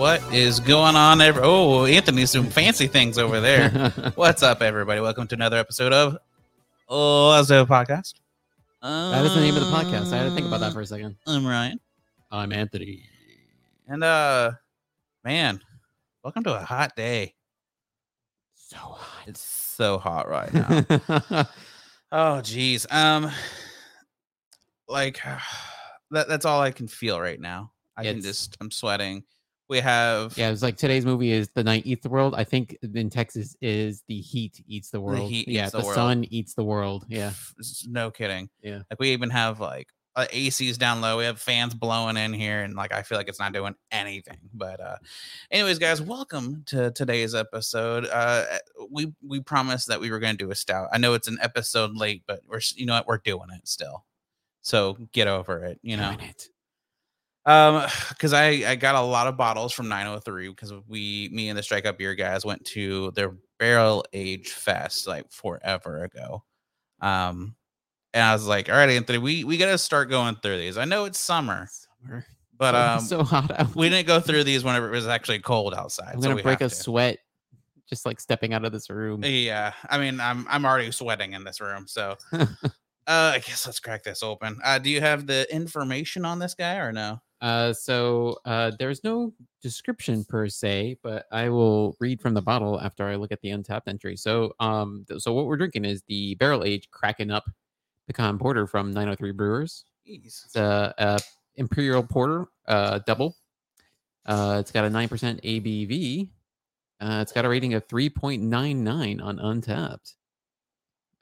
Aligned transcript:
What 0.00 0.22
is 0.32 0.60
going 0.60 0.96
on? 0.96 1.20
Ever- 1.20 1.42
oh, 1.44 1.84
Anthony's 1.84 2.32
doing 2.32 2.48
fancy 2.48 2.86
things 2.86 3.18
over 3.18 3.38
there. 3.38 3.68
What's 4.14 4.42
up, 4.42 4.62
everybody? 4.62 4.98
Welcome 5.02 5.26
to 5.28 5.34
another 5.34 5.58
episode 5.58 5.92
of 5.92 6.16
Oh, 6.88 7.32
a 7.38 7.42
podcast. 7.44 8.14
that 8.80 9.24
is 9.26 9.34
the 9.34 9.40
name 9.42 9.56
of 9.56 9.60
the 9.60 9.70
podcast. 9.70 10.10
I 10.14 10.16
had 10.16 10.24
to 10.30 10.34
think 10.34 10.46
about 10.46 10.60
that 10.60 10.72
for 10.72 10.80
a 10.80 10.86
second. 10.86 11.16
I'm 11.26 11.46
Ryan, 11.46 11.78
I'm 12.30 12.50
Anthony. 12.50 13.04
and 13.88 14.02
uh, 14.02 14.52
man, 15.22 15.60
welcome 16.24 16.44
to 16.44 16.54
a 16.58 16.60
hot 16.64 16.96
day. 16.96 17.34
So 18.54 18.78
hot. 18.78 19.28
It's 19.28 19.42
so 19.42 19.98
hot 19.98 20.30
right 20.30 20.54
now. 20.54 21.46
oh, 22.12 22.40
geez. 22.40 22.86
Um, 22.90 23.30
like 24.88 25.20
that. 26.10 26.26
That's 26.26 26.46
all 26.46 26.62
I 26.62 26.70
can 26.70 26.88
feel 26.88 27.20
right 27.20 27.38
now. 27.40 27.72
I 27.98 28.04
can 28.04 28.16
It's- 28.18 28.24
just. 28.24 28.56
I'm 28.62 28.70
sweating. 28.70 29.24
We 29.70 29.78
have 29.78 30.36
yeah, 30.36 30.50
it's 30.50 30.62
like 30.62 30.76
today's 30.76 31.06
movie 31.06 31.30
is 31.30 31.48
The 31.54 31.62
Night 31.62 31.86
Eats 31.86 32.02
the 32.02 32.08
World. 32.08 32.34
I 32.34 32.42
think 32.42 32.76
in 32.82 33.08
Texas 33.08 33.56
is 33.62 34.02
The 34.08 34.20
Heat 34.20 34.60
Eats 34.66 34.90
the 34.90 35.00
World. 35.00 35.30
Heat 35.30 35.46
yeah, 35.46 35.62
Eats 35.62 35.70
the 35.70 35.78
the 35.78 35.84
World. 35.84 35.94
sun 35.94 36.24
eats 36.28 36.54
the 36.54 36.64
world. 36.64 37.06
Yeah. 37.08 37.30
no 37.86 38.10
kidding. 38.10 38.50
Yeah. 38.62 38.80
Like 38.90 38.98
we 38.98 39.10
even 39.12 39.30
have 39.30 39.60
like 39.60 39.86
uh, 40.16 40.26
ACs 40.32 40.76
down 40.76 41.00
low. 41.00 41.18
We 41.18 41.24
have 41.24 41.40
fans 41.40 41.72
blowing 41.72 42.16
in 42.16 42.32
here, 42.32 42.64
and 42.64 42.74
like 42.74 42.92
I 42.92 43.02
feel 43.02 43.16
like 43.16 43.28
it's 43.28 43.38
not 43.38 43.52
doing 43.52 43.76
anything. 43.92 44.38
But 44.52 44.80
uh 44.80 44.96
anyways, 45.52 45.78
guys, 45.78 46.02
welcome 46.02 46.64
to 46.66 46.90
today's 46.90 47.36
episode. 47.36 48.08
Uh 48.12 48.46
we 48.90 49.12
we 49.24 49.38
promised 49.38 49.86
that 49.86 50.00
we 50.00 50.10
were 50.10 50.18
going 50.18 50.36
to 50.36 50.44
do 50.44 50.50
a 50.50 50.56
stout. 50.56 50.88
I 50.92 50.98
know 50.98 51.14
it's 51.14 51.28
an 51.28 51.38
episode 51.40 51.94
late, 51.94 52.24
but 52.26 52.40
we're 52.48 52.60
you 52.74 52.86
know 52.86 52.94
what 52.94 53.06
we're 53.06 53.18
doing 53.18 53.50
it 53.54 53.68
still. 53.68 54.04
So 54.62 54.98
get 55.12 55.28
over 55.28 55.64
it. 55.64 55.78
You 55.84 55.96
know. 55.96 56.16
Doing 56.16 56.30
it. 56.30 56.48
Um, 57.46 57.86
because 58.08 58.32
I 58.32 58.48
I 58.66 58.76
got 58.76 58.94
a 58.94 59.00
lot 59.00 59.26
of 59.26 59.36
bottles 59.36 59.72
from 59.72 59.88
903 59.88 60.48
because 60.48 60.72
we 60.88 61.28
me 61.32 61.48
and 61.48 61.58
the 61.58 61.62
Strike 61.62 61.86
Up 61.86 61.98
Beer 61.98 62.14
guys 62.14 62.44
went 62.44 62.64
to 62.66 63.10
their 63.12 63.34
barrel 63.58 64.04
age 64.12 64.50
fest 64.50 65.06
like 65.06 65.30
forever 65.30 66.04
ago. 66.04 66.44
Um, 67.00 67.54
and 68.12 68.22
I 68.22 68.32
was 68.32 68.46
like, 68.46 68.68
all 68.68 68.76
right, 68.76 68.90
Anthony, 68.90 69.18
we 69.18 69.44
we 69.44 69.56
gotta 69.56 69.78
start 69.78 70.10
going 70.10 70.36
through 70.36 70.58
these. 70.58 70.76
I 70.76 70.84
know 70.84 71.04
it's 71.04 71.18
summer, 71.18 71.68
Summer. 72.02 72.26
but 72.58 72.74
um, 72.74 72.98
it's 72.98 73.08
so 73.08 73.22
hot 73.22 73.58
out. 73.58 73.74
we 73.74 73.88
didn't 73.88 74.06
go 74.06 74.20
through 74.20 74.44
these 74.44 74.64
whenever 74.64 74.88
it 74.88 74.92
was 74.92 75.06
actually 75.06 75.38
cold 75.38 75.74
outside. 75.74 76.14
I'm 76.14 76.20
gonna 76.20 76.34
we 76.34 76.42
break 76.42 76.60
a 76.60 76.68
to. 76.68 76.74
sweat 76.74 77.18
just 77.88 78.06
like 78.06 78.20
stepping 78.20 78.52
out 78.52 78.64
of 78.64 78.72
this 78.72 78.88
room. 78.90 79.24
Yeah, 79.24 79.72
I 79.88 79.98
mean, 79.98 80.20
I'm 80.20 80.46
I'm 80.48 80.64
already 80.64 80.90
sweating 80.90 81.32
in 81.32 81.44
this 81.44 81.60
room, 81.60 81.86
so. 81.86 82.16
Uh, 83.06 83.32
I 83.34 83.38
guess 83.40 83.66
let's 83.66 83.80
crack 83.80 84.04
this 84.04 84.22
open. 84.22 84.60
Uh, 84.62 84.78
do 84.78 84.88
you 84.88 85.00
have 85.00 85.26
the 85.26 85.52
information 85.52 86.24
on 86.24 86.38
this 86.38 86.54
guy 86.54 86.76
or 86.76 86.92
no? 86.92 87.20
Uh, 87.40 87.72
so 87.72 88.38
uh, 88.44 88.70
there's 88.78 89.02
no 89.02 89.32
description 89.62 90.24
per 90.24 90.48
se, 90.48 90.98
but 91.02 91.26
I 91.32 91.48
will 91.48 91.96
read 91.98 92.20
from 92.20 92.34
the 92.34 92.42
bottle 92.42 92.80
after 92.80 93.06
I 93.06 93.16
look 93.16 93.32
at 93.32 93.40
the 93.40 93.48
Untappd 93.48 93.82
entry. 93.86 94.16
So, 94.16 94.52
um, 94.60 95.04
th- 95.08 95.20
so 95.20 95.32
what 95.32 95.46
we're 95.46 95.56
drinking 95.56 95.86
is 95.86 96.02
the 96.06 96.34
barrel 96.34 96.64
aged 96.64 96.90
Kraken 96.90 97.30
Up 97.30 97.44
Pecan 98.06 98.38
Porter 98.38 98.66
from 98.66 98.90
903 98.92 99.32
Brewers. 99.32 99.84
Jeez. 100.06 100.44
It's 100.44 100.56
a, 100.56 100.94
a 100.98 101.18
Imperial 101.56 102.02
Porter, 102.02 102.46
uh, 102.68 103.00
double. 103.06 103.36
Uh, 104.26 104.58
it's 104.60 104.70
got 104.70 104.84
a 104.84 104.90
nine 104.90 105.08
percent 105.08 105.40
ABV. 105.42 106.28
Uh, 107.00 107.20
it's 107.22 107.32
got 107.32 107.46
a 107.46 107.48
rating 107.48 107.72
of 107.72 107.86
3.99 107.88 109.22
on 109.22 109.38
Untappd. 109.38 110.14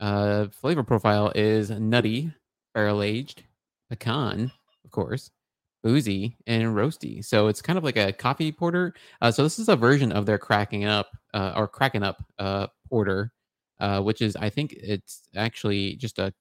Uh, 0.01 0.47
flavor 0.49 0.83
profile 0.83 1.31
is 1.35 1.71
nutty, 1.71 2.33
barrel 2.75 3.03
aged, 3.03 3.45
pecan, 3.89 4.51
of 4.85 4.91
course, 4.91 5.31
boozy, 5.89 6.37
and 6.47 6.75
roasty. 6.75 7.25
So 7.25 7.47
it's 7.49 7.63
kind 7.63 7.79
of 7.79 7.85
like 7.85 7.97
a 7.97 8.13
coffee 8.13 8.53
porter. 8.53 8.93
Uh, 9.23 9.31
so 9.31 9.43
this 9.43 9.59
is 9.59 9.71
a 9.71 9.77
version 9.77 10.13
of 10.13 10.27
their 10.27 10.37
cracking 10.37 10.85
up 10.85 11.17
uh, 11.33 11.55
or 11.57 11.67
cracking 11.67 12.03
up 12.03 12.23
uh, 12.39 12.67
porter, 12.91 13.33
uh, 13.81 14.03
which 14.03 14.21
is 14.21 14.37
I 14.37 14.51
think 14.51 14.75
it's 14.75 15.23
actually 15.35 15.97
just 15.97 16.19
a 16.19 16.35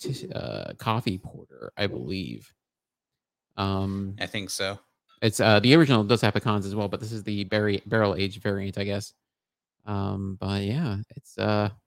t- 0.00 0.30
uh, 0.34 0.74
coffee 0.74 1.16
porter, 1.16 1.72
I 1.78 1.86
believe. 1.86 2.52
Um, 3.56 4.16
I 4.20 4.26
think 4.26 4.50
so. 4.50 4.78
it's 5.22 5.40
uh 5.40 5.60
the 5.60 5.74
original 5.74 6.04
does 6.04 6.20
have 6.20 6.34
pecans 6.34 6.66
as 6.66 6.74
well, 6.74 6.88
but 6.88 7.00
this 7.00 7.12
is 7.12 7.22
the 7.22 7.44
berry 7.44 7.82
barrel 7.86 8.14
aged 8.16 8.42
variant, 8.42 8.76
I 8.76 8.84
guess. 8.84 9.14
Um, 9.86 10.36
but 10.38 10.62
yeah, 10.62 10.98
it's 11.16 11.38
uh 11.38 11.70
it's 11.72 11.83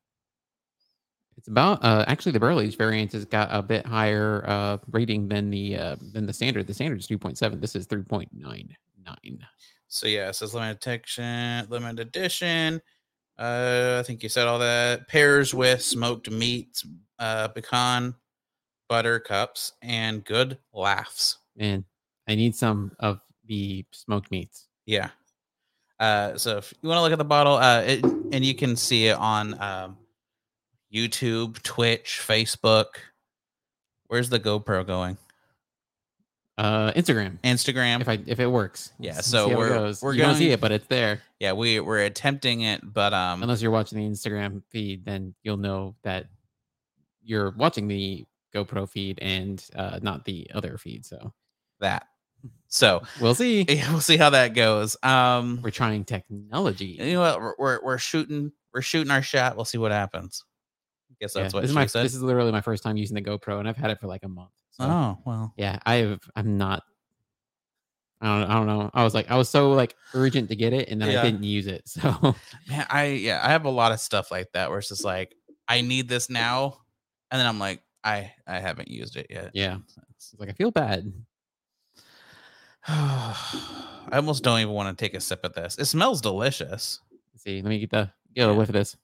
about 1.48 1.84
uh 1.84 2.06
actually 2.08 2.32
the 2.32 2.60
aged 2.60 2.78
variant 2.78 3.12
has 3.14 3.26
got 3.26 3.50
a 3.52 3.62
bit 3.62 3.86
higher 3.86 4.44
uh 4.48 4.78
rating 4.92 5.28
than 5.28 5.50
the 5.50 5.78
uh 5.78 5.96
than 6.14 6.26
the 6.26 6.34
standard. 6.34 6.68
The 6.68 6.74
standard 6.74 7.00
is 7.00 7.08
3.7. 7.08 7.62
This 7.62 7.76
is 7.76 7.88
3.99. 7.88 8.76
So 9.88 10.08
yeah, 10.08 10.30
it 10.30 10.36
says 10.36 10.54
limited 10.54 10.78
edition, 10.86 11.68
limited 11.70 12.00
edition. 12.00 12.82
Uh, 13.38 13.98
I 14.00 14.04
think 14.04 14.24
you 14.24 14.30
said 14.30 14.48
all 14.48 14.60
that. 14.60 15.08
Pairs 15.08 15.54
with 15.54 15.82
smoked 15.82 16.30
meats, 16.30 16.86
uh, 17.20 17.48
pecan, 17.50 18.16
butter 18.90 19.20
cups, 19.20 19.74
and 19.82 20.24
good 20.26 20.58
laughs. 20.74 21.38
And 21.58 21.84
I 22.28 22.36
need 22.36 22.56
some 22.56 22.92
of 23.00 23.20
the 23.46 23.86
smoked 23.92 24.32
meats. 24.32 24.68
Yeah. 24.86 25.10
Uh, 26.00 26.38
so 26.38 26.58
if 26.58 26.74
you 26.82 26.90
want 26.90 26.98
to 27.00 27.02
look 27.04 27.12
at 27.12 27.18
the 27.18 27.26
bottle, 27.26 27.56
uh, 27.56 27.82
it, 27.82 28.04
and 28.04 28.44
you 28.44 28.56
can 28.56 28.76
see 28.76 29.08
it 29.08 29.18
on 29.18 29.60
um, 29.62 29.98
YouTube, 30.94 31.62
Twitch, 31.64 32.22
Facebook. 32.26 32.86
Where's 34.08 34.30
the 34.30 34.40
GoPro 34.40 34.86
going? 34.86 35.18
Uh 36.58 36.92
Instagram. 36.94 37.40
Instagram. 37.42 38.02
If 38.02 38.10
I 38.10 38.20
if 38.26 38.40
it 38.40 38.48
works. 38.48 38.92
Yeah, 39.00 39.22
so 39.22 39.48
we're- 39.56 39.70
goes. 39.70 40.02
we're 40.02 40.14
you 40.14 40.24
don't 40.24 40.36
see 40.36 40.50
it, 40.52 40.60
but 40.60 40.72
it's 40.72 40.88
there. 40.88 41.22
yeah, 41.40 41.54
we 41.54 41.80
we're 41.80 42.00
attempting 42.00 42.62
it, 42.62 42.82
but 42.84 43.14
um, 43.14 43.44
unless 43.44 43.62
you're 43.62 43.70
watching 43.72 44.00
the 44.00 44.06
Instagram 44.10 44.64
feed, 44.72 45.06
then 45.06 45.36
you'll 45.44 45.58
know 45.58 45.96
that 46.04 46.26
you're 47.22 47.52
watching 47.52 47.88
the 47.88 48.26
GoPro 48.56 48.90
feed 48.90 49.20
and 49.22 49.64
uh, 49.76 50.00
not 50.02 50.26
the 50.26 50.50
other 50.54 50.78
feed. 50.80 51.06
So 51.06 51.32
that. 51.80 52.08
So 52.70 53.04
we'll 53.22 53.36
see. 53.36 53.62
yeah, 53.70 53.92
we'll 53.92 54.02
see 54.02 54.18
how 54.18 54.32
that 54.32 54.56
goes. 54.56 54.98
Um, 55.04 55.60
We're 55.62 55.70
trying 55.70 56.06
technology. 56.06 56.98
you 57.00 57.14
know 57.14 57.22
what? 57.22 57.40
We're, 57.40 57.54
we're 57.60 57.80
we're 57.84 57.98
shooting 58.00 58.52
we're 58.74 58.82
shooting 58.82 59.12
our 59.12 59.22
shot. 59.22 59.56
We'll 59.56 59.66
see 59.66 59.78
what 59.78 59.92
happens. 59.92 60.44
Guess 61.20 61.34
Yeah, 61.36 61.42
that's 61.44 61.54
what 61.54 61.62
this 61.62 61.70
she 61.70 61.72
is 61.72 61.76
my 61.76 61.86
said. 61.88 62.06
this 62.06 62.14
is 62.16 62.22
literally 62.22 62.52
my 62.52 62.62
first 62.62 62.84
time 62.84 62.98
using 62.98 63.16
the 63.16 63.22
GoPro, 63.22 63.60
and 63.60 63.68
I've 63.68 63.78
had 63.78 63.92
it 63.92 64.00
for 64.00 64.08
like 64.08 64.24
a 64.24 64.28
month. 64.28 64.52
So 64.72 64.84
oh 64.84 65.18
well, 65.26 65.54
yeah, 65.58 65.80
I 65.86 65.96
have. 65.96 66.22
I'm 66.36 66.58
not. 66.58 66.84
I 68.22 68.40
don't. 68.40 68.50
I 68.50 68.54
don't 68.56 68.68
know. 68.68 68.90
I 68.94 69.04
was 69.04 69.14
like, 69.14 69.30
I 69.32 69.36
was 69.38 69.50
so 69.50 69.72
like 69.72 69.96
urgent 70.14 70.50
to 70.50 70.56
get 70.56 70.74
it, 70.74 70.90
and 70.90 71.02
then 71.02 71.10
Yeah. 71.10 71.22
I 71.22 71.24
didn't 71.24 71.44
use 71.44 71.68
it. 71.68 71.84
So 71.88 72.36
man. 72.70 72.86
I 72.90 73.06
yeah, 73.08 73.42
I 73.44 73.50
have 73.50 73.66
a 73.66 73.70
lot 73.70 73.92
of 73.92 74.00
stuff 74.00 74.30
like 74.32 74.52
that 74.54 74.70
where 74.70 74.80
it's 74.80 74.90
just 74.90 75.04
like 75.04 75.34
I 75.68 75.82
need 75.82 76.08
this 76.08 76.30
now, 76.30 76.78
and 77.32 77.40
then 77.40 77.48
I'm 77.48 77.58
like 77.60 77.82
I 78.04 78.32
I 78.46 78.60
haven't 78.60 78.90
used 78.90 79.16
it 79.18 79.28
yet. 79.30 79.52
yeah, 79.54 79.78
it's 80.16 80.36
like 80.38 80.50
I 80.50 80.54
feel 80.54 80.72
bad. 80.72 81.12
I 82.88 84.10
almost 84.14 84.44
don't 84.44 84.60
even 84.60 84.74
want 84.74 84.96
to 84.98 85.04
take 85.04 85.14
a 85.14 85.20
sip 85.20 85.44
of 85.44 85.54
this. 85.54 85.78
It 85.78 85.86
smells 85.86 86.22
delicious. 86.22 87.00
Let's 87.34 87.44
see, 87.44 87.62
let 87.62 87.70
me 87.70 87.80
get 87.80 87.90
the 87.90 88.12
get 88.34 88.48
a 88.48 88.52
Yeah. 88.52 88.58
whiff 88.58 88.70
of 88.70 88.74
this. 88.74 88.96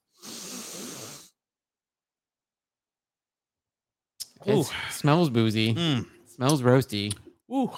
It 4.46 4.54
Ooh. 4.54 4.64
smells 4.90 5.30
boozy. 5.30 5.74
Mm. 5.74 6.06
Smells 6.26 6.62
roasty. 6.62 7.14
Ooh. 7.50 7.70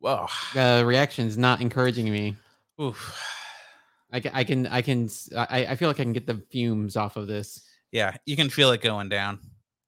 Whoa. 0.00 0.26
The 0.54 0.84
reaction's 0.86 1.36
not 1.38 1.60
encouraging 1.60 2.10
me. 2.10 2.36
Oof. 2.80 3.22
I 4.12 4.20
can, 4.20 4.30
I 4.34 4.44
can, 4.44 4.66
I 4.68 4.82
can, 4.82 5.08
I, 5.36 5.66
I 5.70 5.76
feel 5.76 5.88
like 5.88 5.98
I 6.00 6.04
can 6.04 6.12
get 6.12 6.26
the 6.26 6.42
fumes 6.50 6.96
off 6.96 7.16
of 7.16 7.26
this. 7.26 7.62
Yeah, 7.92 8.16
you 8.24 8.36
can 8.36 8.50
feel 8.50 8.70
it 8.72 8.80
going 8.80 9.08
down. 9.08 9.38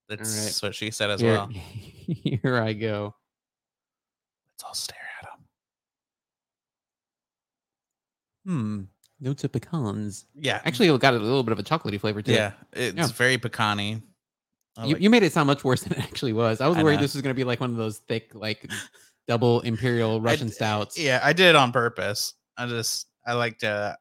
That's 0.08 0.62
right. 0.62 0.68
what 0.68 0.74
she 0.74 0.90
said 0.90 1.10
as 1.10 1.20
here, 1.20 1.32
well. 1.34 1.48
here 1.52 2.56
I 2.62 2.72
go. 2.72 3.14
Let's 4.54 4.64
all 4.64 4.74
stare 4.74 4.96
at 5.22 5.28
him. 5.28 5.44
Hmm. 8.46 8.82
Notes 9.20 9.44
of 9.44 9.52
pecans. 9.52 10.24
Yeah. 10.34 10.60
Actually, 10.64 10.88
it 10.88 11.00
got 11.00 11.14
a 11.14 11.18
little 11.18 11.42
bit 11.42 11.52
of 11.52 11.58
a 11.58 11.62
chocolatey 11.62 12.00
flavor 12.00 12.22
too. 12.22 12.32
yeah, 12.32 12.52
it's 12.72 12.96
Yeah. 12.96 13.06
very 13.08 13.36
pecan 13.36 14.02
You, 14.84 14.96
you 14.98 15.10
made 15.10 15.22
it 15.22 15.32
sound 15.32 15.46
much 15.46 15.64
worse 15.64 15.82
than 15.84 15.98
it 15.98 16.04
actually 16.04 16.32
was. 16.32 16.60
I 16.60 16.68
was 16.68 16.78
I 16.78 16.82
worried 16.82 16.96
know. 16.96 17.02
this 17.02 17.14
was 17.14 17.22
going 17.22 17.34
to 17.34 17.38
be 17.38 17.44
like 17.44 17.60
one 17.60 17.70
of 17.70 17.76
those 17.76 17.98
thick, 17.98 18.30
like 18.34 18.70
double 19.26 19.60
imperial 19.60 20.20
Russian 20.20 20.48
stouts. 20.48 20.98
yeah, 20.98 21.20
I 21.22 21.32
did 21.32 21.46
it 21.46 21.56
on 21.56 21.72
purpose. 21.72 22.34
I 22.56 22.66
just 22.66 23.06
I 23.26 23.34
like 23.34 23.58
to 23.58 23.96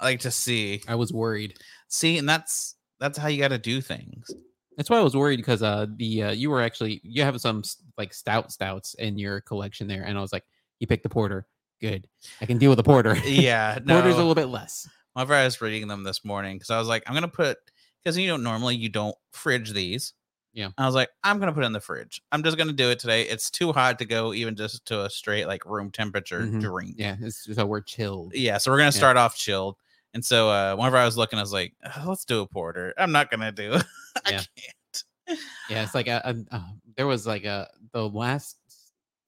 I 0.00 0.04
like 0.04 0.20
to 0.20 0.30
see. 0.30 0.82
I 0.86 0.94
was 0.94 1.12
worried. 1.12 1.54
See, 1.88 2.18
and 2.18 2.28
that's 2.28 2.76
that's 3.00 3.18
how 3.18 3.28
you 3.28 3.40
got 3.40 3.48
to 3.48 3.58
do 3.58 3.80
things. 3.80 4.30
That's 4.76 4.90
why 4.90 4.98
I 4.98 5.02
was 5.02 5.16
worried 5.16 5.38
because 5.38 5.62
uh 5.62 5.86
the 5.96 6.22
uh, 6.24 6.30
you 6.30 6.50
were 6.50 6.62
actually 6.62 7.00
you 7.02 7.22
have 7.22 7.40
some 7.40 7.62
like 7.96 8.14
stout 8.14 8.52
stouts 8.52 8.94
in 8.94 9.18
your 9.18 9.40
collection 9.40 9.88
there, 9.88 10.04
and 10.04 10.16
I 10.16 10.20
was 10.20 10.32
like, 10.32 10.44
you 10.78 10.86
picked 10.86 11.02
the 11.02 11.08
porter. 11.08 11.46
Good, 11.80 12.08
I 12.40 12.46
can 12.46 12.58
deal 12.58 12.70
with 12.70 12.76
the 12.76 12.84
porter. 12.84 13.16
Yeah, 13.24 13.78
no. 13.84 13.94
Porter's 14.00 14.14
a 14.14 14.18
little 14.18 14.34
bit 14.34 14.48
less. 14.48 14.88
Whenever 15.12 15.34
I 15.34 15.44
was 15.44 15.60
reading 15.60 15.86
them 15.86 16.02
this 16.02 16.24
morning, 16.24 16.56
because 16.56 16.70
I 16.70 16.78
was 16.78 16.88
like, 16.88 17.04
I'm 17.06 17.14
gonna 17.14 17.28
put 17.28 17.58
because 18.04 18.16
you 18.18 18.28
know 18.28 18.36
normally 18.36 18.76
you 18.76 18.88
don't 18.88 19.16
fridge 19.32 19.72
these. 19.72 20.14
Yeah. 20.52 20.70
I 20.78 20.86
was 20.86 20.94
like, 20.94 21.10
I'm 21.22 21.38
gonna 21.38 21.52
put 21.52 21.62
it 21.62 21.66
in 21.66 21.72
the 21.72 21.80
fridge. 21.80 22.22
I'm 22.32 22.42
just 22.42 22.56
gonna 22.56 22.72
do 22.72 22.90
it 22.90 22.98
today. 22.98 23.22
It's 23.22 23.50
too 23.50 23.72
hot 23.72 23.98
to 24.00 24.04
go 24.04 24.32
even 24.34 24.56
just 24.56 24.84
to 24.86 25.04
a 25.04 25.10
straight 25.10 25.46
like 25.46 25.64
room 25.66 25.90
temperature 25.90 26.46
Mhm. 26.46 26.60
drink. 26.60 26.94
Yeah, 26.98 27.16
it's, 27.20 27.54
so 27.54 27.66
we're 27.66 27.80
chilled. 27.82 28.34
Yeah, 28.34 28.58
so 28.58 28.70
we're 28.70 28.78
gonna 28.78 28.86
Yeah. 28.86 28.90
start 28.92 29.16
off 29.16 29.36
chilled. 29.36 29.76
And 30.14 30.24
so 30.24 30.48
uh 30.50 30.74
whenever 30.76 30.96
I 30.96 31.04
was 31.04 31.16
looking, 31.16 31.38
I 31.38 31.42
was 31.42 31.52
like, 31.52 31.74
"Uh, 31.84 32.04
let's 32.06 32.24
do 32.24 32.40
a 32.40 32.46
porter. 32.46 32.94
I'm 32.98 33.12
not 33.12 33.30
gonna 33.30 33.52
do 33.52 33.74
it. 33.74 33.84
I 34.24 34.30
Yeah. 34.32 34.42
can't. 34.56 35.04
Yeah, 35.68 35.82
it's 35.82 35.94
like 35.94 36.06
a, 36.08 36.22
a, 36.24 36.54
uh, 36.56 36.62
there 36.96 37.06
was 37.06 37.26
like 37.26 37.44
a 37.44 37.68
the 37.92 38.08
last. 38.08 38.56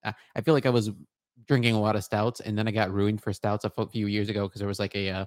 I 0.02 0.14
I 0.34 0.40
feel 0.40 0.54
like 0.54 0.64
I 0.66 0.70
was 0.70 0.90
drinking 1.46 1.74
a 1.74 1.80
lot 1.80 1.96
of 1.96 2.02
stouts, 2.04 2.40
and 2.40 2.56
then 2.56 2.66
I 2.66 2.70
got 2.70 2.90
ruined 2.90 3.22
for 3.22 3.32
stouts 3.34 3.64
a 3.66 3.86
few 3.88 4.06
years 4.06 4.30
ago 4.30 4.48
because 4.48 4.58
there 4.60 4.68
was 4.68 4.78
like 4.78 4.94
a 4.96 5.10
uh, 5.10 5.26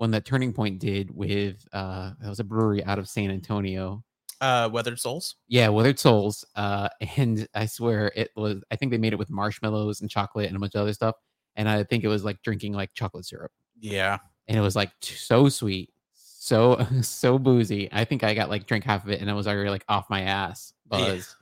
one 0.00 0.10
that 0.12 0.24
Turning 0.24 0.52
Point 0.54 0.78
did 0.78 1.10
with 1.14 1.62
uh, 1.74 2.12
that 2.20 2.28
was 2.28 2.40
a 2.40 2.44
brewery 2.44 2.82
out 2.84 2.98
of 2.98 3.06
San 3.08 3.30
Antonio. 3.30 4.02
Uh 4.40 4.70
Weathered 4.72 4.98
Souls. 4.98 5.36
Yeah, 5.48 5.68
Weathered 5.68 5.98
Souls. 5.98 6.42
Uh, 6.56 6.88
and 7.18 7.46
I 7.54 7.66
swear 7.66 8.10
it 8.16 8.30
was. 8.34 8.62
I 8.70 8.76
think 8.76 8.90
they 8.92 8.98
made 8.98 9.12
it 9.12 9.18
with 9.18 9.28
marshmallows 9.30 10.00
and 10.00 10.08
chocolate 10.08 10.46
and 10.46 10.56
a 10.56 10.58
bunch 10.58 10.74
of 10.74 10.80
other 10.80 10.94
stuff. 10.94 11.16
And 11.56 11.68
I 11.68 11.84
think 11.84 12.02
it 12.04 12.08
was 12.08 12.24
like 12.24 12.40
drinking 12.42 12.72
like 12.72 12.94
chocolate 12.94 13.26
syrup, 13.26 13.52
Yeah. 13.78 14.16
and 14.48 14.56
it 14.56 14.62
was 14.62 14.74
like 14.74 14.90
t- 15.00 15.14
so 15.16 15.50
sweet, 15.50 15.92
so 16.14 16.86
so 17.02 17.38
boozy. 17.38 17.90
I 17.92 18.06
think 18.06 18.24
I 18.24 18.32
got 18.32 18.48
like 18.48 18.66
drink 18.66 18.84
half 18.84 19.04
of 19.04 19.10
it, 19.10 19.20
and 19.20 19.30
I 19.30 19.34
was 19.34 19.46
already 19.46 19.68
like 19.68 19.84
off 19.88 20.08
my 20.08 20.22
ass 20.22 20.72
Yeah. 20.90 20.98
buzz. 20.98 21.36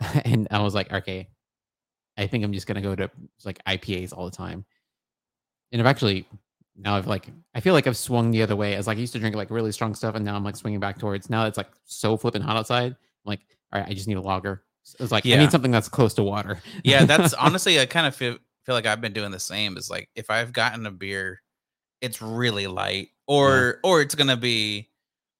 and 0.24 0.48
I 0.50 0.60
was 0.62 0.74
like, 0.74 0.92
okay, 0.92 1.28
I 2.16 2.26
think 2.26 2.42
I'm 2.42 2.52
just 2.52 2.66
gonna 2.66 2.80
go 2.82 2.96
to 2.96 3.08
like 3.44 3.62
IPAs 3.66 4.12
all 4.12 4.24
the 4.24 4.36
time. 4.36 4.64
And 5.70 5.80
I've 5.80 5.86
actually 5.86 6.26
now 6.82 6.96
I've 6.96 7.06
like 7.06 7.28
I 7.54 7.60
feel 7.60 7.74
like 7.74 7.86
I've 7.86 7.96
swung 7.96 8.30
the 8.30 8.42
other 8.42 8.56
way. 8.56 8.74
As 8.74 8.86
like 8.86 8.96
I 8.98 9.00
used 9.00 9.12
to 9.12 9.18
drink 9.18 9.36
like 9.36 9.50
really 9.50 9.72
strong 9.72 9.94
stuff, 9.94 10.14
and 10.14 10.24
now 10.24 10.34
I'm 10.36 10.44
like 10.44 10.56
swinging 10.56 10.80
back 10.80 10.98
towards. 10.98 11.28
Now 11.30 11.46
it's 11.46 11.58
like 11.58 11.68
so 11.84 12.16
flipping 12.16 12.42
hot 12.42 12.56
outside. 12.56 12.92
I'm 12.92 12.96
like, 13.24 13.40
all 13.72 13.80
right, 13.80 13.88
I 13.88 13.94
just 13.94 14.08
need 14.08 14.16
a 14.16 14.20
lager. 14.20 14.62
So 14.82 14.96
It's 15.00 15.12
like 15.12 15.26
I 15.26 15.36
need 15.36 15.50
something 15.50 15.70
that's 15.70 15.88
close 15.88 16.14
to 16.14 16.22
water. 16.22 16.60
Yeah, 16.84 17.04
that's 17.04 17.34
honestly 17.38 17.78
I 17.80 17.86
kind 17.86 18.06
of 18.06 18.14
feel 18.14 18.38
feel 18.64 18.74
like 18.74 18.86
I've 18.86 19.00
been 19.00 19.12
doing 19.12 19.30
the 19.30 19.40
same. 19.40 19.76
Is 19.76 19.90
like 19.90 20.08
if 20.14 20.30
I've 20.30 20.52
gotten 20.52 20.86
a 20.86 20.90
beer, 20.90 21.42
it's 22.00 22.22
really 22.22 22.66
light, 22.66 23.08
or 23.26 23.78
or 23.84 24.00
it's 24.00 24.14
gonna 24.14 24.36
be 24.36 24.88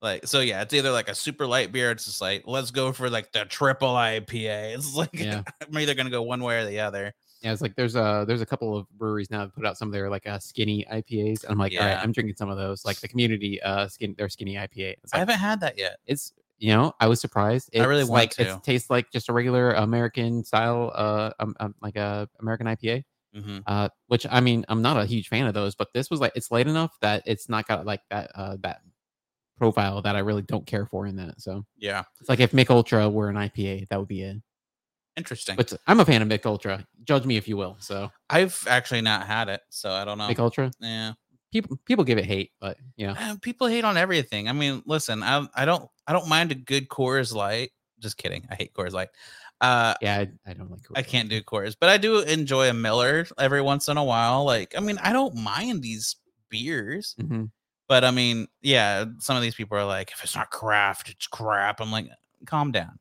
like 0.03 0.27
so. 0.27 0.41
Yeah, 0.41 0.63
it's 0.63 0.75
either 0.75 0.91
like 0.91 1.09
a 1.09 1.15
super 1.15 1.47
light 1.47 1.73
beer. 1.73 1.91
It's 1.91 2.05
just 2.05 2.21
like 2.21 2.45
let's 2.47 2.71
go 2.71 2.93
for 2.93 3.09
like 3.09 3.33
the 3.33 3.45
triple 3.47 3.95
IPA. 3.95 4.75
It's 4.75 4.95
like 4.95 5.11
Yeah. 5.15 5.43
I'm 5.67 5.79
either 5.79 5.95
gonna 5.95 6.11
go 6.11 6.23
one 6.23 6.43
way 6.43 6.59
or 6.59 6.67
the 6.67 6.81
other. 6.81 7.15
Yeah, 7.43 7.53
it's 7.53 7.63
like 7.63 7.75
there's 7.75 7.97
a 7.97 8.25
there's 8.29 8.43
a 8.43 8.47
couple 8.47 8.77
of 8.77 8.89
breweries 8.99 9.31
now 9.31 9.45
that 9.47 9.55
put 9.55 9.65
out 9.65 9.79
some 9.79 9.89
of 9.89 9.93
their 9.93 10.11
like 10.11 10.27
uh, 10.27 10.39
skinny 10.39 10.85
IPAs. 10.93 11.45
And 11.45 11.53
I'm 11.53 11.59
like, 11.59 11.73
all 11.79 11.85
right, 11.87 11.97
I'm 12.03 12.13
drinking 12.13 12.37
some 12.37 12.51
of 12.51 12.59
those. 12.59 12.85
Like 12.85 13.01
the 13.01 13.09
community 13.09 13.61
uh 13.63 13.89
skin 13.89 14.15
their 14.19 14.29
skinny 14.29 14.55
IPA. 14.57 14.97
It's 15.03 15.15
I 15.15 15.19
haven't 15.19 15.39
had 15.39 15.61
that 15.61 15.79
yet. 15.79 15.97
it's 16.07 16.33
you 16.59 16.75
know 16.75 16.93
i 17.01 17.07
was 17.09 17.19
surprised 17.23 17.71
I 17.75 17.85
really 17.85 18.05
want 18.05 18.11
like 18.13 18.31
to. 18.33 18.43
it 18.43 18.63
tastes 18.63 18.91
like 18.91 19.11
just 19.11 19.31
a 19.31 19.33
regular 19.33 19.73
american 19.73 20.45
style 20.45 20.93
uh 20.95 21.31
um, 21.41 21.57
um, 21.59 21.75
like 21.81 21.97
a 21.97 22.29
american 22.39 22.67
ipa 22.67 23.03
hmm 23.35 23.61
uh 23.67 23.89
which 24.09 24.27
i 24.31 24.41
mean 24.41 24.67
i'm 24.69 24.83
not 24.83 24.99
a 24.99 25.07
huge 25.07 25.29
fan 25.29 25.47
of 25.47 25.55
those 25.55 25.75
but 25.75 25.89
this 25.95 26.11
was 26.11 26.21
like 26.21 26.33
it's 26.35 26.51
light 26.51 26.67
enough 26.69 26.99
that 27.01 27.23
it's 27.25 27.49
not 27.49 27.67
got 27.67 27.87
like 27.87 28.03
that 28.11 28.31
uh 28.35 28.59
that 28.61 28.83
profile 29.57 30.03
that 30.03 30.17
i 30.17 30.19
really 30.19 30.43
don't 30.43 30.67
care 30.67 30.85
for 30.85 31.07
in 31.07 31.17
that 31.17 31.41
so 31.41 31.65
Yeah, 31.79 32.03
it's 32.21 32.29
like 32.29 32.41
if 32.41 32.53
Mich 32.53 32.69
Ultra 32.69 33.09
were 33.09 33.31
an 33.31 33.37
ipa 33.37 33.89
that 33.89 33.99
would 33.99 34.09
be 34.09 34.21
it 34.23 34.37
interesting. 35.17 35.57
but 35.57 35.73
i'm 35.87 36.01
a 36.01 36.05
fan 36.05 36.23
of 36.23 36.29
Mich 36.29 36.45
Ultra 36.47 36.87
judge 37.05 37.25
me 37.27 37.37
if 37.37 37.47
you 37.49 37.57
will 37.57 37.77
so 37.81 38.11
I've 38.29 38.65
actually 38.69 39.01
not 39.03 39.27
had 39.27 39.49
it, 39.49 39.61
so 39.71 39.91
I 39.91 40.05
don't 40.05 40.19
know. 40.19 40.29
Mich 40.29 40.39
Ultra 40.39 40.71
Yeah, 40.81 41.13
people 41.53 41.79
people 41.85 42.05
give 42.05 42.19
it 42.19 42.25
hate 42.25 42.53
but 42.61 42.77
you 42.97 43.07
know 43.09 43.15
Uh, 43.19 43.37
people 43.43 43.67
hate 43.67 43.85
on 43.85 43.97
everything. 43.97 44.49
I 44.49 44.53
mean, 44.53 44.83
listen, 44.87 45.23
I 45.23 45.47
I 45.55 45.65
don't 45.65 45.89
I 46.07 46.13
don't 46.13 46.29
mind 46.29 46.53
a 46.53 46.55
good 46.55 46.89
Coors 46.89 47.35
Light. 47.35 47.71
Just 47.99 48.17
kidding. 48.17 48.47
I 48.51 48.55
hate 48.55 48.73
Coors 48.73 48.93
Light. 48.93 49.09
Uh, 49.61 49.93
yeah 50.01 50.17
i, 50.21 50.51
I 50.51 50.55
don't 50.55 50.71
like 50.71 50.81
I 50.95 51.03
can't 51.03 51.29
do 51.29 51.43
Coors, 51.43 51.75
but 51.79 51.89
I 51.91 51.99
do 51.99 52.21
enjoy 52.21 52.71
a 52.71 52.73
Miller 52.75 53.27
every 53.37 53.61
once 53.61 53.89
in 53.89 53.97
a 53.99 54.05
while. 54.05 54.45
Like, 54.45 54.75
I 54.77 54.81
mean, 54.81 54.99
I 55.03 55.13
don't 55.13 55.35
mind 55.37 55.83
these 55.83 56.17
beers, 56.49 57.15
Mhm. 57.21 57.51
but 57.89 58.05
I 58.05 58.11
mean, 58.11 58.47
yeah, 58.63 59.05
some 59.19 59.37
of 59.37 59.43
these 59.43 59.55
people 59.55 59.77
are 59.77 59.85
like, 59.85 60.13
if 60.13 60.23
it's 60.25 60.35
not 60.35 60.51
craft, 60.51 61.11
it's 61.11 61.27
crap. 61.27 61.81
I'm 61.81 61.93
like, 61.93 62.09
calm 62.47 62.73
down. 62.73 62.99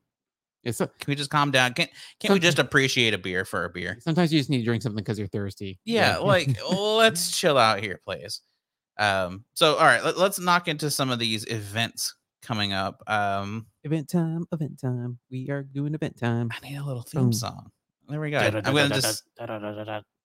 It's 0.64 0.82
a, 0.82 0.88
Can 0.88 1.12
we 1.12 1.16
just 1.16 1.30
calm 1.30 1.52
down? 1.52 1.74
Can't 1.74 1.90
can't 2.20 2.34
we 2.34 2.40
just 2.40 2.60
appreciate 2.60 3.14
a 3.14 3.18
beer 3.18 3.46
for 3.46 3.66
a 3.66 3.70
beer? 3.70 3.98
sometimes 4.02 4.32
you 4.34 4.40
just 4.40 4.50
need 4.50 4.60
to 4.60 4.64
drink 4.66 4.84
something 4.84 5.04
because 5.04 5.18
you're 5.18 5.28
thirsty 5.28 5.80
Yeah, 5.86 6.18
like 6.18 6.58
let's 6.72 7.38
chill 7.38 7.58
out 7.58 7.80
here, 7.82 8.00
please. 8.06 8.42
Um, 8.98 9.46
so 9.54 9.76
all 9.76 9.86
right, 9.86 10.04
let, 10.04 10.18
let's 10.18 10.40
knock 10.40 10.68
into 10.68 10.92
some 10.92 11.10
of 11.10 11.20
these 11.20 11.46
events 11.46 12.16
coming 12.42 12.74
up. 12.74 13.02
Um, 13.08 13.68
Event 13.86 14.10
time, 14.10 14.46
event 14.52 14.80
time. 14.82 15.20
We 15.32 15.50
are 15.50 15.64
doing 15.64 15.94
event 15.96 16.18
time. 16.18 16.50
I 16.52 16.68
need 16.68 16.76
a 16.76 16.84
little 16.84 17.04
theme 17.04 17.22
Boom. 17.24 17.34
song. 17.34 17.72
There 18.10 18.20
we 18.20 18.32
go. 18.32 18.40
I'm 18.40 18.62
gonna 18.62 18.90
just 18.90 19.24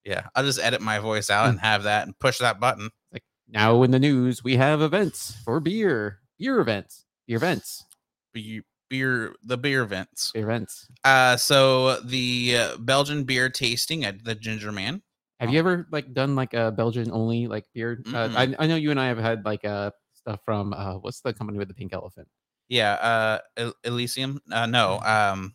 yeah, 0.04 0.26
I'll 0.34 0.44
just 0.44 0.58
edit 0.60 0.80
my 0.80 0.98
voice 0.98 1.30
out 1.30 1.46
Mm. 1.46 1.50
and 1.50 1.60
have 1.60 1.84
that 1.84 2.06
and 2.06 2.18
push 2.18 2.38
that 2.38 2.58
button. 2.60 2.90
Like 3.12 3.22
now 3.48 3.82
in 3.84 3.90
the 3.90 3.98
news, 3.98 4.42
we 4.42 4.56
have 4.56 4.80
events 4.82 5.34
for 5.44 5.60
beer. 5.60 6.20
Beer 6.38 6.60
events. 6.60 7.04
Beer 7.26 7.36
events. 7.36 7.84
Beer, 8.32 8.62
beer 8.94 9.34
the 9.42 9.58
beer 9.58 9.82
events. 9.82 10.30
Beer 10.32 10.44
events. 10.44 10.86
Uh, 11.02 11.36
so 11.36 12.00
the 12.00 12.56
uh, 12.56 12.76
Belgian 12.78 13.24
beer 13.24 13.50
tasting 13.50 14.04
at 14.04 14.22
the 14.24 14.34
Ginger 14.36 14.70
Man. 14.70 15.02
Have 15.40 15.50
you 15.50 15.58
ever 15.58 15.86
like 15.90 16.14
done 16.14 16.36
like 16.36 16.54
a 16.54 16.70
Belgian 16.70 17.10
only 17.10 17.48
like 17.48 17.64
beer? 17.74 18.00
Uh, 18.12 18.30
I, 18.36 18.54
I 18.58 18.66
know 18.66 18.76
you 18.76 18.92
and 18.92 19.00
I 19.00 19.08
have 19.08 19.18
had 19.18 19.44
like 19.44 19.64
uh 19.64 19.90
stuff 20.14 20.40
from 20.44 20.72
uh 20.72 20.94
what's 20.94 21.20
the 21.20 21.34
company 21.34 21.58
with 21.58 21.68
the 21.68 21.74
pink 21.74 21.92
elephant? 21.92 22.28
Yeah, 22.68 23.40
uh, 23.58 23.72
Elysium. 23.82 24.40
Uh, 24.50 24.66
no, 24.66 25.00
um, 25.00 25.54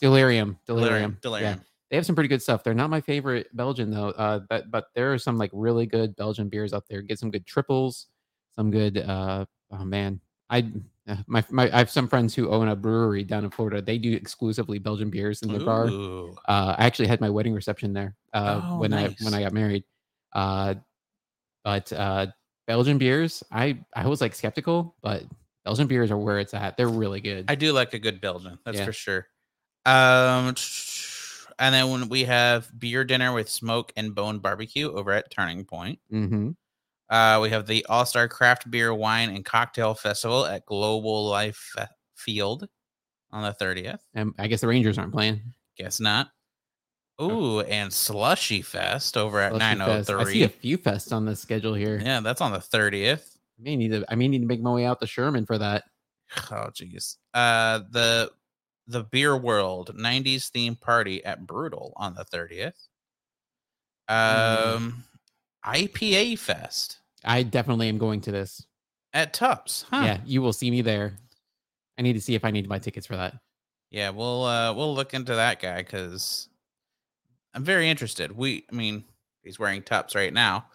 Delirium. 0.00 0.58
Delirium. 0.66 1.18
Delirium. 1.22 1.58
Yeah. 1.58 1.64
They 1.90 1.96
have 1.96 2.06
some 2.06 2.14
pretty 2.14 2.28
good 2.28 2.42
stuff. 2.42 2.62
They're 2.62 2.74
not 2.74 2.90
my 2.90 3.00
favorite 3.00 3.48
Belgian 3.56 3.90
though. 3.90 4.10
Uh, 4.10 4.40
but 4.48 4.70
but 4.70 4.86
there 4.94 5.12
are 5.12 5.18
some 5.18 5.38
like 5.38 5.50
really 5.52 5.86
good 5.86 6.14
Belgian 6.14 6.48
beers 6.48 6.72
out 6.72 6.84
there. 6.88 7.02
Get 7.02 7.18
some 7.18 7.30
good 7.30 7.46
triples, 7.46 8.06
some 8.54 8.70
good. 8.70 8.98
Uh, 8.98 9.46
oh 9.72 9.84
man, 9.84 10.20
I 10.50 10.70
uh, 11.08 11.16
my 11.26 11.44
my 11.50 11.70
I 11.72 11.78
have 11.78 11.90
some 11.90 12.08
friends 12.08 12.34
who 12.34 12.48
own 12.50 12.68
a 12.68 12.76
brewery 12.76 13.24
down 13.24 13.44
in 13.44 13.50
Florida. 13.50 13.82
They 13.82 13.98
do 13.98 14.12
exclusively 14.12 14.78
Belgian 14.78 15.10
beers 15.10 15.42
in 15.42 15.48
their 15.48 15.60
bar. 15.60 15.88
Uh, 16.48 16.74
I 16.78 16.86
actually 16.86 17.08
had 17.08 17.20
my 17.20 17.30
wedding 17.30 17.52
reception 17.54 17.92
there 17.92 18.16
uh, 18.32 18.62
Oh, 18.64 18.78
when 18.78 18.92
I 18.92 19.14
when 19.22 19.34
I 19.34 19.42
got 19.42 19.52
married. 19.52 19.84
Uh, 20.32 20.74
but 21.62 21.92
uh, 21.92 22.26
Belgian 22.66 22.98
beers, 22.98 23.42
I 23.52 23.84
I 23.94 24.06
was 24.06 24.20
like 24.20 24.34
skeptical, 24.34 24.96
but 25.02 25.24
Belgian 25.64 25.86
beers 25.86 26.10
are 26.10 26.18
where 26.18 26.38
it's 26.38 26.54
at. 26.54 26.76
They're 26.76 26.88
really 26.88 27.20
good. 27.20 27.46
I 27.48 27.54
do 27.54 27.72
like 27.72 27.94
a 27.94 27.98
good 27.98 28.20
Belgian, 28.20 28.58
that's 28.64 28.78
Yeah. 28.78 28.84
for 28.86 28.92
sure. 28.92 29.26
Um, 29.86 30.54
and 31.58 31.74
then 31.74 31.90
when 31.90 32.08
we 32.08 32.24
have 32.24 32.70
beer 32.78 33.04
dinner 33.04 33.32
with 33.32 33.48
smoke 33.48 33.92
and 33.96 34.14
bone 34.14 34.38
barbecue 34.38 34.90
over 34.92 35.12
at 35.12 35.30
Turning 35.30 35.64
Point. 35.64 35.98
hmm 36.10 36.50
Uh, 37.14 37.38
we 37.40 37.48
have 37.48 37.64
the 37.64 37.86
All 37.88 38.04
Star 38.04 38.26
Craft 38.26 38.68
Beer 38.68 38.92
Wine 38.92 39.30
and 39.30 39.44
Cocktail 39.44 39.94
Festival 39.94 40.44
at 40.46 40.66
Global 40.66 41.28
Life 41.28 41.70
Fe- 41.76 41.86
Field 42.16 42.66
on 43.30 43.44
the 43.44 43.52
thirtieth. 43.52 44.00
And 44.14 44.32
I 44.36 44.48
guess 44.48 44.62
the 44.62 44.66
Rangers 44.66 44.98
aren't 44.98 45.12
playing. 45.12 45.40
Guess 45.78 46.00
not. 46.00 46.30
Ooh, 47.22 47.60
and 47.60 47.92
Slushy 47.92 48.62
Fest 48.62 49.16
over 49.16 49.38
at 49.38 49.52
Slushy 49.52 49.60
nine 49.60 49.80
oh 49.80 49.86
Fest. 49.86 50.10
I 50.10 50.24
see 50.24 50.42
a 50.42 50.48
few 50.48 50.76
fests 50.76 51.12
on 51.12 51.24
the 51.24 51.36
schedule 51.36 51.74
here. 51.74 52.02
Yeah, 52.04 52.18
that's 52.18 52.40
on 52.40 52.50
the 52.50 52.60
thirtieth. 52.60 53.38
I 53.60 53.62
may 53.62 53.76
need 53.76 53.92
to. 53.92 54.04
I 54.08 54.16
may 54.16 54.26
need 54.26 54.40
to 54.40 54.48
make 54.48 54.60
my 54.60 54.72
way 54.72 54.84
out 54.84 55.00
to 55.00 55.06
Sherman 55.06 55.46
for 55.46 55.58
that. 55.58 55.84
Oh 56.50 56.70
jeez. 56.74 57.14
Uh 57.32 57.82
the 57.92 58.32
the 58.88 59.04
Beer 59.04 59.36
World 59.36 59.96
90s 59.96 60.50
theme 60.50 60.74
party 60.74 61.24
at 61.24 61.46
Brutal 61.46 61.92
on 61.96 62.14
the 62.14 62.24
30th. 62.24 62.88
Mm. 64.10 64.74
Um 64.74 65.04
IPA 65.64 66.40
Fest 66.40 66.98
I 67.24 67.42
definitely 67.42 67.88
am 67.88 67.98
going 67.98 68.20
to 68.22 68.32
this. 68.32 68.64
at 69.12 69.32
Tupps. 69.32 69.84
Huh. 69.90 70.02
Yeah, 70.04 70.18
you 70.24 70.42
will 70.42 70.52
see 70.52 70.70
me 70.70 70.82
there. 70.82 71.16
I 71.98 72.02
need 72.02 72.14
to 72.14 72.20
see 72.20 72.34
if 72.34 72.44
I 72.44 72.50
need 72.50 72.62
to 72.62 72.68
buy 72.68 72.78
tickets 72.80 73.06
for 73.06 73.16
that. 73.16 73.34
Yeah, 73.90 74.10
we'll 74.10 74.44
uh 74.44 74.72
we'll 74.74 74.94
look 74.94 75.14
into 75.14 75.34
that 75.36 75.60
guy 75.60 75.82
cuz 75.84 76.48
I'm 77.54 77.62
very 77.64 77.88
interested. 77.88 78.32
We 78.32 78.64
I 78.70 78.74
mean, 78.74 79.04
he's 79.42 79.58
wearing 79.58 79.82
Tupps 79.82 80.14
right 80.16 80.32
now. 80.32 80.66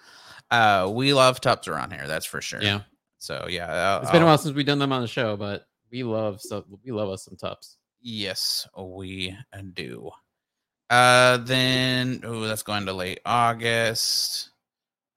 Uh 0.50 0.90
we 0.94 1.14
love 1.14 1.42
Tupps 1.42 1.68
around 1.68 1.92
here, 1.92 2.08
that's 2.08 2.26
for 2.26 2.42
sure. 2.42 2.62
Yeah, 2.62 2.82
So 3.18 3.48
yeah, 3.50 3.68
I'll- 3.72 4.02
it's 4.02 4.12
been 4.12 4.22
a 4.22 4.26
while 4.26 4.38
since 4.38 4.56
we've 4.56 4.66
done 4.66 4.80
them 4.80 4.94
on 4.94 5.02
the 5.02 5.08
show, 5.08 5.36
but 5.36 5.68
we 5.92 6.04
love 6.04 6.40
so 6.42 6.64
we 6.84 6.92
love 6.92 7.10
us 7.10 7.26
some 7.26 7.36
Tupps. 7.36 7.76
Yes, 8.02 8.66
we 8.78 9.36
do. 9.74 10.10
Uh 10.90 11.38
then 11.38 12.22
oh 12.24 12.42
that's 12.48 12.64
going 12.64 12.86
to 12.86 12.94
late 12.94 13.20
August. 13.26 14.52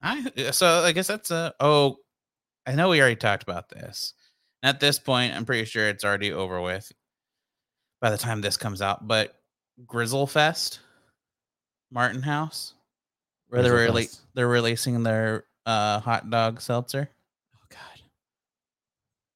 I 0.03 0.51
so 0.51 0.67
I 0.67 0.93
guess 0.93 1.07
that's 1.07 1.31
a 1.31 1.55
oh 1.61 1.97
I 2.67 2.75
know 2.75 2.89
we 2.89 3.01
already 3.01 3.17
talked 3.17 3.43
about 3.43 3.69
this. 3.69 4.15
At 4.63 4.81
this 4.81 4.99
point, 4.99 5.35
I'm 5.35 5.45
pretty 5.45 5.65
sure 5.65 5.89
it's 5.89 6.05
already 6.05 6.33
over 6.33 6.61
with 6.61 6.91
by 8.01 8.11
the 8.11 8.19
time 8.19 8.41
this 8.41 8.57
comes 8.57 8.83
out, 8.83 9.07
but 9.07 9.35
Grizzle 9.87 10.27
Fest, 10.27 10.81
Martin 11.91 12.23
House, 12.23 12.75
where 13.49 13.63
they're 13.63 13.93
Fest. 13.93 14.23
they're 14.35 14.49
releasing 14.49 15.03
their 15.03 15.45
uh 15.67 16.01
hot 16.01 16.31
dog 16.31 16.61
seltzer. 16.61 17.09
Oh 17.55 17.67
God, 17.71 18.03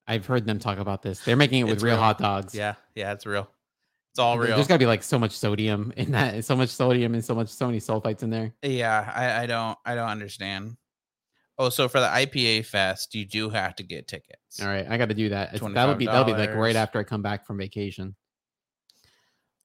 I've 0.07 0.25
heard 0.25 0.45
them 0.45 0.59
talk 0.59 0.79
about 0.79 1.01
this. 1.01 1.19
They're 1.21 1.35
making 1.35 1.61
it 1.61 1.69
with 1.69 1.81
real 1.81 1.95
real. 1.95 2.03
hot 2.03 2.17
dogs. 2.17 2.53
Yeah, 2.53 2.75
yeah, 2.95 3.13
it's 3.13 3.25
real. 3.25 3.49
It's 4.17 4.19
all 4.23 4.39
real. 4.39 4.55
There's 4.55 4.65
got 4.65 4.73
to 4.73 4.79
be 4.79 4.87
like 4.87 5.03
so 5.03 5.19
much 5.19 5.37
sodium 5.37 5.93
in 5.95 6.11
that, 6.13 6.43
so 6.43 6.55
much 6.55 6.69
sodium 6.69 7.13
and 7.13 7.23
so 7.23 7.35
much 7.35 7.49
so 7.49 7.67
many 7.67 7.79
sulfites 7.79 8.23
in 8.23 8.31
there. 8.31 8.51
Yeah, 8.63 9.13
I, 9.15 9.43
I 9.43 9.45
don't 9.45 9.77
I 9.85 9.93
don't 9.93 10.09
understand. 10.09 10.75
Oh, 11.59 11.69
so 11.69 11.87
for 11.87 11.99
the 11.99 12.07
IPA 12.07 12.65
fest, 12.65 13.13
you 13.13 13.25
do 13.25 13.51
have 13.51 13.75
to 13.75 13.83
get 13.83 14.07
tickets. 14.07 14.59
All 14.59 14.69
right, 14.69 14.87
I 14.89 14.97
got 14.97 15.09
to 15.09 15.13
do 15.13 15.29
that. 15.29 15.51
That'll 15.51 15.93
be 15.93 16.07
that'll 16.07 16.23
be 16.23 16.33
like 16.33 16.55
right 16.55 16.75
after 16.75 16.97
I 16.97 17.03
come 17.03 17.21
back 17.21 17.45
from 17.45 17.59
vacation. 17.59 18.15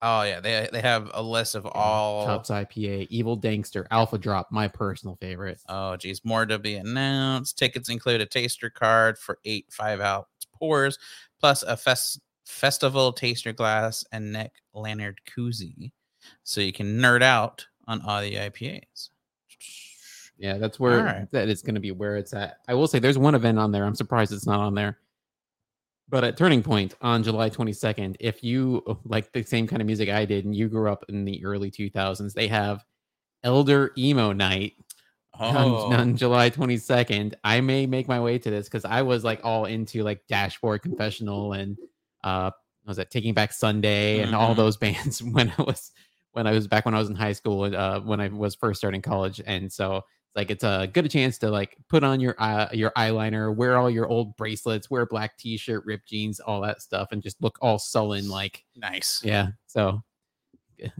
Oh 0.02 0.20
yeah, 0.20 0.40
they 0.40 0.68
they 0.70 0.82
have 0.82 1.10
a 1.14 1.22
list 1.22 1.54
of 1.54 1.64
all. 1.64 2.26
Tupps 2.26 2.50
IPA, 2.50 3.06
Evil 3.08 3.40
Dankster, 3.40 3.86
Alpha 3.90 4.18
Drop, 4.18 4.52
my 4.52 4.68
personal 4.68 5.16
favorite. 5.16 5.62
Oh 5.66 5.96
geez, 5.96 6.26
more 6.26 6.44
to 6.44 6.58
be 6.58 6.74
announced. 6.74 7.56
Tickets 7.56 7.88
include 7.88 8.20
a 8.20 8.26
taster 8.26 8.68
card 8.68 9.16
for 9.16 9.38
eight 9.46 9.64
five 9.70 10.02
ounce 10.02 10.26
pours, 10.54 10.98
plus 11.40 11.62
a 11.62 11.74
fest 11.74 12.20
festival 12.52 13.12
taster 13.12 13.52
glass 13.52 14.04
and 14.12 14.32
neck 14.32 14.52
lanyard 14.74 15.20
koozie, 15.26 15.92
so 16.44 16.60
you 16.60 16.72
can 16.72 16.98
nerd 16.98 17.22
out 17.22 17.66
on 17.88 18.00
all 18.02 18.20
the 18.20 18.34
IPAs. 18.36 19.08
Yeah, 20.38 20.58
that's 20.58 20.78
where 20.80 20.98
Alright. 21.00 21.30
that 21.30 21.48
is 21.48 21.62
going 21.62 21.74
to 21.76 21.80
be 21.80 21.92
where 21.92 22.16
it's 22.16 22.32
at. 22.32 22.58
I 22.68 22.74
will 22.74 22.86
say 22.86 22.98
there's 22.98 23.18
one 23.18 23.34
event 23.34 23.58
on 23.58 23.70
there. 23.70 23.84
I'm 23.84 23.94
surprised 23.94 24.32
it's 24.32 24.46
not 24.46 24.60
on 24.60 24.74
there. 24.74 24.98
But 26.08 26.24
at 26.24 26.36
Turning 26.36 26.62
Point 26.62 26.94
on 27.00 27.22
July 27.22 27.48
22nd, 27.48 28.16
if 28.20 28.42
you 28.42 28.82
uh, 28.86 28.94
like 29.04 29.32
the 29.32 29.42
same 29.42 29.66
kind 29.66 29.80
of 29.80 29.86
music 29.86 30.08
I 30.08 30.24
did 30.24 30.44
and 30.44 30.54
you 30.54 30.68
grew 30.68 30.90
up 30.90 31.04
in 31.08 31.24
the 31.24 31.44
early 31.44 31.70
2000s, 31.70 32.34
they 32.34 32.48
have 32.48 32.84
Elder 33.44 33.92
Emo 33.96 34.32
Night 34.32 34.74
on, 35.34 35.56
Oh, 35.56 35.92
on 35.92 36.16
July 36.16 36.50
22nd. 36.50 37.34
I 37.44 37.60
may 37.60 37.86
make 37.86 38.08
my 38.08 38.20
way 38.20 38.38
to 38.38 38.50
this 38.50 38.66
because 38.68 38.84
I 38.84 39.00
was 39.02 39.24
like 39.24 39.40
all 39.44 39.66
into 39.66 40.02
like 40.02 40.26
Dashboard 40.28 40.82
Confessional 40.82 41.52
and 41.54 41.78
uh 42.24 42.50
was 42.86 42.96
that 42.96 43.10
Taking 43.10 43.32
Back 43.34 43.52
Sunday 43.52 44.20
and 44.20 44.34
all 44.34 44.54
Mhm. 44.54 44.56
those 44.56 44.76
bands 44.84 45.22
when 45.22 45.52
I 45.58 45.62
was 45.62 45.92
when 46.32 46.46
I 46.46 46.52
was 46.52 46.66
back 46.66 46.84
when 46.84 46.94
I 46.94 46.98
was 46.98 47.10
in 47.10 47.16
high 47.16 47.32
school 47.32 47.64
uh 47.64 48.00
when 48.00 48.20
I 48.20 48.28
was 48.28 48.54
first 48.54 48.78
starting 48.80 49.02
college. 49.02 49.40
And 49.46 49.70
so 49.72 49.96
it's 49.96 50.36
like 50.36 50.50
it's 50.50 50.64
a 50.64 50.88
good 50.92 51.10
chance 51.10 51.38
to 51.38 51.50
like 51.50 51.76
put 51.88 52.02
on 52.02 52.18
your 52.18 52.34
uh, 52.38 52.68
your 52.72 52.90
eyeliner, 52.96 53.54
wear 53.54 53.76
all 53.76 53.90
your 53.90 54.08
old 54.08 54.34
bracelets, 54.36 54.90
wear 54.90 55.02
a 55.02 55.06
black 55.06 55.36
t-shirt, 55.36 55.84
ripped 55.84 56.08
jeans, 56.08 56.40
all 56.40 56.60
that 56.62 56.80
stuff, 56.80 57.08
and 57.12 57.22
just 57.22 57.40
look 57.42 57.58
all 57.60 57.78
sullen 57.78 58.28
like 58.28 58.64
nice. 58.74 59.20
yeah. 59.22 59.48
So 59.66 60.02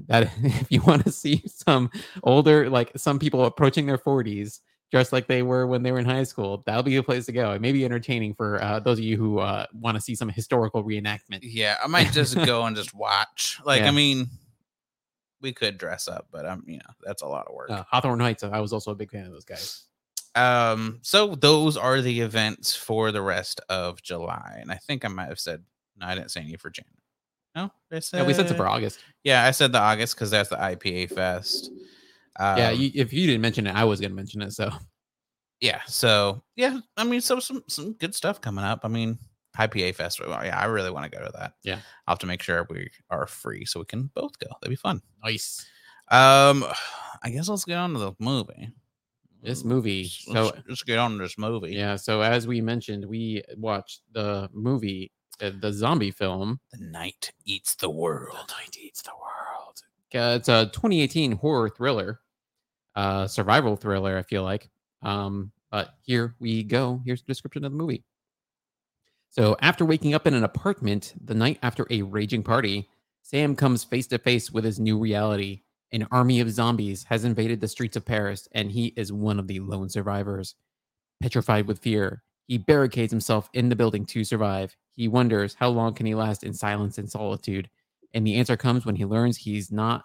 that 0.09 0.31
if 0.43 0.71
you 0.71 0.83
want 0.83 1.05
to 1.05 1.11
see 1.12 1.43
some 1.47 1.91
older, 2.23 2.69
like 2.71 2.93
some 2.97 3.19
people 3.19 3.45
approaching 3.47 3.87
their 3.87 3.99
40s, 3.99 4.61
dressed 4.92 5.12
like 5.12 5.26
they 5.26 5.42
were 5.42 5.66
when 5.66 5.82
they 5.82 5.90
were 5.90 5.99
in 5.99 6.04
high 6.04 6.22
school, 6.22 6.62
that'll 6.66 6.82
be 6.82 6.96
a 6.96 7.02
place 7.02 7.26
to 7.26 7.32
go. 7.32 7.50
It 7.52 7.61
may 7.61 7.72
be 7.72 7.84
entertaining 7.84 8.34
for 8.34 8.62
uh, 8.62 8.78
those 8.78 8.99
of 8.99 9.04
you 9.04 9.16
who 9.16 9.38
uh, 9.38 9.66
want 9.72 9.96
to 9.96 10.00
see 10.00 10.14
some 10.14 10.28
historical 10.28 10.84
reenactment. 10.84 11.40
Yeah, 11.42 11.78
I 11.82 11.87
might 11.88 12.12
just 12.12 12.37
go 12.44 12.64
and 12.66 12.76
just 12.76 12.94
watch. 12.94 13.58
Like, 13.64 13.80
Yeah. 13.82 13.88
I 13.88 13.90
mean, 13.90 14.28
we 15.40 15.52
could 15.52 15.78
dress 15.78 16.06
up, 16.08 16.28
but 16.30 16.46
um, 16.46 16.62
you 16.66 16.76
know, 16.76 16.94
that's 17.02 17.22
a 17.22 17.26
lot 17.26 17.46
of 17.49 17.54
work. 17.54 17.70
Uh, 17.70 17.82
Hawthorne 17.90 18.20
Heights, 18.20 18.44
I 18.44 18.61
was 18.61 18.72
also 18.72 18.90
a 18.90 18.94
big 18.94 19.11
fan 19.11 19.25
of 19.25 19.32
those 19.32 19.44
guys. 19.44 19.84
Um, 20.34 20.99
so 21.02 21.34
those 21.34 21.76
are 21.76 22.00
the 22.00 22.20
events 22.20 22.75
for 22.76 23.12
the 23.12 23.22
rest 23.22 23.61
of 23.68 24.02
July, 24.02 24.58
and 24.61 24.70
I 24.70 24.76
think 24.76 25.04
I 25.04 25.08
might 25.08 25.28
have 25.28 25.40
said 25.40 25.62
no, 25.99 26.06
I 26.06 26.14
didn't 26.14 26.30
say 26.30 26.40
any 26.40 26.56
for 26.56 26.70
January. 26.70 26.96
No, 27.54 27.70
I 27.90 27.99
said, 27.99 28.18
Yeah, 28.18 28.26
we 28.26 28.32
said 28.34 28.50
it 28.50 28.54
for 28.56 28.66
August. 28.66 28.99
Yeah, 29.25 29.44
I 29.44 29.50
said 29.50 29.72
the 29.72 29.78
August 29.78 30.14
because 30.14 30.30
that's 30.30 30.49
the 30.49 30.56
IPA 30.56 31.14
fest. 31.14 31.70
Um, 32.39 32.59
yeah, 32.59 32.71
you, 32.71 32.91
if 32.95 33.12
you 33.12 33.27
didn't 33.27 33.43
mention 33.43 33.67
it, 33.67 33.75
I 33.75 33.85
was 33.85 34.01
going 34.01 34.11
to 34.11 34.17
mention 34.17 34.43
it. 34.43 34.53
So 34.53 34.71
yeah. 35.61 35.81
So 35.87 36.43
yeah, 36.57 36.81
I 36.97 37.05
mean, 37.05 37.21
so 37.21 37.39
some 37.41 37.62
some 37.69 37.93
good 37.95 38.15
stuff 38.15 38.41
coming 38.41 38.65
up. 38.65 38.81
I 38.85 38.89
mean, 38.89 39.19
IPA 39.59 39.95
fest. 39.95 40.21
well, 40.21 40.45
Yeah, 40.45 40.59
I 40.59 40.65
really 40.65 40.91
want 40.91 41.11
to 41.11 41.19
go 41.19 41.25
to 41.25 41.33
that. 41.39 41.53
Yeah. 41.62 41.81
I'll 42.07 42.12
have 42.15 42.19
to 42.21 42.27
make 42.27 42.43
sure 42.43 42.67
we 42.71 42.89
are 43.11 43.27
free 43.27 43.65
so 43.65 43.81
we 43.81 43.87
can 43.87 44.11
both 44.15 44.39
go. 44.39 44.49
That'd 44.61 44.71
be 44.71 44.77
fun. 44.77 45.03
nice. 45.23 45.67
Um, 46.11 46.65
I 47.23 47.31
guess 47.31 47.49
let's 47.49 47.65
get 47.65 47.79
on 47.79 47.93
to 47.95 47.99
the 47.99 48.12
movie. 48.19 48.71
This 49.43 49.65
movie. 49.65 50.03
Let's, 50.03 50.25
So 50.27 50.45
let's, 50.45 50.59
let's 50.69 50.83
get 50.83 50.99
on 50.99 51.12
to 51.12 51.19
this 51.19 51.39
movie. 51.39 51.75
yeah, 51.75 51.97
so 51.97 52.21
as 52.23 52.47
we 52.47 52.61
mentioned, 52.61 53.05
we 53.05 53.43
watched 53.57 54.03
the 54.12 54.49
movie, 54.53 55.11
uh, 55.41 55.51
the 55.61 55.73
zombie 55.73 56.11
film 56.11 56.61
The 56.73 56.85
night 56.85 57.33
eats 57.45 57.75
the 57.77 57.91
world. 57.91 58.37
night 58.59 58.77
eats 58.81 59.03
the 59.03 59.11
world. 59.11 59.32
Uh, 60.14 60.37
it's 60.38 60.49
a 60.49 60.66
2018 60.66 61.33
horror 61.33 61.69
thriller, 61.69 62.21
uh, 62.95 63.26
survival 63.26 63.76
thriller. 63.76 64.19
I 64.19 64.23
feel 64.23 64.42
like. 64.42 64.71
Um, 65.02 65.52
but 65.71 65.95
here 66.02 66.35
we 66.38 66.62
go. 66.62 67.00
Here's 67.04 67.23
the 67.23 67.33
description 67.33 67.64
of 67.64 67.73
the 67.73 67.78
movie. 67.78 68.04
So, 69.31 69.57
after 69.62 69.85
waking 69.87 70.14
up 70.14 70.26
in 70.26 70.35
an 70.35 70.45
apartment 70.45 71.14
the 71.25 71.35
night 71.35 71.59
after 71.62 71.87
a 71.88 72.02
raging 72.02 72.42
party, 72.42 72.88
Sam 73.23 73.57
comes 73.57 73.83
face 73.83 74.07
to 74.09 74.19
face 74.19 74.50
with 74.50 74.64
his 74.64 74.78
new 74.78 74.99
reality. 74.99 75.62
An 75.92 76.07
army 76.11 76.40
of 76.40 76.50
zombies 76.50 77.04
has 77.04 77.25
invaded 77.25 77.61
the 77.61 77.69
streets 77.69 77.97
of 77.97 78.04
Paris, 78.04 78.47
and 78.52 78.71
he 78.71 78.88
is 78.97 79.12
one 79.12 79.38
of 79.38 79.47
the 79.47 79.61
lone 79.61 79.88
survivors. 79.88 80.54
Petrified 81.23 81.66
with 81.66 81.78
fear, 81.78 82.23
he 82.47 82.59
barricades 82.59 83.11
himself 83.11 83.49
in 83.54 83.69
the 83.71 83.76
building 83.76 84.04
to 84.07 84.25
survive. 84.25 84.76
He 84.97 85.09
wonders 85.09 85.54
how 85.54 85.71
long 85.71 85.95
can 85.95 86.04
he 86.04 86.14
last 86.14 86.45
in 86.45 86.52
silence 86.52 86.99
and 86.99 87.11
solitude. 87.11 87.71
And 88.14 88.26
the 88.26 88.35
answer 88.37 88.57
comes 88.57 88.85
when 88.85 88.97
he 88.97 89.04
learns 89.04 89.38
he's 89.38 89.71
not 89.73 90.04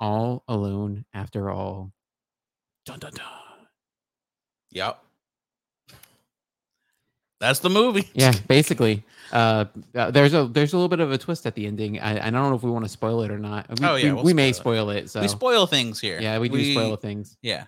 all 0.00 0.44
alone 0.48 1.04
after 1.12 1.50
all. 1.50 1.92
Dun 2.86 2.98
dun 3.00 3.12
dun. 3.14 3.26
Yep. 4.70 4.98
That's 7.40 7.60
the 7.60 7.70
movie. 7.70 8.08
Yeah, 8.14 8.32
basically. 8.48 9.04
Uh, 9.32 9.66
uh, 9.94 10.10
there's 10.10 10.34
a 10.34 10.46
there's 10.46 10.72
a 10.72 10.76
little 10.76 10.88
bit 10.88 10.98
of 11.00 11.12
a 11.12 11.18
twist 11.18 11.46
at 11.46 11.54
the 11.54 11.66
ending. 11.66 12.00
I, 12.00 12.26
I 12.26 12.30
don't 12.30 12.50
know 12.50 12.54
if 12.54 12.62
we 12.62 12.70
want 12.70 12.84
to 12.84 12.88
spoil 12.88 13.22
it 13.22 13.30
or 13.30 13.38
not. 13.38 13.68
We, 13.78 13.86
Oh, 13.86 13.94
yeah, 13.94 14.06
we, 14.08 14.12
we'll 14.14 14.24
we 14.24 14.34
may 14.34 14.52
spoil 14.52 14.86
spoil 14.86 14.90
it. 14.90 15.10
So 15.10 15.20
We 15.20 15.28
spoil 15.28 15.66
things 15.66 16.00
here. 16.00 16.20
yeah, 16.20 16.38
we 16.38 16.48
do 16.48 16.72
spoil 16.72 16.96
things. 16.96 17.36
Yeah. 17.42 17.64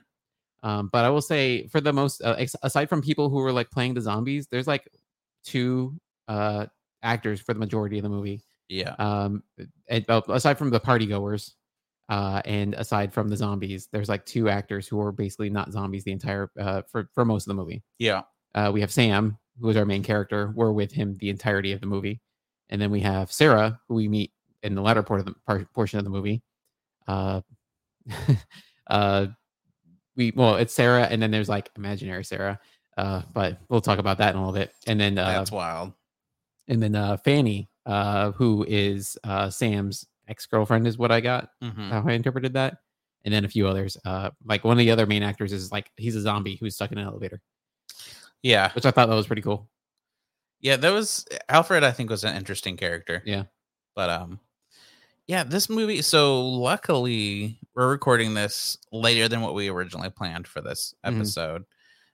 Um, 0.63 0.91
but 0.93 1.05
I 1.05 1.11
will 1.11 1.23
say, 1.23 1.69
for 1.69 1.81
the 1.81 1.93
most, 1.93 2.21
uh, 2.21 2.35
ex- 2.37 2.57
aside 2.63 2.89
from 2.91 3.01
people 3.01 3.31
who 3.31 3.37
were 3.37 3.53
like 3.53 3.71
playing 3.71 3.95
the 3.95 4.01
zombies, 4.01 4.47
there's 4.51 4.67
like 4.67 4.87
two 5.45 5.97
uh 6.29 6.67
actors 7.03 7.41
for 7.41 7.55
the 7.55 7.61
majority 7.61 7.97
of 7.99 8.03
the 8.03 8.09
movie. 8.11 8.43
Yeah. 8.71 8.95
um 8.99 9.43
and, 9.89 10.05
uh, 10.09 10.23
aside 10.29 10.57
from 10.59 10.71
the 10.71 10.79
party 10.81 11.05
goers 11.07 11.57
uh 12.09 12.41
and 12.45 12.75
aside 12.75 13.13
from 13.13 13.29
the 13.29 13.37
zombies 13.37 13.89
there's 13.93 14.09
like 14.09 14.25
two 14.25 14.49
actors 14.49 14.87
who 14.89 15.01
are 15.01 15.13
basically 15.13 15.51
not 15.51 15.73
zombies 15.73 16.05
the 16.05 16.13
entire 16.13 16.51
uh 16.59 16.83
for 16.91 17.09
for 17.15 17.25
most 17.25 17.45
of 17.45 17.49
the 17.49 17.55
movie 17.63 17.83
Yeah. 17.99 18.23
uh 18.55 18.71
we 18.73 18.81
have 18.81 18.91
sam 18.93 19.37
who 19.61 19.69
is 19.71 19.77
our 19.77 19.85
main 19.85 20.03
character 20.03 20.53
we're 20.55 20.73
with 20.73 20.93
him 20.93 21.17
the 21.19 21.31
entirety 21.31 21.73
of 21.73 21.81
the 21.81 21.87
movie 21.87 22.21
and 22.71 22.81
then 22.81 22.91
we 22.91 23.01
have 23.01 23.31
sarah 23.33 23.79
who 23.89 23.95
we 23.97 24.09
meet 24.09 24.33
in 24.63 24.75
the 24.75 24.83
latter 24.83 25.03
part 25.03 25.21
of 25.21 25.27
the 25.27 25.35
part, 25.47 25.73
portion 25.75 25.99
of 25.99 26.05
the 26.05 26.11
movie 26.11 26.43
uh 27.09 27.41
uh 28.89 29.27
we 30.17 30.33
well 30.37 30.57
it's 30.57 30.75
sarah 30.75 31.05
and 31.11 31.21
then 31.23 31.31
there's 31.31 31.49
like 31.49 31.71
imaginary 31.77 32.25
sarah 32.25 32.59
uh 32.99 33.23
but 33.33 33.59
we'll 33.69 33.81
talk 33.81 33.99
about 33.99 34.19
that 34.19 34.31
in 34.31 34.37
a 34.37 34.41
little 34.47 34.55
bit 34.59 34.73
and 34.87 35.01
then 35.01 35.19
uh 35.19 35.27
That's 35.27 35.53
wild. 35.53 35.93
and 36.69 36.83
then 36.83 36.95
uh 36.95 37.17
Fanny, 37.19 37.69
uh, 37.91 38.31
who 38.33 38.65
is 38.69 39.19
uh 39.25 39.51
Sam's 39.51 40.07
ex-girlfriend, 40.29 40.87
is 40.87 40.97
what 40.97 41.11
I 41.11 41.21
got, 41.21 41.51
Mhm. 41.63 41.89
how 41.91 42.05
I 42.07 42.13
interpreted 42.13 42.53
that. 42.55 42.79
And 43.25 43.35
then 43.35 43.45
a 43.45 43.49
few 43.49 43.67
others. 43.69 43.97
Uh 44.05 44.31
like 44.45 44.63
one 44.65 44.75
of 44.75 44.79
the 44.79 44.91
other 44.93 45.07
main 45.07 45.23
actors 45.25 45.53
is 45.53 45.73
like 45.73 45.91
he's 45.97 46.15
a 46.17 46.21
zombie 46.21 46.57
who's 46.57 46.75
stuck 46.77 46.93
in 46.93 46.99
an 46.99 47.07
elevator, 47.07 47.41
Yeah. 48.43 48.73
which 48.73 48.87
I 48.87 48.91
thought 48.93 49.09
that 49.09 49.15
was 49.15 49.27
pretty 49.27 49.43
cool. 49.43 49.69
Yeah. 50.61 50.77
That 50.77 50.93
was 50.93 51.27
Alfred, 51.49 51.83
I 51.85 51.91
think, 51.93 52.11
was 52.11 52.25
an 52.25 52.37
interesting 52.37 52.77
character. 52.77 53.23
Yeah. 53.27 53.45
But 53.95 54.09
um 54.11 54.41
yeah, 55.27 55.45
this 55.45 55.69
movie. 55.69 56.03
So 56.03 56.49
luckily, 56.49 57.59
we're 57.75 57.91
recording 57.91 58.35
this 58.35 58.77
later 58.93 59.29
than 59.29 59.41
what 59.43 59.55
we 59.55 59.69
originally 59.69 60.11
planned 60.11 60.47
for 60.49 60.61
this 60.61 60.95
Mhm. 61.05 61.17
episode. 61.17 61.65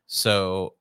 So 0.06 0.74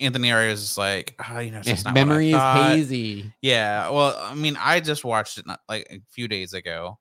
Anthony 0.00 0.32
Arias 0.32 0.62
is 0.62 0.78
like, 0.78 1.14
oh, 1.30 1.38
you 1.38 1.50
know, 1.50 1.58
it's 1.58 1.68
Yeah, 1.68 1.74
just 1.74 1.84
not 1.84 1.94
what 1.94 2.06
memory 2.06 2.32
is 2.32 2.42
hazy. 2.42 3.32
Yeah, 3.42 3.90
well, 3.90 4.16
I 4.18 4.34
mean, 4.34 4.56
I 4.58 4.80
just 4.80 5.04
watched 5.04 5.38
it 5.38 5.46
not, 5.46 5.60
like 5.68 5.86
a 5.90 6.00
few 6.10 6.26
days 6.28 6.52
ago, 6.52 6.98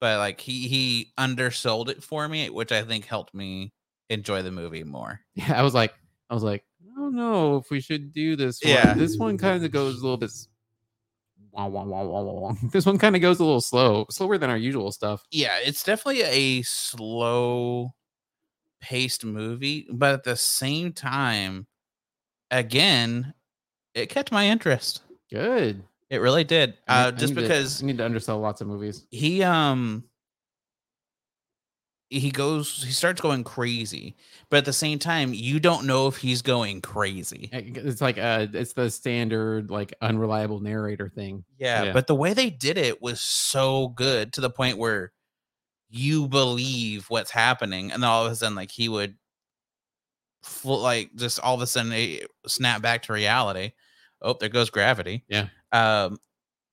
but 0.00 0.18
like 0.18 0.40
he 0.40 0.68
he 0.68 1.12
undersold 1.18 1.88
it 1.90 2.02
for 2.02 2.28
me, 2.28 2.50
which 2.50 2.72
I 2.72 2.82
think 2.82 3.04
helped 3.06 3.34
me 3.34 3.72
enjoy 4.10 4.42
the 4.42 4.50
movie 4.52 4.84
more. 4.84 5.20
Yeah, 5.34 5.58
I 5.58 5.62
was 5.62 5.74
like, 5.74 5.94
I 6.30 6.34
was 6.34 6.42
like, 6.42 6.64
I 6.82 7.00
don't 7.00 7.14
know 7.14 7.56
if 7.56 7.70
we 7.70 7.80
should 7.80 8.12
do 8.12 8.36
this. 8.36 8.60
One. 8.62 8.70
Yeah. 8.70 8.94
This 8.94 9.18
one 9.18 9.38
kind 9.38 9.64
of 9.64 9.70
goes 9.70 9.98
a 9.98 10.02
little 10.02 10.16
bit. 10.16 10.30
s- 10.30 10.48
Wah, 11.52 11.66
wah, 11.68 11.84
wah, 11.84 12.02
wah, 12.02 12.22
wah, 12.22 12.32
wah. 12.32 12.54
This 12.72 12.84
one 12.84 12.98
kind 12.98 13.16
of 13.16 13.22
goes 13.22 13.38
a 13.40 13.44
little 13.44 13.60
slow, 13.62 14.06
slower 14.10 14.36
than 14.38 14.50
our 14.50 14.56
usual 14.58 14.92
stuff. 14.92 15.22
Yeah, 15.30 15.58
it's 15.64 15.82
definitely 15.82 16.22
a 16.22 16.62
slow 16.62 17.94
paced 18.80 19.24
movie, 19.24 19.86
but 19.90 20.12
at 20.14 20.24
the 20.24 20.36
same 20.36 20.92
time, 20.92 21.66
again, 22.50 23.34
it 23.94 24.06
kept 24.08 24.30
my 24.32 24.46
interest. 24.48 25.02
Good. 25.30 25.82
It 26.10 26.18
really 26.18 26.44
did. 26.44 26.74
Uh, 26.86 27.06
need- 27.10 27.14
I 27.14 27.18
just 27.18 27.34
need 27.34 27.34
to- 27.36 27.40
because 27.48 27.82
I 27.82 27.86
need 27.86 27.98
to 27.98 28.04
undersell 28.04 28.38
lots 28.38 28.60
of 28.60 28.66
movies. 28.68 29.06
he 29.10 29.42
um 29.42 30.04
he 32.08 32.30
goes 32.30 32.84
he 32.84 32.92
starts 32.92 33.20
going 33.20 33.42
crazy 33.42 34.14
but 34.48 34.58
at 34.58 34.64
the 34.64 34.72
same 34.72 34.96
time 34.96 35.34
you 35.34 35.58
don't 35.58 35.86
know 35.86 36.06
if 36.06 36.16
he's 36.16 36.40
going 36.40 36.80
crazy 36.80 37.48
It's 37.52 38.00
like 38.00 38.16
uh, 38.16 38.46
it's 38.52 38.74
the 38.74 38.88
standard 38.90 39.72
like 39.72 39.92
unreliable 40.00 40.60
narrator 40.60 41.08
thing. 41.08 41.44
yeah, 41.58 41.82
Yeah. 41.84 41.92
but 41.92 42.06
the 42.06 42.14
way 42.14 42.32
they 42.32 42.48
did 42.48 42.78
it 42.78 43.02
was 43.02 43.20
so 43.20 43.88
good 43.88 44.32
to 44.34 44.40
the 44.40 44.50
point 44.50 44.78
where 44.78 45.10
you 45.90 46.28
believe 46.28 47.06
what's 47.08 47.32
happening 47.32 47.90
and 47.90 48.00
then 48.04 48.08
all 48.08 48.24
of 48.24 48.30
a 48.30 48.36
sudden 48.36 48.54
like 48.54 48.70
he 48.70 48.88
would 48.88 49.16
like 50.64 51.14
just 51.14 51.40
all 51.40 51.54
of 51.54 51.60
a 51.62 51.66
sudden 51.66 51.92
eh, 51.92 52.18
snap 52.46 52.82
back 52.82 53.02
to 53.02 53.12
reality 53.12 53.72
oh 54.22 54.34
there 54.40 54.48
goes 54.48 54.70
gravity 54.70 55.24
Yeah. 55.28 55.48
um 55.72 56.18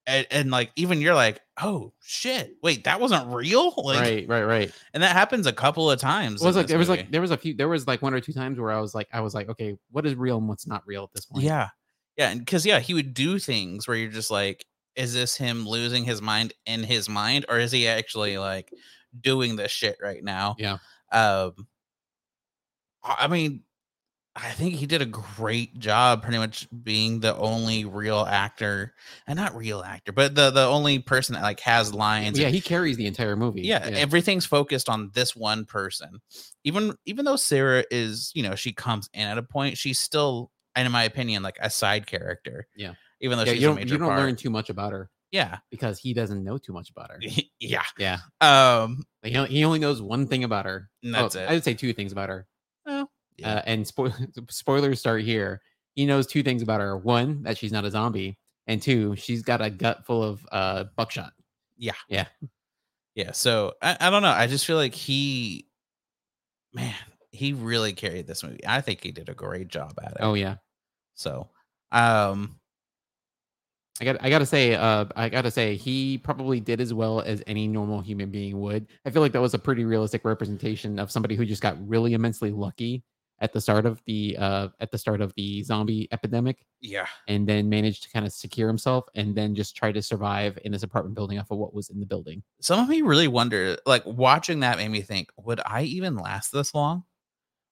and, 0.06 0.28
and 0.32 0.52
like 0.52 0.72
even 0.76 1.00
you're 1.02 1.16
like 1.16 1.40
oh 1.62 1.94
shit 2.02 2.56
wait 2.62 2.84
that 2.86 3.00
wasn't 3.00 3.28
real 3.34 3.74
like 3.78 4.00
right, 4.00 4.28
right, 4.28 4.44
right. 4.44 4.72
and 4.94 5.02
that 5.04 5.14
happens 5.16 5.48
a 5.48 5.54
couple 5.54 5.90
of 5.90 6.00
times 6.00 6.42
It 6.42 6.46
was 6.46 6.56
like 6.58 6.68
there 6.68 6.78
was 6.78 6.90
movie. 6.90 7.02
like 7.04 7.12
there 7.12 7.22
was 7.22 7.32
a 7.32 7.38
few 7.38 7.54
there 7.54 7.70
was 7.70 7.88
like 7.88 8.02
one 8.02 8.14
or 8.14 8.20
two 8.20 8.34
times 8.34 8.60
where 8.60 8.72
I 8.72 8.80
was 8.82 8.94
like 8.96 9.08
I 9.14 9.22
was 9.22 9.34
like 9.34 9.50
okay 9.50 9.78
what 9.92 10.06
is 10.06 10.16
real 10.16 10.38
and 10.38 10.48
what's 10.50 10.68
not 10.68 10.84
real 10.86 11.04
at 11.04 11.14
this 11.14 11.26
point. 11.26 11.44
Yeah. 11.46 11.70
Yeah. 12.18 12.30
And 12.30 12.40
because, 12.42 12.64
yeah, 12.64 12.80
he 12.80 12.94
would 12.94 13.14
do 13.16 13.40
things 13.40 13.88
where 13.88 13.98
you're 13.98 14.12
just 14.12 14.30
like, 14.30 14.64
is 14.96 15.16
this 15.16 15.36
him 15.36 15.66
losing 15.68 16.04
his 16.04 16.22
mind 16.22 16.54
in 16.68 16.84
his 16.84 17.10
mind 17.10 17.46
or 17.50 17.58
is 17.58 17.72
he 17.72 17.88
actually 17.88 18.38
like 18.38 18.70
doing 19.20 19.56
this 19.56 19.72
shit 19.72 19.98
right 20.00 20.24
now? 20.24 20.56
Yeah. 20.60 20.78
Um, 21.12 21.54
I 23.04 23.16
I 23.22 23.28
mean, 23.28 23.64
I 24.36 24.50
think 24.50 24.74
he 24.74 24.88
did 24.88 25.02
a 25.04 25.06
great 25.06 25.78
job 25.78 26.24
pretty 26.24 26.40
much 26.40 26.68
being 26.84 27.20
the 27.20 27.36
only 27.38 27.86
real 27.86 28.22
actor 28.28 28.96
and 29.28 29.38
not 29.38 29.56
real 29.56 29.84
actor, 29.84 30.12
but 30.12 30.34
the, 30.34 30.50
the 30.50 30.66
only 30.66 30.98
person 30.98 31.36
that 31.36 31.44
like 31.44 31.60
has 31.60 31.94
lines. 31.94 32.40
yeah, 32.40 32.48
and- 32.48 32.56
he 32.56 32.60
carries 32.62 32.98
the 32.98 33.06
entire 33.06 33.36
movie. 33.36 33.62
yeah, 33.62 33.78
everything's 33.94 34.46
focused 34.48 34.90
on 34.90 35.12
this 35.14 35.36
one 35.36 35.66
person. 35.66 36.20
Even 36.64 36.96
even 37.06 37.26
though 37.26 37.36
Sarah 37.36 37.84
is, 37.92 38.32
you 38.34 38.42
know, 38.42 38.56
she 38.56 38.74
comes 38.74 39.08
in 39.14 39.28
at 39.28 39.38
a 39.38 39.44
point, 39.44 39.78
she's 39.78 40.00
still, 40.00 40.50
and 40.76 40.86
in 40.88 40.92
my 40.92 41.04
opinion, 41.04 41.44
like 41.44 41.58
a 41.62 41.70
side 41.70 42.08
character. 42.08 42.68
Yeah. 42.76 42.94
Even 43.22 43.38
though 43.38 43.44
Yeah, 43.44 43.54
she's 43.54 43.62
you 43.62 43.68
a 43.68 43.70
don't 43.70 43.76
major 43.76 43.94
you 43.94 44.00
don't 44.00 44.08
part. 44.10 44.20
learn 44.20 44.36
too 44.36 44.50
much 44.50 44.70
about 44.72 44.92
her 44.94 45.10
yeah. 45.32 45.60
because 45.70 46.00
he 46.00 46.14
doesn't 46.16 46.44
know 46.44 46.58
too 46.58 46.74
much 46.74 46.90
about 46.90 47.12
her. 47.12 47.20
yeah. 47.60 47.84
Yeah, 48.00 48.18
Um 48.42 49.04
he, 49.22 49.32
he 49.46 49.64
only 49.64 49.78
knows 49.80 50.02
one 50.02 50.26
thing 50.28 50.44
about 50.44 50.66
her. 50.66 50.90
and 51.04 51.16
Oh, 51.16 51.22
that's 51.22 51.36
I 51.36 51.44
it. 51.44 51.50
would 51.52 51.64
say 51.64 51.74
two 51.76 51.94
things 51.94 52.12
about 52.12 52.30
her. 52.30 52.48
Well, 52.86 53.12
yeah. 53.38 53.56
Uh, 53.56 53.62
and 53.66 53.86
spo- 53.86 54.52
spoilers 54.52 55.00
start 55.00 55.24
here. 55.24 55.62
He 55.96 56.06
knows 56.06 56.28
two 56.28 56.44
things 56.44 56.62
about 56.62 56.82
her: 56.82 56.98
one, 56.98 57.44
that 57.44 57.58
she's 57.58 57.72
not 57.72 57.86
a 57.86 57.92
zombie, 57.92 58.38
and 58.68 58.82
two, 58.82 59.16
she's 59.16 59.42
got 59.44 59.62
a 59.62 59.70
gut 59.70 60.06
full 60.06 60.24
of 60.24 60.46
uh, 60.52 60.86
buckshot. 60.96 61.34
Yeah, 61.78 61.94
yeah, 62.10 62.28
yeah. 63.16 63.32
So 63.32 63.74
I, 63.82 63.98
I 64.00 64.10
don't 64.10 64.24
know. 64.24 64.30
I 64.30 64.48
just 64.48 64.66
feel 64.66 64.78
like 64.78 64.96
he 64.96 65.68
man, 66.74 66.96
he 67.32 67.54
really 67.54 67.94
carried 67.94 68.28
this 68.28 68.44
movie. 68.44 68.66
I 68.68 68.82
think 68.82 69.04
he 69.04 69.12
did 69.12 69.30
a 69.30 69.34
great 69.34 69.68
job 69.68 69.94
at 70.04 70.12
it. 70.12 70.18
Oh 70.20 70.34
yeah, 70.34 70.58
So 71.16 71.50
um 71.92 72.60
I 74.02 74.06
got 74.06 74.18
I 74.22 74.30
gotta 74.30 74.46
say, 74.46 74.76
uh, 74.76 75.06
I 75.16 75.30
gotta 75.30 75.52
say, 75.52 75.76
he 75.76 76.18
probably 76.18 76.60
did 76.60 76.82
as 76.82 76.94
well 76.94 77.22
as 77.22 77.44
any 77.46 77.68
normal 77.68 78.02
human 78.02 78.32
being 78.32 78.60
would. 78.60 78.88
I 79.06 79.12
feel 79.12 79.22
like 79.22 79.34
that 79.34 79.42
was 79.42 79.54
a 79.54 79.60
pretty 79.60 79.86
realistic 79.86 80.26
representation 80.26 80.98
of 81.00 81.12
somebody 81.12 81.36
who 81.36 81.46
just 81.46 81.62
got 81.62 81.78
really 81.88 82.14
immensely 82.14 82.52
lucky 82.52 83.04
at 83.40 83.52
the 83.52 83.60
start 83.60 83.86
of 83.86 84.02
the 84.06 84.38
uh 84.40 84.70
at 84.80 84.90
the 84.90 84.98
start 84.98 85.22
of 85.22 85.34
the 85.36 85.62
zombie 85.64 86.08
epidemic, 86.12 86.66
yeah. 86.82 87.06
and 87.28 87.48
then 87.48 87.70
managed 87.70 88.04
to 88.04 88.10
kind 88.10 88.26
of 88.26 88.34
secure 88.34 88.68
himself, 88.68 89.06
and 89.16 89.36
then 89.36 89.54
just 89.54 89.76
try 89.76 89.92
to 89.92 90.02
survive 90.02 90.58
in 90.64 90.72
this 90.72 90.84
apartment 90.84 91.14
building 91.16 91.38
off 91.38 91.52
of 91.52 91.58
what 91.58 91.74
was 91.74 91.90
in 91.90 92.00
the 92.00 92.06
building. 92.06 92.42
some 92.62 92.80
of 92.80 92.90
me 92.90 93.02
really 93.04 93.28
wonder 93.28 93.78
like 93.86 94.04
watching 94.06 94.62
that 94.62 94.78
made 94.78 94.90
me 94.90 95.02
think 95.02 95.30
would 95.38 95.60
i 95.66 95.84
even 95.84 96.16
last 96.16 96.52
this 96.52 96.74
long 96.74 97.04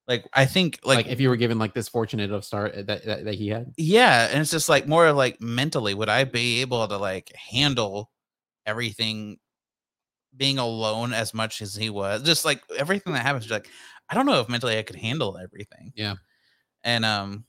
like 0.08 0.26
i 0.34 0.46
think 0.46 0.80
Like, 0.84 0.98
like, 0.98 1.08
if 1.08 1.20
you 1.22 1.30
were 1.30 1.36
given 1.38 1.60
like 1.60 1.74
this 1.74 1.88
fortunate 1.90 2.32
of 2.32 2.44
start 2.44 2.74
uh, 2.76 2.82
that, 2.84 3.06
that 3.06 3.26
that 3.26 3.36
he 3.36 3.48
had. 3.50 3.72
yeah 3.78 4.28
and 4.32 4.40
it's 4.42 4.52
just 4.52 4.68
like 4.70 4.88
more 4.88 5.12
like 5.12 5.40
mentally 5.42 5.94
would 5.94 6.10
i 6.10 6.24
be 6.24 6.62
able 6.62 6.88
to 6.88 6.98
like 6.98 7.32
handle 7.36 8.12
everything 8.66 9.38
being 10.36 10.58
alone 10.60 11.14
as 11.14 11.34
much 11.34 11.62
as 11.62 11.76
he 11.76 11.90
was 11.90 12.24
just 12.24 12.46
like 12.46 12.62
everything 12.78 13.14
that 13.14 13.22
happens 13.26 13.50
like 13.52 13.68
i 14.10 14.16
don't 14.16 14.26
know 14.26 14.40
if 14.40 14.50
mentally 14.50 14.78
i 14.78 14.82
could 14.84 14.96
handle 14.96 15.38
everything 15.38 15.92
Yeah. 15.96 16.16
and 16.84 17.04
um 17.06 17.46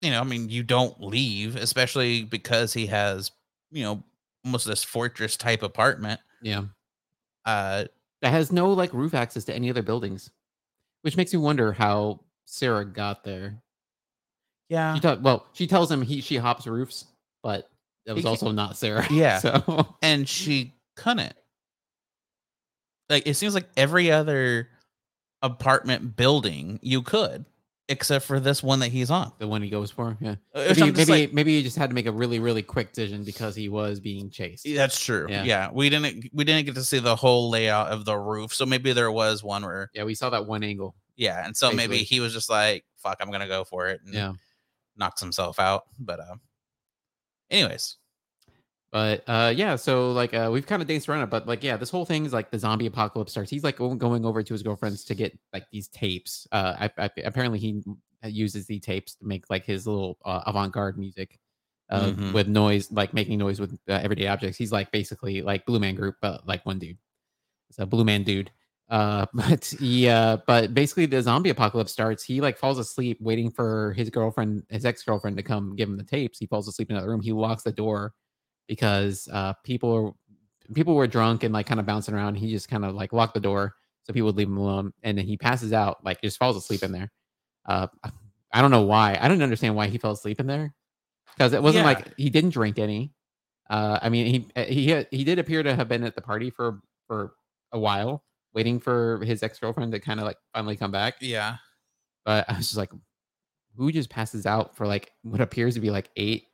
you 0.00 0.10
know 0.10 0.20
i 0.20 0.24
mean 0.24 0.48
you 0.48 0.62
don't 0.62 1.00
leave 1.00 1.56
especially 1.56 2.24
because 2.24 2.72
he 2.72 2.86
has 2.86 3.30
you 3.70 3.82
know 3.84 4.02
almost 4.44 4.66
this 4.66 4.84
fortress 4.84 5.36
type 5.36 5.62
apartment 5.62 6.20
Yeah. 6.42 6.64
uh 7.46 7.84
that 8.22 8.30
has 8.30 8.50
no 8.52 8.72
like 8.72 8.92
roof 8.94 9.12
access 9.14 9.44
to 9.44 9.54
any 9.54 9.68
other 9.68 9.82
buildings, 9.82 10.30
which 11.04 11.18
makes 11.18 11.34
me 11.34 11.38
wonder 11.38 11.70
how 11.70 12.20
Sarah 12.46 12.84
got 12.84 13.24
there. 13.24 13.62
yeah 14.70 14.98
She 14.98 15.06
well, 15.20 15.46
she 15.52 15.66
tells 15.66 15.92
him 15.92 16.00
he 16.00 16.22
she 16.22 16.38
hops 16.38 16.66
roofs, 16.66 17.04
but 17.42 17.68
that 18.06 18.14
was 18.14 18.24
also 18.24 18.50
not 18.52 18.78
Sarah. 18.78 19.06
Yeah. 19.10 19.38
So 19.38 19.96
and 20.00 20.26
she 20.26 20.72
couldn't. 20.96 21.34
Like 23.10 23.26
it 23.26 23.34
seems 23.34 23.54
like 23.54 23.68
every 23.76 24.10
other 24.10 24.70
apartment 25.42 26.16
building 26.16 26.78
you 26.82 27.02
could, 27.02 27.44
except 27.88 28.24
for 28.24 28.40
this 28.40 28.62
one 28.62 28.78
that 28.80 28.88
he's 28.88 29.10
on. 29.10 29.32
the 29.38 29.46
one 29.46 29.62
he 29.62 29.68
goes 29.70 29.90
for, 29.90 30.16
yeah. 30.20 30.36
Uh, 30.54 30.72
Maybe 30.76 30.92
maybe, 30.92 31.04
like, 31.12 31.32
maybe 31.32 31.56
he 31.56 31.62
just 31.62 31.76
had 31.76 31.90
to 31.90 31.94
make 31.94 32.06
a 32.06 32.12
really 32.12 32.38
really 32.38 32.62
quick 32.62 32.92
decision 32.92 33.24
because 33.24 33.54
he 33.54 33.68
was 33.68 34.00
being 34.00 34.30
chased. 34.30 34.66
that's 34.74 34.98
true. 35.04 35.26
Yeah. 35.28 35.44
Yeah. 35.44 35.70
we 35.72 35.90
didn't 35.90 36.28
we 36.32 36.44
didn't 36.44 36.66
get 36.66 36.74
to 36.76 36.84
see 36.84 36.98
the 36.98 37.16
whole 37.16 37.50
layout 37.50 37.88
of 37.88 38.04
the 38.04 38.16
roof, 38.16 38.54
so 38.54 38.64
maybe 38.66 38.92
there 38.92 39.12
was 39.12 39.42
one 39.44 39.62
where 39.64 39.90
Yeah, 39.94 40.04
we 40.04 40.14
saw 40.14 40.30
that 40.30 40.46
one 40.46 40.62
angle. 40.64 40.94
yeah, 41.16 41.44
and 41.44 41.56
so 41.56 41.70
maybe 41.72 41.98
he 41.98 42.20
was 42.20 42.32
just 42.32 42.48
like, 42.50 42.84
"Fuck, 42.96 43.18
I'm 43.20 43.30
gonna 43.30 43.48
go 43.48 43.64
for 43.64 43.88
it," 43.88 44.00
and 44.04 44.14
Yeah. 44.14 44.32
knocks 44.96 45.20
himself 45.20 45.58
out. 45.60 45.82
But 45.98 46.20
uh, 46.20 46.36
anyways, 47.50 47.96
But 48.94 49.24
uh 49.26 49.52
yeah, 49.56 49.74
so 49.74 50.12
like 50.12 50.34
uh 50.34 50.50
we've 50.52 50.66
kind 50.68 50.80
of 50.80 50.86
danced 50.86 51.08
around 51.08 51.22
it, 51.24 51.30
but 51.30 51.48
like 51.48 51.64
yeah, 51.64 51.76
this 51.76 51.90
whole 51.90 52.04
thing 52.06 52.24
is 52.26 52.32
like 52.32 52.52
the 52.52 52.60
zombie 52.60 52.86
apocalypse 52.86 53.32
starts. 53.32 53.50
He's 53.50 53.64
like 53.64 53.78
going 53.78 54.24
over 54.24 54.40
to 54.44 54.54
his 54.54 54.62
girlfriend's 54.62 55.04
to 55.06 55.16
get 55.16 55.36
like 55.52 55.66
these 55.72 55.88
tapes. 55.88 56.46
Uh 56.52 56.76
I, 56.78 56.90
I, 57.06 57.10
apparently 57.24 57.58
he 57.58 57.82
uses 58.24 58.66
the 58.66 58.78
tapes 58.78 59.16
to 59.16 59.26
make 59.26 59.50
like 59.50 59.64
his 59.66 59.86
little 59.88 60.18
uh, 60.24 60.42
avant-garde 60.46 60.96
music 60.96 61.40
uh 61.90 62.12
Mhm. 62.12 62.32
with 62.34 62.46
noise 62.48 62.90
like 62.92 63.12
making 63.12 63.38
noise 63.38 63.58
with 63.60 63.72
uh, 63.88 63.94
everyday 63.94 64.28
objects. 64.28 64.56
He's 64.58 64.72
like 64.72 64.92
basically 64.92 65.42
like 65.42 65.66
Blue 65.66 65.80
Man 65.80 65.96
Group 65.96 66.16
but 66.22 66.46
like 66.46 66.64
one 66.64 66.78
dude. 66.78 66.98
It's 67.70 67.80
a 67.80 67.86
Blue 67.86 68.04
Man 68.04 68.22
dude. 68.22 68.50
Uh 68.90 69.26
but 69.34 69.64
he 69.80 70.08
uh 70.08 70.38
but 70.46 70.72
basically 70.74 71.06
the 71.06 71.22
zombie 71.22 71.50
apocalypse 71.50 71.92
starts. 71.92 72.22
He 72.24 72.40
like 72.40 72.58
falls 72.58 72.78
asleep 72.78 73.18
waiting 73.20 73.50
for 73.50 73.92
his 73.94 74.10
girlfriend, 74.10 74.62
his 74.70 74.84
ex-girlfriend 74.84 75.36
to 75.38 75.42
come 75.42 75.74
give 75.76 75.88
him 75.88 75.96
the 75.96 76.04
tapes. 76.04 76.38
He 76.38 76.46
falls 76.46 76.68
asleep 76.68 76.90
in 76.90 76.96
another 76.96 77.10
room. 77.10 77.22
He 77.22 77.32
locks 77.32 77.64
the 77.64 77.72
door 77.72 78.14
because 78.68 79.28
uh 79.32 79.52
people 79.64 79.92
are 79.92 80.72
people 80.74 80.94
were 80.94 81.06
drunk 81.06 81.42
and 81.44 81.52
like 81.52 81.66
kind 81.66 81.80
of 81.80 81.86
bouncing 81.86 82.14
around. 82.14 82.36
He 82.36 82.50
just 82.50 82.68
kind 82.68 82.84
of 82.84 82.94
like 82.94 83.12
locked 83.12 83.34
the 83.34 83.40
door 83.40 83.74
so 84.04 84.12
people 84.12 84.26
would 84.26 84.36
leave 84.36 84.48
him 84.48 84.56
alone. 84.58 84.92
And 85.02 85.16
then 85.18 85.26
he 85.26 85.36
passes 85.36 85.72
out, 85.72 86.04
like 86.04 86.20
just 86.22 86.38
falls 86.38 86.56
asleep 86.56 86.82
in 86.82 86.92
there. 86.92 87.10
Uh 87.66 87.86
I 88.52 88.62
don't 88.62 88.70
know 88.70 88.82
why. 88.82 89.18
I 89.20 89.26
don't 89.28 89.42
understand 89.42 89.74
why 89.74 89.88
he 89.88 89.98
fell 89.98 90.12
asleep 90.12 90.38
in 90.40 90.46
there. 90.46 90.72
Because 91.36 91.52
it 91.52 91.62
wasn't 91.62 91.82
Yeah. 91.82 91.92
like 91.94 92.16
he 92.16 92.30
didn't 92.30 92.50
drink 92.50 92.78
any. 92.78 93.12
Uh 93.68 93.98
I 94.02 94.08
mean 94.08 94.48
he 94.54 94.64
he 94.64 95.04
he 95.10 95.24
did 95.24 95.38
appear 95.38 95.62
to 95.62 95.74
have 95.74 95.88
been 95.88 96.04
at 96.04 96.14
the 96.14 96.22
party 96.22 96.50
for 96.50 96.80
for 97.08 97.34
a 97.72 97.78
while, 97.78 98.24
waiting 98.54 98.78
for 98.80 99.22
his 99.24 99.42
ex-girlfriend 99.42 99.92
to 99.92 100.00
kind 100.00 100.20
of 100.20 100.26
like 100.26 100.36
finally 100.54 100.76
come 100.76 100.90
back. 100.92 101.16
yeah, 101.20 101.56
But 102.24 102.48
I 102.48 102.56
was 102.56 102.66
just 102.68 102.76
like, 102.78 102.92
who 103.76 103.90
just 103.90 104.08
passes 104.08 104.46
out 104.46 104.76
for 104.76 104.86
like 104.86 105.10
what 105.22 105.40
appears 105.40 105.74
to 105.74 105.80
be 105.80 105.90
like 105.90 106.08
eight 106.16 106.44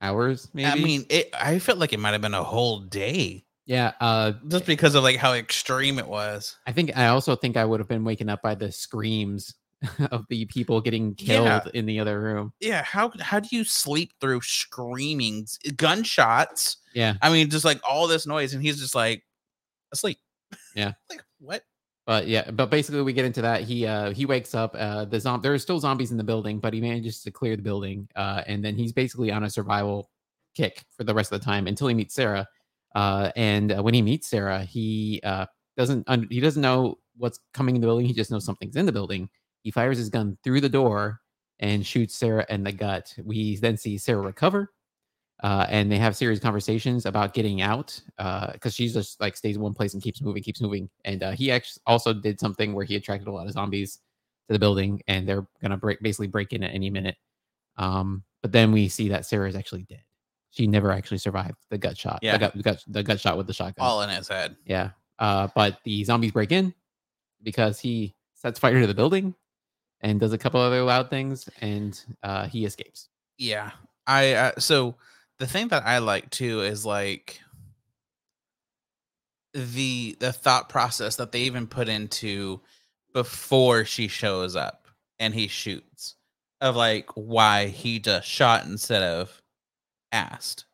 hours, 0.00 0.48
maybe? 0.52 0.68
I 0.68 0.74
mean, 0.82 1.06
it. 1.08 1.30
I 1.34 1.58
felt 1.58 1.78
like 1.78 1.92
it 1.92 2.00
might 2.00 2.12
have 2.12 2.20
been 2.22 2.34
a 2.34 2.44
whole 2.44 2.80
day 2.80 3.46
yeah, 3.66 3.92
uh 4.00 4.32
just 4.46 4.64
because 4.64 4.94
of 4.94 5.02
like 5.02 5.16
how 5.16 5.32
extreme 5.32 5.98
it 5.98 6.06
was. 6.06 6.56
I 6.68 6.72
think 6.72 6.96
I 6.96 7.08
also 7.08 7.34
think 7.34 7.56
I 7.56 7.64
would 7.64 7.80
have 7.80 7.88
been 7.88 8.04
waken 8.04 8.28
up 8.28 8.40
by 8.40 8.54
the 8.54 8.70
screams 8.70 9.52
of 10.12 10.24
the 10.30 10.44
people 10.46 10.80
getting 10.80 11.16
killed 11.16 11.46
Yeah. 11.46 11.60
in 11.74 11.84
the 11.84 11.98
other 11.98 12.20
room. 12.20 12.52
Yeah, 12.60 12.84
how 12.84 13.12
how 13.20 13.40
do 13.40 13.48
you 13.50 13.64
sleep 13.64 14.12
through 14.20 14.42
screaming, 14.42 15.46
gunshots? 15.76 16.76
Yeah. 16.94 17.14
I 17.20 17.30
mean, 17.32 17.50
just 17.50 17.64
like 17.64 17.80
all 17.88 18.06
this 18.06 18.24
noise, 18.24 18.54
and 18.54 18.62
he's 18.62 18.78
just 18.80 18.94
like 18.94 19.24
asleep. 19.92 20.18
Yeah. 20.76 20.92
like 21.10 21.24
what? 21.40 21.64
But 22.06 22.28
yeah, 22.28 22.50
but 22.52 22.70
basically 22.70 23.02
we 23.02 23.12
get 23.12 23.24
into 23.24 23.42
that. 23.42 23.62
He 23.62 23.86
uh 23.86 24.12
he 24.12 24.26
wakes 24.26 24.54
up. 24.54 24.74
Uh 24.78 25.04
the 25.06 25.18
zom- 25.20 25.40
there 25.42 25.52
are 25.54 25.58
still 25.58 25.80
zombies 25.80 26.12
in 26.12 26.16
the 26.16 26.24
building, 26.24 26.60
but 26.60 26.72
he 26.72 26.80
manages 26.80 27.20
to 27.22 27.30
clear 27.32 27.56
the 27.56 27.62
building. 27.62 28.08
Uh 28.14 28.42
and 28.46 28.64
then 28.64 28.76
he's 28.76 28.92
basically 28.92 29.32
on 29.32 29.44
a 29.44 29.50
survival 29.50 30.10
kick 30.56 30.84
for 30.96 31.04
the 31.04 31.14
rest 31.14 31.32
of 31.32 31.40
the 31.40 31.44
time 31.44 31.66
until 31.66 31.88
he 31.88 31.94
meets 31.94 32.14
Sarah. 32.14 32.46
Uh 32.94 33.32
and 33.36 33.72
uh, 33.72 33.82
when 33.82 33.94
he 33.94 34.02
meets 34.02 34.28
Sarah, 34.28 34.62
he 34.64 35.20
uh 35.24 35.46
doesn't 35.76 36.04
un- 36.08 36.28
he 36.30 36.40
doesn't 36.40 36.62
know 36.62 36.98
what's 37.16 37.40
coming 37.54 37.74
in 37.74 37.80
the 37.80 37.86
building. 37.88 38.06
He 38.06 38.12
just 38.14 38.30
knows 38.30 38.44
something's 38.44 38.76
in 38.76 38.86
the 38.86 38.92
building. 38.92 39.28
He 39.62 39.70
fires 39.72 39.98
his 39.98 40.08
gun 40.10 40.38
through 40.44 40.60
the 40.60 40.68
door 40.68 41.20
and 41.58 41.84
shoots 41.84 42.14
Sarah 42.16 42.46
in 42.48 42.62
the 42.62 42.72
gut. 42.72 43.14
We 43.24 43.56
then 43.56 43.76
see 43.76 43.98
Sarah 43.98 44.22
recover. 44.22 44.70
Uh, 45.42 45.66
and 45.68 45.92
they 45.92 45.98
have 45.98 46.16
serious 46.16 46.40
conversations 46.40 47.04
about 47.04 47.34
getting 47.34 47.60
out 47.60 48.00
because 48.52 48.74
she's 48.74 48.94
just 48.94 49.20
like 49.20 49.36
stays 49.36 49.56
in 49.56 49.62
one 49.62 49.74
place 49.74 49.94
and 49.94 50.02
keeps 50.02 50.22
moving, 50.22 50.42
keeps 50.42 50.60
moving. 50.60 50.88
And 51.04 51.22
uh, 51.22 51.32
he 51.32 51.50
actually 51.50 51.82
also 51.86 52.14
did 52.14 52.40
something 52.40 52.72
where 52.72 52.84
he 52.84 52.96
attracted 52.96 53.28
a 53.28 53.32
lot 53.32 53.46
of 53.46 53.52
zombies 53.52 53.98
to 54.48 54.52
the 54.52 54.58
building, 54.58 55.02
and 55.08 55.28
they're 55.28 55.46
gonna 55.60 55.76
break 55.76 56.00
basically 56.00 56.28
break 56.28 56.52
in 56.52 56.62
at 56.62 56.72
any 56.72 56.88
minute. 56.90 57.16
Um, 57.76 58.24
but 58.42 58.52
then 58.52 58.72
we 58.72 58.88
see 58.88 59.08
that 59.08 59.26
Sarah 59.26 59.48
is 59.48 59.56
actually 59.56 59.82
dead. 59.82 60.02
She 60.50 60.66
never 60.66 60.90
actually 60.90 61.18
survived 61.18 61.56
the 61.68 61.76
gut 61.76 61.98
shot. 61.98 62.20
Yeah. 62.22 62.32
the 62.32 62.38
gut, 62.38 62.56
the 62.56 62.62
gut, 62.62 62.84
the 62.86 63.02
gut 63.02 63.20
shot 63.20 63.36
with 63.36 63.46
the 63.46 63.52
shotgun. 63.52 63.84
All 63.84 64.00
in 64.02 64.08
his 64.08 64.28
head. 64.28 64.56
Yeah. 64.64 64.90
Uh, 65.18 65.48
but 65.54 65.80
the 65.84 66.02
zombies 66.04 66.32
break 66.32 66.52
in 66.52 66.72
because 67.42 67.78
he 67.78 68.14
sets 68.34 68.58
fire 68.58 68.80
to 68.80 68.86
the 68.86 68.94
building 68.94 69.34
and 70.00 70.18
does 70.18 70.32
a 70.32 70.38
couple 70.38 70.60
other 70.60 70.82
loud 70.82 71.10
things, 71.10 71.48
and 71.60 72.02
uh, 72.22 72.46
he 72.46 72.64
escapes. 72.64 73.08
Yeah. 73.36 73.72
I 74.06 74.32
uh, 74.32 74.52
so 74.58 74.96
the 75.38 75.46
thing 75.46 75.68
that 75.68 75.84
I 75.86 75.98
like 75.98 76.30
too 76.30 76.62
is 76.62 76.84
like 76.86 77.40
the 79.54 80.16
the 80.20 80.32
thought 80.32 80.68
process 80.68 81.16
that 81.16 81.32
they 81.32 81.40
even 81.42 81.66
put 81.66 81.88
into 81.88 82.60
before 83.12 83.84
she 83.84 84.08
shows 84.08 84.54
up 84.56 84.86
and 85.18 85.34
he 85.34 85.48
shoots 85.48 86.16
of 86.60 86.76
like 86.76 87.08
why 87.14 87.66
he 87.66 87.98
just 87.98 88.28
shot 88.28 88.64
instead 88.64 89.02
of 89.02 89.42
asked. 90.12 90.66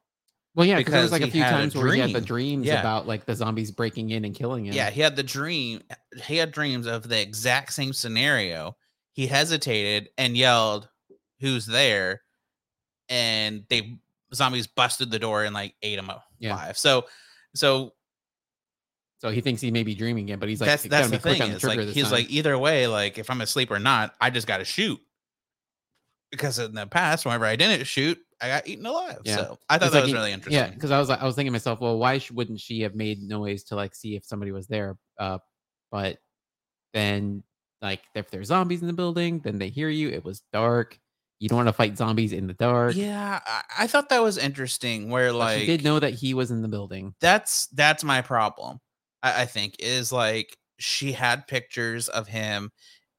Well, 0.54 0.66
yeah, 0.66 0.76
because 0.76 0.92
there 0.92 1.02
was 1.02 1.12
like 1.12 1.22
a 1.22 1.30
few 1.30 1.42
had 1.42 1.54
a 1.54 1.56
times 1.56 1.74
where 1.74 1.92
he 1.92 2.00
had 2.00 2.12
the 2.12 2.20
dreams 2.20 2.66
Yeah. 2.66 2.80
about 2.80 3.06
like 3.06 3.24
the 3.24 3.34
zombies 3.34 3.70
breaking 3.70 4.10
in 4.10 4.24
and 4.24 4.34
killing 4.34 4.66
him. 4.66 4.74
Yeah, 4.74 4.90
he 4.90 5.00
had 5.00 5.16
the 5.16 5.22
dream. 5.22 5.80
He 6.26 6.36
had 6.36 6.52
dreams 6.52 6.86
of 6.86 7.08
the 7.08 7.20
exact 7.20 7.72
same 7.72 7.92
scenario. 7.92 8.76
He 9.12 9.26
hesitated 9.26 10.10
and 10.18 10.36
yelled, 10.36 10.88
"Who's 11.40 11.64
there?" 11.64 12.22
And 13.08 13.64
they 13.70 13.98
zombies 14.34 14.66
busted 14.66 15.10
the 15.10 15.18
door 15.18 15.44
and 15.44 15.54
like 15.54 15.74
ate 15.82 15.98
him 15.98 16.08
alive. 16.08 16.22
Yeah. 16.38 16.72
So, 16.72 17.06
so 17.54 17.92
So 19.18 19.30
he 19.30 19.40
thinks 19.40 19.60
he 19.60 19.70
may 19.70 19.82
be 19.82 19.94
dreaming 19.94 20.24
again, 20.24 20.38
but 20.38 20.48
he's 20.48 20.60
like, 20.60 20.68
that's 20.68 20.82
that's 20.84 21.10
the 21.10 21.18
thing. 21.18 21.38
the 21.38 21.66
like 21.66 21.80
he's 21.80 22.04
time. 22.04 22.12
like 22.12 22.30
either 22.30 22.58
way, 22.58 22.86
like 22.86 23.18
if 23.18 23.30
I'm 23.30 23.40
asleep 23.40 23.70
or 23.70 23.78
not, 23.78 24.14
I 24.20 24.30
just 24.30 24.46
got 24.46 24.58
to 24.58 24.64
shoot. 24.64 25.00
Because 26.30 26.58
in 26.58 26.74
the 26.74 26.86
past, 26.86 27.26
whenever 27.26 27.44
I 27.44 27.56
didn't 27.56 27.84
shoot, 27.86 28.18
I 28.40 28.48
got 28.48 28.66
eaten 28.66 28.86
alive. 28.86 29.18
Yeah. 29.24 29.36
So 29.36 29.58
I 29.68 29.78
thought 29.78 29.86
It's 29.86 29.92
that 29.92 29.98
like 29.98 30.04
was 30.04 30.12
really 30.14 30.32
interesting. 30.32 30.64
Yeah, 30.64 30.70
because 30.70 30.90
I 30.90 30.98
was 30.98 31.08
like, 31.08 31.20
I 31.20 31.24
was 31.26 31.36
thinking 31.36 31.50
to 31.50 31.54
myself, 31.54 31.80
well, 31.80 31.98
why 31.98 32.18
sh- 32.18 32.30
wouldn't 32.30 32.58
she 32.58 32.80
have 32.80 32.94
made 32.94 33.22
noise 33.22 33.64
to 33.64 33.76
like 33.76 33.94
see 33.94 34.16
if 34.16 34.24
somebody 34.24 34.50
was 34.50 34.66
there? 34.66 34.96
Uh, 35.18 35.38
but 35.90 36.18
then, 36.94 37.42
like, 37.82 38.00
if 38.14 38.30
there's 38.30 38.48
zombies 38.48 38.80
in 38.80 38.86
the 38.86 38.92
building, 38.94 39.40
then 39.40 39.58
they 39.58 39.68
hear 39.68 39.90
you. 39.90 40.08
It 40.08 40.24
was 40.24 40.42
dark. 40.52 40.98
You 41.42 41.48
don't 41.48 41.56
want 41.56 41.68
to 41.68 41.72
fight 41.72 41.98
zombies 41.98 42.32
in 42.32 42.46
the 42.46 42.54
dark. 42.54 42.94
Yeah, 42.94 43.40
I, 43.44 43.62
I 43.80 43.86
thought 43.88 44.10
that 44.10 44.22
was 44.22 44.38
interesting. 44.38 45.10
Where 45.10 45.32
like 45.32 45.58
she 45.58 45.66
did 45.66 45.82
know 45.82 45.98
that 45.98 46.14
he 46.14 46.34
was 46.34 46.52
in 46.52 46.62
the 46.62 46.68
building. 46.68 47.14
that's 47.20 47.66
that's 47.68 48.04
my 48.04 48.22
problem 48.22 48.80
I, 49.24 49.42
I 49.42 49.46
think 49.46 49.74
is 49.80 50.12
like 50.12 50.56
she 50.78 51.10
had 51.10 51.48
pictures 51.48 52.08
of 52.08 52.28
him 52.28 52.70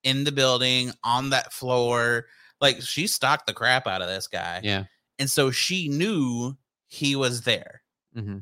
in 0.05 0.23
the 0.23 0.31
building 0.31 0.91
on 1.03 1.31
that 1.31 1.51
floor 1.51 2.27
like 2.61 2.81
she 2.81 3.07
stalked 3.07 3.45
the 3.45 3.53
crap 3.53 3.87
out 3.87 4.01
of 4.01 4.07
this 4.07 4.27
guy 4.27 4.61
Yeah. 4.63 4.85
and 5.19 5.29
so 5.29 5.51
she 5.51 5.89
knew 5.89 6.55
he 6.87 7.15
was 7.17 7.41
there 7.41 7.81
hmm 8.15 8.37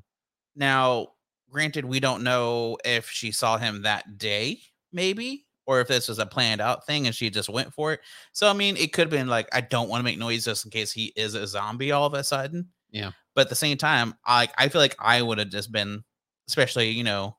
now 0.56 1.08
granted 1.50 1.86
we 1.86 2.00
don't 2.00 2.24
know 2.24 2.78
if 2.86 3.10
she 3.10 3.32
saw 3.32 3.58
him 3.58 3.82
that 3.84 4.18
day 4.18 4.60
maybe 4.92 5.46
or 5.68 5.80
if 5.82 5.88
this 5.88 6.08
was 6.08 6.20
a 6.20 6.26
planned 6.26 6.60
out 6.62 6.86
thing 6.86 7.06
and 7.06 7.16
she 7.16 7.30
just 7.30 7.50
went 7.50 7.74
for 7.74 7.94
it 7.94 8.00
so 8.34 8.50
i 8.50 8.54
mean 8.54 8.76
it 8.78 8.92
could 8.94 9.04
have 9.04 9.10
been 9.12 9.28
like 9.28 9.48
i 9.54 9.62
don't 9.62 9.90
want 9.90 10.00
to 10.00 10.04
make 10.04 10.18
noise 10.18 10.46
just 10.46 10.66
in 10.66 10.72
case 10.72 10.92
he 10.92 11.14
is 11.16 11.34
a 11.36 11.46
zombie 11.48 11.92
all 11.92 12.06
of 12.06 12.14
a 12.14 12.24
sudden 12.24 12.68
Yeah. 12.92 13.12
but 13.36 13.42
at 13.42 13.50
the 13.50 13.56
same 13.56 13.78
time 13.78 14.14
i 14.26 14.48
i 14.58 14.68
feel 14.70 14.82
like 14.82 14.96
i 15.00 15.22
would 15.22 15.38
have 15.38 15.50
just 15.50 15.72
been 15.72 16.04
especially 16.48 16.90
you 16.90 17.04
know 17.04 17.38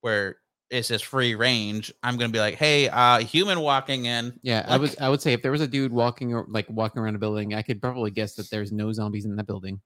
where 0.00 0.36
it's 0.70 0.88
just 0.88 1.04
free 1.04 1.34
range 1.34 1.92
i'm 2.02 2.16
gonna 2.16 2.32
be 2.32 2.38
like 2.38 2.54
hey 2.54 2.88
uh 2.88 3.18
human 3.18 3.60
walking 3.60 4.06
in 4.06 4.38
Yeah, 4.42 4.64
I 4.68 4.76
would 4.78 4.96
I 5.00 5.08
would 5.08 5.20
say 5.20 5.32
if 5.32 5.42
there 5.42 5.52
was 5.52 5.60
a 5.60 5.66
dude 5.68 5.92
walking 5.92 6.32
or 6.34 6.46
like 6.48 6.68
walking 6.70 7.00
around 7.02 7.14
a 7.16 7.18
building, 7.18 7.54
I 7.54 7.62
could 7.62 7.80
probably 7.82 8.10
guess 8.10 8.34
that 8.36 8.50
there's 8.50 8.72
no 8.72 8.92
zombies 8.92 9.24
in 9.26 9.36
that 9.36 9.46
building. 9.46 9.80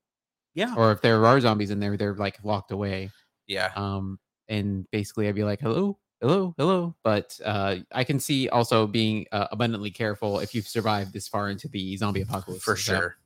yeah 0.54 0.74
Or 0.76 0.92
if 0.92 1.02
there 1.02 1.26
are 1.26 1.40
zombies 1.40 1.70
in 1.72 1.80
there, 1.80 1.96
they're 1.96 2.14
like 2.14 2.38
locked 2.44 2.70
away. 2.70 3.10
yeah 3.46 3.72
Um, 3.76 4.18
and 4.48 4.86
basically 4.92 5.28
I'd 5.28 5.34
be 5.34 5.44
like, 5.44 5.60
hello, 5.60 5.98
hello, 6.20 6.54
hello. 6.58 6.94
But 7.04 7.38
uh, 7.44 7.76
I 7.92 8.04
can 8.04 8.18
see 8.20 8.48
also 8.48 8.86
being 8.86 9.26
uh, 9.32 9.46
abundantly 9.52 9.90
careful 9.90 10.40
if 10.40 10.54
you've 10.54 10.66
survived 10.68 11.12
this 11.12 11.28
far 11.28 11.50
into 11.50 11.68
the 11.68 11.96
zombie 11.96 12.22
apocalypse. 12.22 12.62
for 12.64 12.76
So- 12.76 12.92
sure 12.94 13.16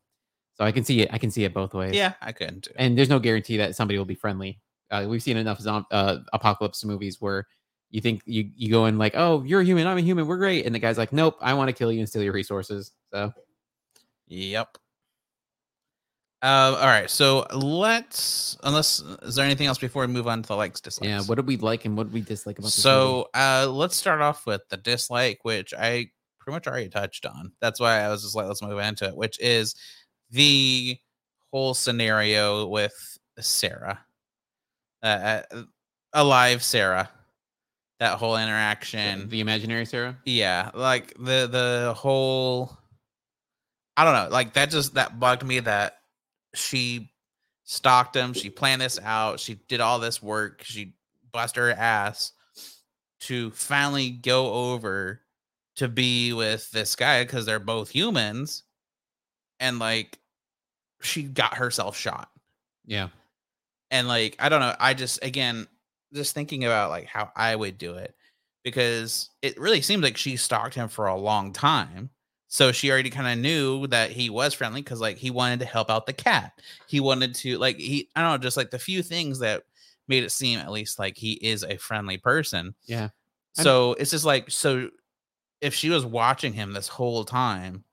So 0.59 0.64
I 0.64 0.72
can 0.72 0.85
see 0.85 1.00
it. 1.00 1.09
I 1.12 1.18
can 1.18 1.31
see 1.31 1.44
it 1.44 1.55
both 1.55 1.72
ways. 1.74 1.94
yeah 1.94 2.12
i 2.20 2.33
couldn't 2.33 2.64
too. 2.64 2.72
And 2.76 2.96
there's 2.96 3.09
no 3.09 3.18
guarantee 3.18 3.57
that 3.59 3.74
somebody 3.76 3.98
will 3.98 4.05
be 4.05 4.14
friendly. 4.14 4.61
Uh, 4.90 5.07
we've 5.09 5.22
seen 5.22 5.37
enough 5.38 5.59
zom- 5.61 5.87
uh, 5.90 6.18
apocalypse 6.35 6.85
movies 6.85 7.16
where 7.20 7.46
you 7.90 8.00
think 8.02 8.22
you 8.26 8.50
you 8.57 8.70
go 8.70 8.87
in 8.87 8.98
like, 8.98 9.14
oh, 9.16 9.42
you're 9.44 9.61
a 9.62 9.64
human, 9.64 9.87
I'm 9.87 9.96
a 9.98 10.02
human, 10.02 10.26
we're 10.26 10.37
great, 10.38 10.64
and 10.66 10.74
the 10.74 10.78
guy's 10.78 10.98
like, 10.98 11.12
nope, 11.12 11.37
I 11.40 11.55
want 11.55 11.68
to 11.68 11.72
kill 11.74 11.90
you 11.92 12.00
and 12.00 12.09
steal 12.09 12.22
your 12.22 12.33
resources. 12.35 12.92
So 13.12 13.33
Yep. 14.28 14.78
Uh, 16.42 16.76
all 16.81 16.87
right. 16.87 17.09
So 17.09 17.46
let's, 17.52 18.57
unless, 18.64 18.98
is 19.22 19.37
there 19.37 19.44
anything 19.44 19.68
else 19.68 19.78
before 19.78 20.05
we 20.05 20.12
move 20.12 20.26
on 20.26 20.42
to 20.42 20.48
the 20.48 20.57
likes, 20.57 20.81
dislikes? 20.81 21.09
yeah, 21.09 21.20
what 21.22 21.37
did 21.37 21.46
we 21.46 21.57
like 21.57 21.85
and 21.85 21.96
what 21.96 22.05
did 22.05 22.12
we 22.12 22.20
dislike 22.20 22.59
about 22.59 22.66
this? 22.66 22.74
So 22.74 23.28
uh, 23.33 23.68
let's 23.70 23.96
start 23.96 24.20
off 24.20 24.44
with 24.44 24.62
the 24.68 24.76
dislike, 24.76 25.40
which 25.44 25.72
I 25.72 26.11
pretty 26.40 26.57
much 26.57 26.66
already 26.66 26.88
touched 26.88 27.26
on. 27.26 27.52
That's 27.61 27.78
why 27.78 28.00
I 28.00 28.09
was 28.09 28.22
just 28.22 28.35
like, 28.35 28.46
let's 28.48 28.61
move 28.61 28.78
into 28.81 29.07
it, 29.07 29.16
which 29.16 29.38
is 29.38 29.76
the 30.31 30.98
whole 31.52 31.74
scenario 31.74 32.66
with 32.66 33.18
Sarah, 33.38 34.00
uh, 35.05 35.42
uh, 35.52 35.62
alive 36.12 36.64
Sarah, 36.64 37.09
that 38.00 38.18
whole 38.18 38.37
interaction. 38.37 39.28
the 39.28 39.40
imaginary 39.40 39.87
Sarah. 39.87 40.18
yeah 40.24 40.70
like 40.74 41.14
the 41.14 41.46
the 41.46 41.94
whole 41.96 42.76
i 43.96 44.05
don't 44.05 44.14
know 44.14 44.28
like 44.28 44.55
that 44.55 44.70
just 44.70 44.94
that 44.94 45.20
bugged 45.20 45.44
me 45.44 45.61
that 45.61 45.98
she 46.55 47.11
stalked 47.65 48.15
him 48.15 48.33
she 48.33 48.51
planned 48.51 48.83
this 48.83 48.99
out 49.03 49.41
she 49.41 49.55
did 49.69 49.81
all 49.81 49.99
this 49.99 50.23
work 50.23 50.62
she 50.65 50.95
busted 51.33 51.62
her 51.62 51.73
ass 51.73 52.33
to 53.21 53.51
finally 53.53 54.11
go 54.11 54.53
over 54.73 55.21
to 55.77 55.88
be 55.88 56.33
with 56.33 56.71
this 56.73 56.97
guy 56.97 57.23
because 57.23 57.47
they're 57.47 57.59
both 57.59 57.88
humans 57.88 58.65
and 59.61 59.79
like 59.79 60.19
she 61.01 61.23
got 61.23 61.55
herself 61.55 61.97
shot. 61.97 62.31
Yeah, 62.85 63.09
and 63.93 64.09
like 64.09 64.35
i 64.41 64.49
don't 64.49 64.61
know 64.61 64.75
i 64.81 64.93
just 64.95 65.23
again 65.23 65.69
just 66.12 66.35
thinking 66.35 66.65
about 66.65 66.91
like 66.91 67.07
how 67.07 67.31
i 67.37 67.55
would 67.55 67.79
do 67.79 67.95
it 67.95 68.17
because 68.65 69.31
it 69.43 69.61
really 69.61 69.81
seems 69.81 70.03
like 70.03 70.17
she 70.17 70.37
stalked 70.37 70.75
him 70.75 70.88
for 70.88 71.07
a 71.07 71.17
long 71.17 71.53
time 71.53 72.11
so 72.55 72.71
she 72.71 72.91
already 72.91 73.09
kind 73.09 73.27
of 73.27 73.38
knew 73.43 73.87
that 73.87 74.11
he 74.11 74.29
was 74.29 74.53
friendly 74.53 74.83
because 74.83 75.01
like 75.01 75.17
he 75.17 75.31
wanted 75.31 75.59
to 75.61 75.65
help 75.65 75.88
out 75.91 76.05
the 76.05 76.12
cat. 76.12 76.53
He 76.87 77.01
wanted 77.01 77.35
to 77.37 77.57
like 77.57 77.79
he 77.79 78.11
i 78.15 78.21
don't 78.21 78.31
know 78.33 78.37
just 78.38 78.59
like 78.59 78.71
the 78.71 78.79
few 78.79 79.03
things 79.03 79.38
that 79.38 79.62
made 80.07 80.23
it 80.23 80.31
seem 80.31 80.59
at 80.59 80.71
least 80.71 80.99
like 80.99 81.17
he 81.17 81.33
is 81.33 81.62
a 81.65 81.79
friendly 81.79 82.19
person. 82.19 82.75
Yeah, 82.87 83.05
I'm- 83.05 83.11
so 83.65 83.95
it's 83.95 84.11
just 84.11 84.27
like 84.27 84.51
so 84.51 84.91
if 85.62 85.73
she 85.75 85.88
was 85.88 86.05
watching 86.05 86.53
him 86.53 86.73
this 86.75 86.88
whole 86.88 87.25
time 87.25 87.85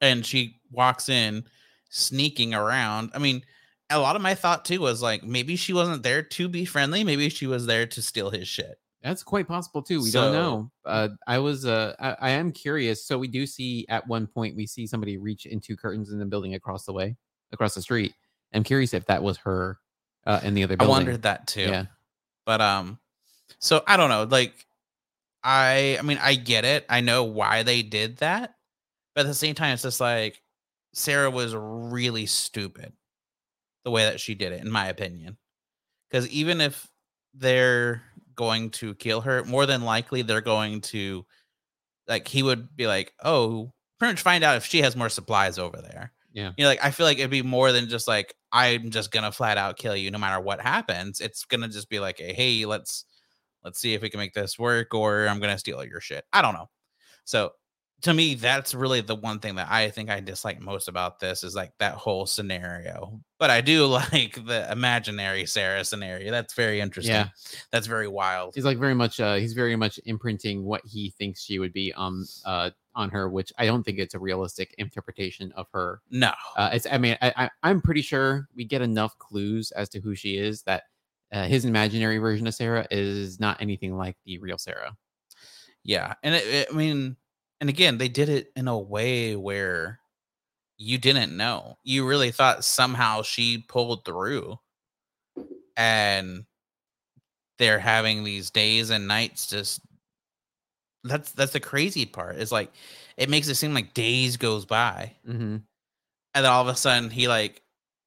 and 0.00 0.24
she 0.24 0.60
walks 0.70 1.08
in 1.08 1.44
sneaking 1.88 2.54
around, 2.54 3.10
I 3.14 3.18
mean, 3.18 3.42
a 3.90 3.98
lot 3.98 4.14
of 4.16 4.22
my 4.22 4.34
thought 4.36 4.64
too 4.64 4.80
was 4.80 5.02
like 5.02 5.24
maybe 5.24 5.56
she 5.56 5.72
wasn't 5.72 6.02
there 6.04 6.22
to 6.22 6.48
be 6.48 6.64
friendly, 6.64 7.02
maybe 7.02 7.28
she 7.28 7.46
was 7.48 7.66
there 7.66 7.86
to 7.86 8.00
steal 8.00 8.30
his 8.30 8.46
shit. 8.46 8.79
That's 9.02 9.22
quite 9.22 9.48
possible 9.48 9.82
too. 9.82 10.02
We 10.02 10.10
don't 10.10 10.32
know. 10.32 10.70
Uh, 10.84 11.08
I 11.26 11.38
was, 11.38 11.64
uh, 11.64 11.94
I, 11.98 12.16
I 12.20 12.30
am 12.30 12.52
curious. 12.52 13.04
So 13.04 13.18
we 13.18 13.28
do 13.28 13.46
see 13.46 13.86
at 13.88 14.06
one 14.06 14.26
point 14.26 14.56
we 14.56 14.66
see 14.66 14.86
somebody 14.86 15.16
reach 15.16 15.46
into 15.46 15.76
curtains 15.76 16.12
in 16.12 16.18
the 16.18 16.26
building 16.26 16.54
across 16.54 16.84
the 16.84 16.92
way, 16.92 17.16
across 17.52 17.74
the 17.74 17.82
street. 17.82 18.14
I'm 18.52 18.64
curious 18.64 18.92
if 18.92 19.06
that 19.06 19.22
was 19.22 19.38
her 19.38 19.78
uh, 20.26 20.40
in 20.42 20.54
the 20.54 20.64
other 20.64 20.76
Building. 20.76 20.94
I 20.94 20.98
wondered 20.98 21.22
that 21.22 21.46
too. 21.46 21.62
Yeah, 21.62 21.84
But 22.44 22.60
um 22.60 22.98
so 23.58 23.82
I 23.86 23.96
don't 23.96 24.10
know, 24.10 24.24
like 24.24 24.66
I 25.42 25.96
I 25.98 26.02
mean 26.02 26.18
I 26.20 26.34
get 26.34 26.64
it. 26.64 26.84
I 26.88 27.00
know 27.00 27.24
why 27.24 27.62
they 27.62 27.82
did 27.82 28.18
that. 28.18 28.54
But 29.14 29.22
at 29.22 29.28
the 29.28 29.34
same 29.34 29.54
time 29.54 29.74
it's 29.74 29.82
just 29.82 30.00
like 30.00 30.42
Sarah 30.92 31.30
was 31.30 31.54
really 31.54 32.26
stupid 32.26 32.92
the 33.84 33.90
way 33.90 34.04
that 34.04 34.20
she 34.20 34.34
did 34.34 34.52
it 34.52 34.60
in 34.60 34.70
my 34.70 34.88
opinion. 34.88 35.38
Cuz 36.10 36.28
even 36.28 36.60
if 36.60 36.86
they're 37.34 38.02
going 38.40 38.70
to 38.70 38.94
kill 38.94 39.20
her, 39.20 39.44
more 39.44 39.66
than 39.66 39.82
likely 39.82 40.22
they're 40.22 40.40
going 40.40 40.80
to 40.80 41.26
like 42.08 42.26
he 42.26 42.42
would 42.42 42.74
be 42.74 42.86
like, 42.86 43.12
"Oh, 43.22 43.72
pretty 43.98 44.12
much 44.14 44.22
find 44.22 44.42
out 44.42 44.56
if 44.56 44.64
she 44.64 44.80
has 44.82 44.96
more 44.96 45.10
supplies 45.10 45.58
over 45.58 45.76
there." 45.82 46.12
Yeah. 46.32 46.52
You 46.56 46.64
know, 46.64 46.70
like 46.70 46.82
I 46.84 46.90
feel 46.90 47.06
like 47.06 47.18
it'd 47.18 47.30
be 47.30 47.42
more 47.42 47.70
than 47.72 47.88
just 47.88 48.08
like 48.08 48.34
I'm 48.50 48.90
just 48.90 49.10
gonna 49.12 49.30
flat 49.30 49.58
out 49.58 49.76
kill 49.76 49.94
you 49.94 50.10
no 50.10 50.18
matter 50.18 50.40
what 50.40 50.60
happens. 50.60 51.20
It's 51.20 51.44
gonna 51.44 51.68
just 51.68 51.90
be 51.90 52.00
like, 52.00 52.18
a, 52.20 52.32
hey, 52.32 52.64
let's 52.66 53.04
let's 53.62 53.78
see 53.80 53.94
if 53.94 54.02
we 54.02 54.10
can 54.10 54.18
make 54.20 54.34
this 54.34 54.58
work, 54.58 54.94
or 54.94 55.28
I'm 55.28 55.38
gonna 55.40 55.58
steal 55.58 55.84
your 55.84 56.00
shit. 56.00 56.24
I 56.32 56.42
don't 56.42 56.54
know. 56.54 56.70
So 57.24 57.52
to 58.02 58.14
me, 58.14 58.34
that's 58.34 58.74
really 58.74 59.00
the 59.00 59.14
one 59.14 59.38
thing 59.40 59.56
that 59.56 59.68
I 59.70 59.90
think 59.90 60.10
I 60.10 60.20
dislike 60.20 60.60
most 60.60 60.88
about 60.88 61.20
this 61.20 61.44
is 61.44 61.54
like 61.54 61.72
that 61.78 61.94
whole 61.94 62.26
scenario. 62.26 63.20
But 63.38 63.50
I 63.50 63.60
do 63.60 63.86
like 63.86 64.44
the 64.46 64.70
imaginary 64.70 65.46
Sarah 65.46 65.84
scenario. 65.84 66.30
That's 66.30 66.54
very 66.54 66.80
interesting. 66.80 67.14
Yeah. 67.14 67.28
That's 67.72 67.86
very 67.86 68.08
wild. 68.08 68.54
He's 68.54 68.64
like 68.64 68.78
very 68.78 68.94
much. 68.94 69.20
Uh, 69.20 69.34
he's 69.36 69.52
very 69.52 69.76
much 69.76 69.98
imprinting 70.06 70.64
what 70.64 70.82
he 70.84 71.10
thinks 71.18 71.42
she 71.42 71.58
would 71.58 71.72
be 71.72 71.92
on 71.94 72.24
uh 72.44 72.70
on 72.94 73.08
her, 73.10 73.28
which 73.28 73.52
I 73.58 73.66
don't 73.66 73.82
think 73.84 73.98
it's 73.98 74.14
a 74.14 74.18
realistic 74.18 74.74
interpretation 74.78 75.52
of 75.56 75.66
her. 75.72 76.00
No. 76.10 76.32
Uh, 76.56 76.70
it's. 76.72 76.86
I 76.90 76.98
mean, 76.98 77.16
I, 77.22 77.32
I 77.36 77.50
I'm 77.62 77.80
pretty 77.80 78.02
sure 78.02 78.48
we 78.54 78.64
get 78.64 78.82
enough 78.82 79.16
clues 79.18 79.70
as 79.72 79.88
to 79.90 80.00
who 80.00 80.14
she 80.14 80.36
is 80.36 80.62
that 80.62 80.84
uh, 81.32 81.44
his 81.44 81.64
imaginary 81.64 82.18
version 82.18 82.46
of 82.46 82.54
Sarah 82.54 82.86
is 82.90 83.38
not 83.38 83.60
anything 83.60 83.96
like 83.96 84.16
the 84.24 84.38
real 84.38 84.58
Sarah. 84.58 84.96
Yeah. 85.84 86.14
And 86.22 86.34
it, 86.34 86.46
it- 86.46 86.68
I 86.72 86.74
mean, 86.76 87.16
and 87.60 87.68
again, 87.68 87.98
they 87.98 88.08
did 88.08 88.28
it 88.28 88.50
in 88.56 88.68
a 88.68 88.78
way 88.78 89.36
where 89.36 90.00
you 90.78 90.96
didn't 90.98 91.36
know. 91.36 91.76
You 91.84 92.06
really 92.06 92.30
thought 92.30 92.64
somehow 92.64 93.22
she 93.22 93.58
pulled 93.68 94.04
through 94.04 94.58
and 95.76 96.44
they're 97.58 97.78
having 97.78 98.24
these 98.24 98.50
days 98.50 98.90
and 98.90 99.06
nights 99.06 99.46
just 99.46 99.80
that's 101.04 101.32
that's 101.32 101.52
the 101.52 101.60
crazy 101.60 102.06
part. 102.06 102.36
Is 102.36 102.52
like 102.52 102.72
it 103.16 103.28
makes 103.28 103.48
it 103.48 103.54
seem 103.56 103.74
like 103.74 103.94
days 103.94 104.36
goes 104.36 104.64
by 104.64 105.12
Mm-hmm. 105.28 105.42
and 105.42 105.64
then 106.34 106.46
all 106.46 106.62
of 106.62 106.68
a 106.68 106.76
sudden 106.76 107.10
he 107.10 107.28
like 107.28 107.62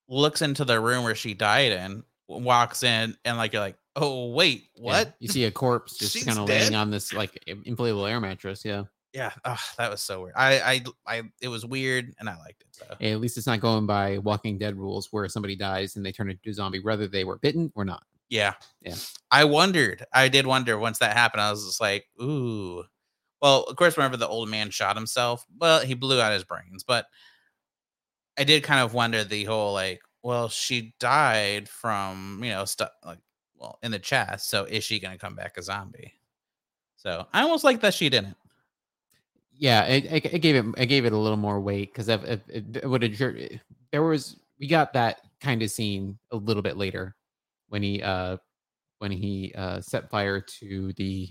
looks 0.08 0.42
into 0.42 0.66
the 0.66 0.80
room 0.80 1.04
where 1.04 1.16
she 1.16 1.34
died 1.34 1.72
in, 1.72 2.04
walks 2.28 2.84
in 2.84 3.16
and 3.26 3.38
like 3.38 3.54
you're 3.54 3.62
like, 3.62 3.78
"Oh, 3.96 4.32
wait, 4.32 4.68
what?" 4.76 5.16
You 5.20 5.28
see 5.28 5.46
a 5.46 5.52
corpse 5.52 5.98
just 5.98 6.26
kind 6.26 6.38
of 6.39 6.48
laying 6.48 6.76
on 6.76 6.89
this 6.92 7.13
like 7.13 7.44
inflatable 7.48 8.10
air 8.10 8.20
mattress. 8.20 8.66
Yeah. 8.66 8.84
Yeah, 9.13 9.32
ugh, 9.45 9.60
that 9.78 9.91
was 9.91 10.02
so 10.02 10.23
weird. 10.23 10.34
I, 10.36 10.60
I, 10.60 11.17
I, 11.17 11.21
it 11.39 11.47
was 11.47 11.65
weird, 11.65 12.15
and 12.19 12.28
I 12.28 12.36
liked 12.38 12.62
it. 12.63 12.67
So. 12.71 12.86
At 12.99 13.19
least 13.19 13.38
it's 13.38 13.45
not 13.45 13.60
going 13.60 13.86
by 13.86 14.17
Walking 14.17 14.58
Dead 14.58 14.76
rules 14.76 15.10
where 15.12 15.30
somebody 15.30 15.56
dies 15.56 15.95
and 15.95 16.06
they 16.06 16.12
turn 16.12 16.32
into 16.32 16.49
a 16.49 16.54
zombie, 16.54 16.80
whether 16.80 17.08
they 17.08 17.23
were 17.23 17.38
bitten 17.38 17.71
or 17.76 17.86
not. 17.86 18.04
Yeah, 18.30 18.54
Yeah. 18.82 18.95
I 19.30 19.45
wondered. 19.45 20.04
I 20.12 20.28
did 20.28 20.47
wonder 20.47 20.80
once 20.80 20.97
that 20.97 21.15
happened. 21.15 21.41
I 21.41 21.52
was 21.52 21.65
just 21.65 21.80
like, 21.80 22.08
ooh. 22.19 22.84
Well, 23.43 23.63
of 23.63 23.76
course, 23.76 23.95
whenever 23.95 24.17
the 24.17 24.28
old 24.28 24.49
man 24.49 24.71
shot 24.71 24.95
himself, 24.95 25.45
well, 25.60 25.82
he 25.82 25.93
blew 25.93 26.19
out 26.19 26.34
his 26.34 26.43
brains. 26.43 26.84
But 26.84 27.06
I 28.38 28.43
did 28.43 28.63
kind 28.63 28.82
of 28.82 28.93
wonder 28.95 29.23
the 29.23 29.43
whole 29.43 29.73
like, 29.73 30.02
well, 30.23 30.49
she 30.49 30.95
died 30.99 31.69
from 31.69 32.39
you 32.43 32.49
know 32.49 32.65
stuff 32.65 32.89
like, 33.06 33.19
well, 33.58 33.78
in 33.84 33.91
the 33.91 33.99
chest. 33.99 34.49
So 34.49 34.63
is 34.63 34.84
she 34.84 34.99
gonna 34.99 35.17
come 35.17 35.36
back 35.36 35.58
a 35.58 35.62
zombie? 35.62 36.13
So 36.95 37.28
I 37.34 37.43
almost 37.43 37.63
like 37.63 37.82
that 37.82 37.93
she 37.93 38.10
didn't. 38.10 38.38
Yeah, 39.58 39.84
it, 39.86 40.26
it, 40.34 40.39
gave 40.39 40.56
it 40.56 40.66
it 40.78 40.86
gave 40.88 41.06
it 41.06 41.13
a 41.13 41.18
little 41.18 41.38
more 41.38 41.60
weight 41.60 41.92
because 41.94 42.10
if, 42.10 42.24
if, 42.26 42.42
it 42.50 42.88
would 42.89 43.04
have 43.04 43.34
there 43.92 44.04
was 44.04 44.38
we 44.60 44.68
got 44.68 44.94
that 44.94 45.22
kind 45.39 45.62
of 45.62 45.70
scene 45.70 46.18
a 46.32 46.36
little 46.36 46.63
bit 46.63 46.78
later 46.78 47.16
when 47.70 47.84
he 47.84 48.02
uh 48.02 48.38
when 49.00 49.12
he 49.12 49.54
uh 49.56 49.80
set 49.82 50.10
fire 50.10 50.39
to 50.39 50.94
the 50.94 51.30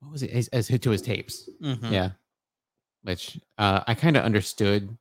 what 0.00 0.12
was 0.12 0.22
it 0.22 0.30
as, 0.30 0.48
as 0.48 0.68
to 0.68 0.90
his 0.90 1.02
tapes 1.02 1.48
Mhm. 1.62 1.90
yeah 1.90 2.10
which 3.02 3.38
uh 3.58 3.82
i 3.86 3.94
kind 3.94 4.16
of 4.16 4.24
understood 4.24 4.96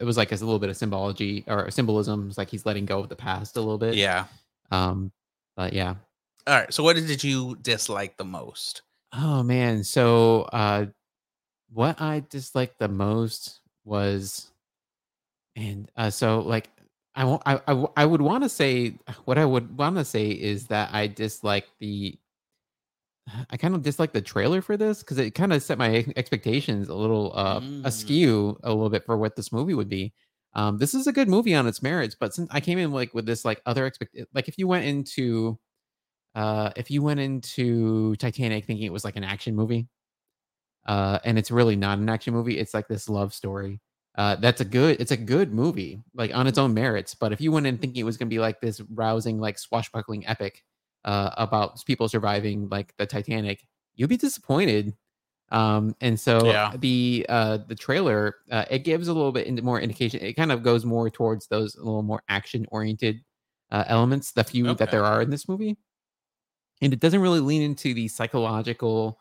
it 0.00 0.04
was 0.04 0.16
like 0.16 0.32
a 0.32 0.34
little 0.36 0.58
bit 0.58 0.70
of 0.70 0.76
symbology 0.76 1.44
or 1.46 1.70
symbolism 1.70 2.28
it's 2.28 2.38
like 2.38 2.50
he's 2.50 2.66
letting 2.66 2.86
go 2.86 3.00
of 3.00 3.08
the 3.08 3.16
past 3.16 3.56
a 3.56 3.60
little 3.60 3.78
bit 3.78 3.94
Yeah. 3.94 4.24
um 4.70 5.12
but 5.56 5.72
yeah 5.72 5.94
All 6.46 6.54
right. 6.54 6.72
So, 6.72 6.82
what 6.82 6.96
did 6.96 7.22
you 7.24 7.56
dislike 7.62 8.16
the 8.16 8.24
most? 8.24 8.82
Oh 9.12 9.42
man, 9.42 9.82
so 9.84 10.42
uh 10.52 10.86
what 11.68 12.00
I 12.00 12.20
disliked 12.20 12.78
the 12.78 12.88
most 12.88 13.60
was 13.84 14.50
and 15.54 15.90
uh 15.96 16.10
so 16.10 16.40
like 16.40 16.70
I 17.14 17.24
won't- 17.24 17.42
I 17.46 18.04
would 18.04 18.20
want 18.20 18.44
to 18.44 18.48
say 18.50 18.98
what 19.24 19.38
I 19.38 19.44
would 19.46 19.78
want 19.78 19.96
to 19.96 20.04
say 20.04 20.30
is 20.30 20.66
that 20.66 20.92
I 20.92 21.06
dislike 21.06 21.66
the 21.78 22.18
I 23.50 23.56
kind 23.56 23.74
of 23.74 23.82
dislike 23.82 24.12
the 24.12 24.20
trailer 24.22 24.62
for 24.62 24.76
this 24.76 25.00
because 25.00 25.18
it 25.18 25.32
kind 25.32 25.52
of 25.52 25.62
set 25.62 25.78
my 25.78 26.04
expectations 26.16 26.88
a 26.88 26.94
little 26.94 27.32
uh 27.34 27.60
Mm. 27.60 27.84
askew 27.84 28.58
a 28.62 28.70
little 28.72 28.90
bit 28.90 29.04
for 29.04 29.16
what 29.16 29.34
this 29.36 29.50
movie 29.52 29.74
would 29.74 29.88
be. 29.88 30.14
Um, 30.54 30.78
this 30.78 30.94
is 30.94 31.06
a 31.06 31.12
good 31.12 31.28
movie 31.28 31.54
on 31.54 31.66
its 31.66 31.82
merits, 31.82 32.14
but 32.18 32.32
since 32.34 32.48
I 32.52 32.60
came 32.60 32.78
in 32.78 32.92
like 32.92 33.12
with 33.14 33.26
this 33.26 33.44
like 33.44 33.60
other 33.66 33.86
expect 33.86 34.16
like 34.32 34.48
if 34.48 34.58
you 34.58 34.68
went 34.68 34.84
into 34.86 35.58
uh 36.36 36.72
if 36.76 36.90
you 36.90 37.02
went 37.02 37.20
into 37.20 38.16
Titanic 38.16 38.66
thinking 38.66 38.86
it 38.86 38.92
was 38.92 39.04
like 39.04 39.16
an 39.16 39.24
action 39.24 39.56
movie, 39.56 39.88
uh, 40.86 41.18
and 41.24 41.38
it's 41.38 41.50
really 41.50 41.76
not 41.76 41.98
an 41.98 42.08
action 42.08 42.34
movie, 42.34 42.58
it's 42.58 42.74
like 42.74 42.88
this 42.88 43.08
love 43.08 43.34
story. 43.34 43.80
Uh, 44.16 44.36
that's 44.36 44.60
a 44.62 44.64
good 44.64 45.00
it's 45.00 45.10
a 45.10 45.16
good 45.16 45.52
movie, 45.52 46.02
like 46.14 46.34
on 46.34 46.46
its 46.46 46.58
own 46.58 46.72
merits. 46.74 47.14
But 47.14 47.32
if 47.32 47.40
you 47.40 47.52
went 47.52 47.66
in 47.66 47.78
thinking 47.78 48.00
it 48.00 48.04
was 48.04 48.16
gonna 48.16 48.28
be 48.30 48.38
like 48.38 48.60
this 48.60 48.80
rousing, 48.94 49.38
like 49.40 49.58
swashbuckling 49.58 50.26
epic 50.26 50.64
uh 51.04 51.30
about 51.36 51.84
people 51.86 52.08
surviving 52.08 52.68
like 52.70 52.94
the 52.98 53.06
Titanic, 53.06 53.66
you'd 53.94 54.08
be 54.08 54.16
disappointed. 54.16 54.94
Um, 55.50 55.94
and 56.00 56.18
so 56.18 56.46
Yeah. 56.46 56.72
the 56.78 57.26
uh 57.28 57.58
the 57.68 57.74
trailer 57.76 58.36
uh, 58.50 58.64
it 58.70 58.80
gives 58.80 59.08
a 59.08 59.14
little 59.14 59.32
bit 59.32 59.62
more 59.62 59.80
indication. 59.80 60.20
It 60.22 60.34
kind 60.34 60.52
of 60.52 60.62
goes 60.62 60.84
more 60.84 61.10
towards 61.10 61.46
those 61.48 61.76
a 61.76 61.84
little 61.84 62.02
more 62.02 62.22
action 62.28 62.66
oriented 62.70 63.22
uh, 63.70 63.84
elements, 63.86 64.32
the 64.32 64.44
few 64.44 64.74
that 64.76 64.90
there 64.90 65.04
are 65.04 65.22
in 65.22 65.30
this 65.30 65.48
movie, 65.48 65.76
and 66.82 66.92
it 66.92 67.00
doesn't 67.00 67.20
really 67.20 67.40
lean 67.40 67.62
into 67.62 67.94
the 67.94 68.08
psychological 68.08 69.18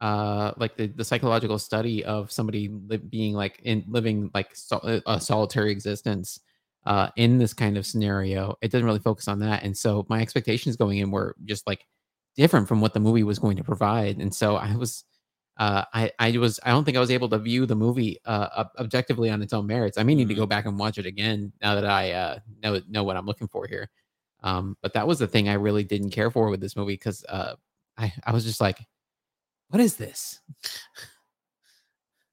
uh 0.00 0.52
like 0.58 0.76
the, 0.76 0.86
the 0.88 1.04
psychological 1.04 1.58
study 1.58 2.04
of 2.04 2.30
somebody 2.30 2.68
li- 2.68 2.98
being 2.98 3.34
like 3.34 3.60
in 3.64 3.84
living 3.88 4.30
like 4.34 4.54
sol- 4.54 5.00
a 5.06 5.20
solitary 5.20 5.72
existence 5.72 6.40
uh 6.84 7.08
in 7.16 7.38
this 7.38 7.54
kind 7.54 7.78
of 7.78 7.86
scenario 7.86 8.54
it 8.62 8.70
doesn't 8.70 8.86
really 8.86 8.98
focus 8.98 9.26
on 9.28 9.38
that. 9.40 9.62
And 9.62 9.76
so 9.76 10.06
my 10.08 10.20
expectations 10.20 10.76
going 10.76 10.98
in 10.98 11.10
were 11.10 11.34
just 11.46 11.66
like 11.66 11.86
different 12.36 12.68
from 12.68 12.80
what 12.82 12.92
the 12.94 13.00
movie 13.00 13.22
was 13.22 13.38
going 13.38 13.56
to 13.56 13.64
provide. 13.64 14.18
And 14.18 14.34
so 14.34 14.56
i 14.56 14.74
was 14.76 15.04
uh 15.58 15.84
i 15.94 16.10
i 16.18 16.36
was 16.36 16.60
i 16.64 16.70
don't 16.70 16.84
think 16.84 16.96
i 16.98 17.00
was 17.00 17.10
able 17.10 17.28
to 17.30 17.38
view 17.38 17.64
the 17.66 17.74
movie 17.76 18.18
uh 18.26 18.64
objectively 18.78 19.30
on 19.30 19.40
its 19.42 19.52
own 19.54 19.66
merits. 19.66 19.96
I 19.98 20.02
may 20.02 20.14
need 20.14 20.28
to 20.28 20.34
Mhm. 20.34 20.38
go 20.38 20.46
back 20.46 20.66
and 20.66 20.78
watch 20.78 20.98
it 20.98 21.06
again 21.06 21.52
now 21.62 21.74
that 21.74 21.86
i 21.86 22.12
uh 22.12 22.38
know 22.62 22.80
know 22.88 23.04
what 23.04 23.16
i'm 23.16 23.26
looking 23.26 23.48
for 23.48 23.66
here. 23.66 23.88
Um 24.42 24.76
but 24.82 24.92
that 24.94 25.06
was 25.08 25.18
the 25.18 25.26
thing 25.28 25.48
i 25.48 25.54
really 25.54 25.84
didn't 25.84 26.10
care 26.10 26.30
for 26.30 26.50
with 26.50 26.60
this 26.60 26.76
movie 26.76 26.94
because 26.94 27.24
uh 27.28 27.54
i 27.98 28.12
i 28.24 28.32
was 28.32 28.44
just 28.44 28.60
like 28.60 28.80
what 29.68 29.80
is 29.80 29.96
this? 29.96 30.40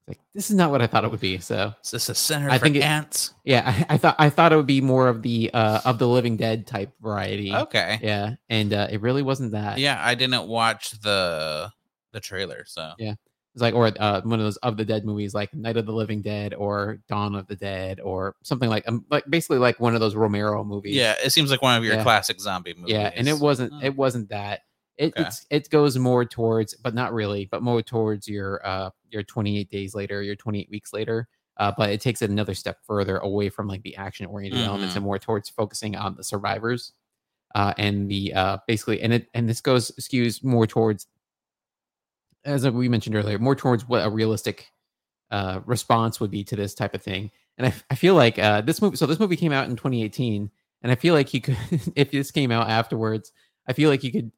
Like 0.06 0.20
this 0.34 0.50
is 0.50 0.56
not 0.56 0.70
what 0.70 0.82
I 0.82 0.86
thought 0.86 1.04
it 1.04 1.10
would 1.10 1.20
be. 1.20 1.38
So 1.38 1.72
Is 1.82 1.90
this 1.90 2.08
a 2.10 2.14
center 2.14 2.50
I 2.50 2.58
for 2.58 2.64
think 2.64 2.76
it- 2.76 2.82
ants? 2.82 3.32
yeah, 3.44 3.62
I, 3.88 3.94
I 3.94 3.98
thought 3.98 4.16
I 4.18 4.28
thought 4.30 4.52
it 4.52 4.56
would 4.56 4.66
be 4.66 4.80
more 4.82 5.08
of 5.08 5.22
the 5.22 5.50
uh 5.54 5.80
of 5.86 5.98
the 5.98 6.06
Living 6.08 6.36
Dead 6.36 6.66
type 6.66 6.92
variety. 7.00 7.54
Okay. 7.54 7.98
Yeah, 8.02 8.34
and 8.50 8.72
uh, 8.74 8.88
it 8.90 9.00
really 9.00 9.22
wasn't 9.22 9.52
that. 9.52 9.78
Yeah, 9.78 9.98
I 10.02 10.14
didn't 10.14 10.46
watch 10.46 10.90
the 11.00 11.70
the 12.12 12.20
trailer, 12.20 12.64
so 12.66 12.92
Yeah. 12.98 13.14
it's 13.54 13.62
like 13.62 13.72
or 13.74 13.90
uh, 13.98 14.20
one 14.22 14.38
of 14.40 14.44
those 14.44 14.58
of 14.58 14.76
the 14.76 14.84
Dead 14.84 15.06
movies, 15.06 15.32
like 15.32 15.54
Night 15.54 15.78
of 15.78 15.86
the 15.86 15.92
Living 15.92 16.20
Dead 16.20 16.52
or 16.52 16.98
Dawn 17.08 17.34
of 17.34 17.46
the 17.46 17.56
Dead 17.56 17.98
or 18.00 18.36
something 18.42 18.68
like 18.68 18.84
um, 18.86 19.06
like 19.10 19.24
basically 19.30 19.58
like 19.58 19.80
one 19.80 19.94
of 19.94 20.00
those 20.00 20.14
Romero 20.14 20.62
movies. 20.64 20.96
yeah, 20.96 21.14
it 21.24 21.30
seems 21.30 21.50
like 21.50 21.62
one 21.62 21.78
of 21.78 21.82
your 21.84 21.94
Yeah. 21.94 22.02
classic 22.02 22.40
zombie 22.42 22.74
movies. 22.76 22.92
yeah, 22.92 23.10
and 23.14 23.26
it 23.26 23.38
wasn't 23.38 23.72
Oh. 23.72 23.80
it 23.82 23.96
wasn't 23.96 24.28
that. 24.28 24.60
It 24.96 25.14
Okay. 25.16 25.22
it's, 25.22 25.46
it 25.50 25.70
goes 25.70 25.98
more 25.98 26.24
towards, 26.24 26.74
but 26.74 26.94
not 26.94 27.12
really, 27.12 27.46
but 27.46 27.62
more 27.62 27.82
towards 27.82 28.28
your 28.28 28.64
uh 28.66 28.90
your 29.10 29.22
28 29.24 29.70
days 29.70 29.94
later, 29.94 30.22
your 30.22 30.36
28 30.36 30.70
weeks 30.70 30.92
later. 30.92 31.28
Uh, 31.56 31.72
but 31.76 31.90
it 31.90 32.00
takes 32.00 32.22
it 32.22 32.30
another 32.30 32.54
step 32.54 32.78
further 32.86 33.18
away 33.18 33.48
from 33.48 33.68
like 33.68 33.82
the 33.82 33.96
action 33.96 34.26
oriented 34.26 34.62
elements 34.62 34.94
Mhm. 34.94 34.96
and 34.96 35.04
more 35.04 35.18
towards 35.18 35.48
focusing 35.48 35.96
on 35.96 36.14
the 36.16 36.24
survivors. 36.24 36.92
Uh, 37.54 37.74
and 37.78 38.10
the 38.10 38.34
uh 38.34 38.58
basically 38.68 39.00
and 39.02 39.12
it 39.14 39.28
and 39.34 39.48
this 39.48 39.60
goes 39.60 39.90
skews 40.00 40.44
more 40.44 40.66
towards 40.66 41.06
as 42.44 42.68
we 42.68 42.88
mentioned 42.88 43.16
earlier, 43.16 43.38
more 43.38 43.54
towards 43.56 43.88
what 43.88 44.04
a 44.04 44.10
realistic 44.10 44.68
uh 45.30 45.60
response 45.66 46.20
would 46.20 46.30
be 46.30 46.44
to 46.44 46.56
this 46.56 46.74
type 46.74 46.94
of 46.94 47.02
thing. 47.02 47.30
And 47.58 47.66
I, 47.68 47.74
I 47.90 47.94
feel 47.96 48.14
like 48.14 48.38
uh 48.38 48.60
this 48.62 48.82
movie 48.82 48.96
so 48.96 49.06
this 49.06 49.20
movie 49.20 49.36
came 49.36 49.52
out 49.52 49.68
in 49.68 49.76
2018 49.76 50.50
and 50.82 50.92
I 50.92 50.96
feel 50.96 51.14
like 51.14 51.34
you 51.34 51.40
could 51.40 51.56
if 51.96 52.10
this 52.12 52.30
came 52.30 52.50
out 52.52 52.68
afterwards, 52.70 53.32
I 53.68 53.72
feel 53.74 53.90
like 53.90 54.04
you 54.04 54.12
could 54.12 54.32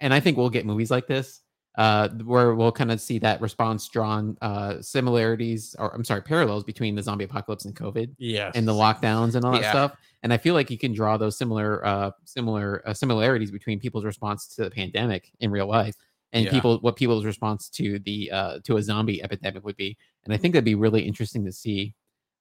and 0.00 0.14
I 0.14 0.20
think 0.20 0.36
we'll 0.36 0.50
get 0.50 0.66
movies 0.66 0.90
like 0.90 1.06
this 1.06 1.42
uh 1.76 2.08
where 2.24 2.54
we'll 2.54 2.72
kind 2.72 2.90
of 2.90 3.00
see 3.00 3.18
that 3.20 3.40
response 3.40 3.88
drawn 3.88 4.36
uh 4.42 4.80
similarities 4.82 5.76
or 5.78 5.94
I'm 5.94 6.04
sorry, 6.04 6.22
parallels 6.22 6.64
between 6.64 6.94
the 6.94 7.02
zombie 7.02 7.24
apocalypse 7.24 7.66
and 7.66 7.76
COVID 7.76 8.14
yeah, 8.18 8.50
and 8.54 8.66
the 8.66 8.72
lockdowns 8.72 9.34
and 9.36 9.44
all 9.44 9.52
that 9.52 9.62
Yeah. 9.62 9.70
stuff. 9.70 9.92
And 10.22 10.32
I 10.32 10.38
feel 10.38 10.54
like 10.54 10.70
you 10.70 10.78
can 10.78 10.92
draw 10.92 11.16
those 11.16 11.36
similar 11.38 11.84
uh 11.86 12.10
similar 12.24 12.82
uh, 12.88 12.94
similarities 12.94 13.50
between 13.50 13.78
people's 13.78 14.04
response 14.04 14.48
to 14.56 14.64
the 14.64 14.70
pandemic 14.70 15.30
in 15.40 15.50
real 15.52 15.68
life 15.68 15.94
and 16.32 16.44
Yeah. 16.46 16.50
people 16.50 16.78
what 16.80 16.96
people's 16.96 17.24
response 17.24 17.68
to 17.70 17.98
the 18.00 18.30
uh 18.32 18.58
to 18.64 18.76
a 18.78 18.82
zombie 18.82 19.22
epidemic 19.22 19.64
would 19.64 19.76
be. 19.76 19.96
And 20.24 20.34
I 20.34 20.36
think 20.36 20.54
that'd 20.54 20.64
be 20.64 20.74
really 20.74 21.02
interesting 21.02 21.44
to 21.44 21.52
see. 21.52 21.94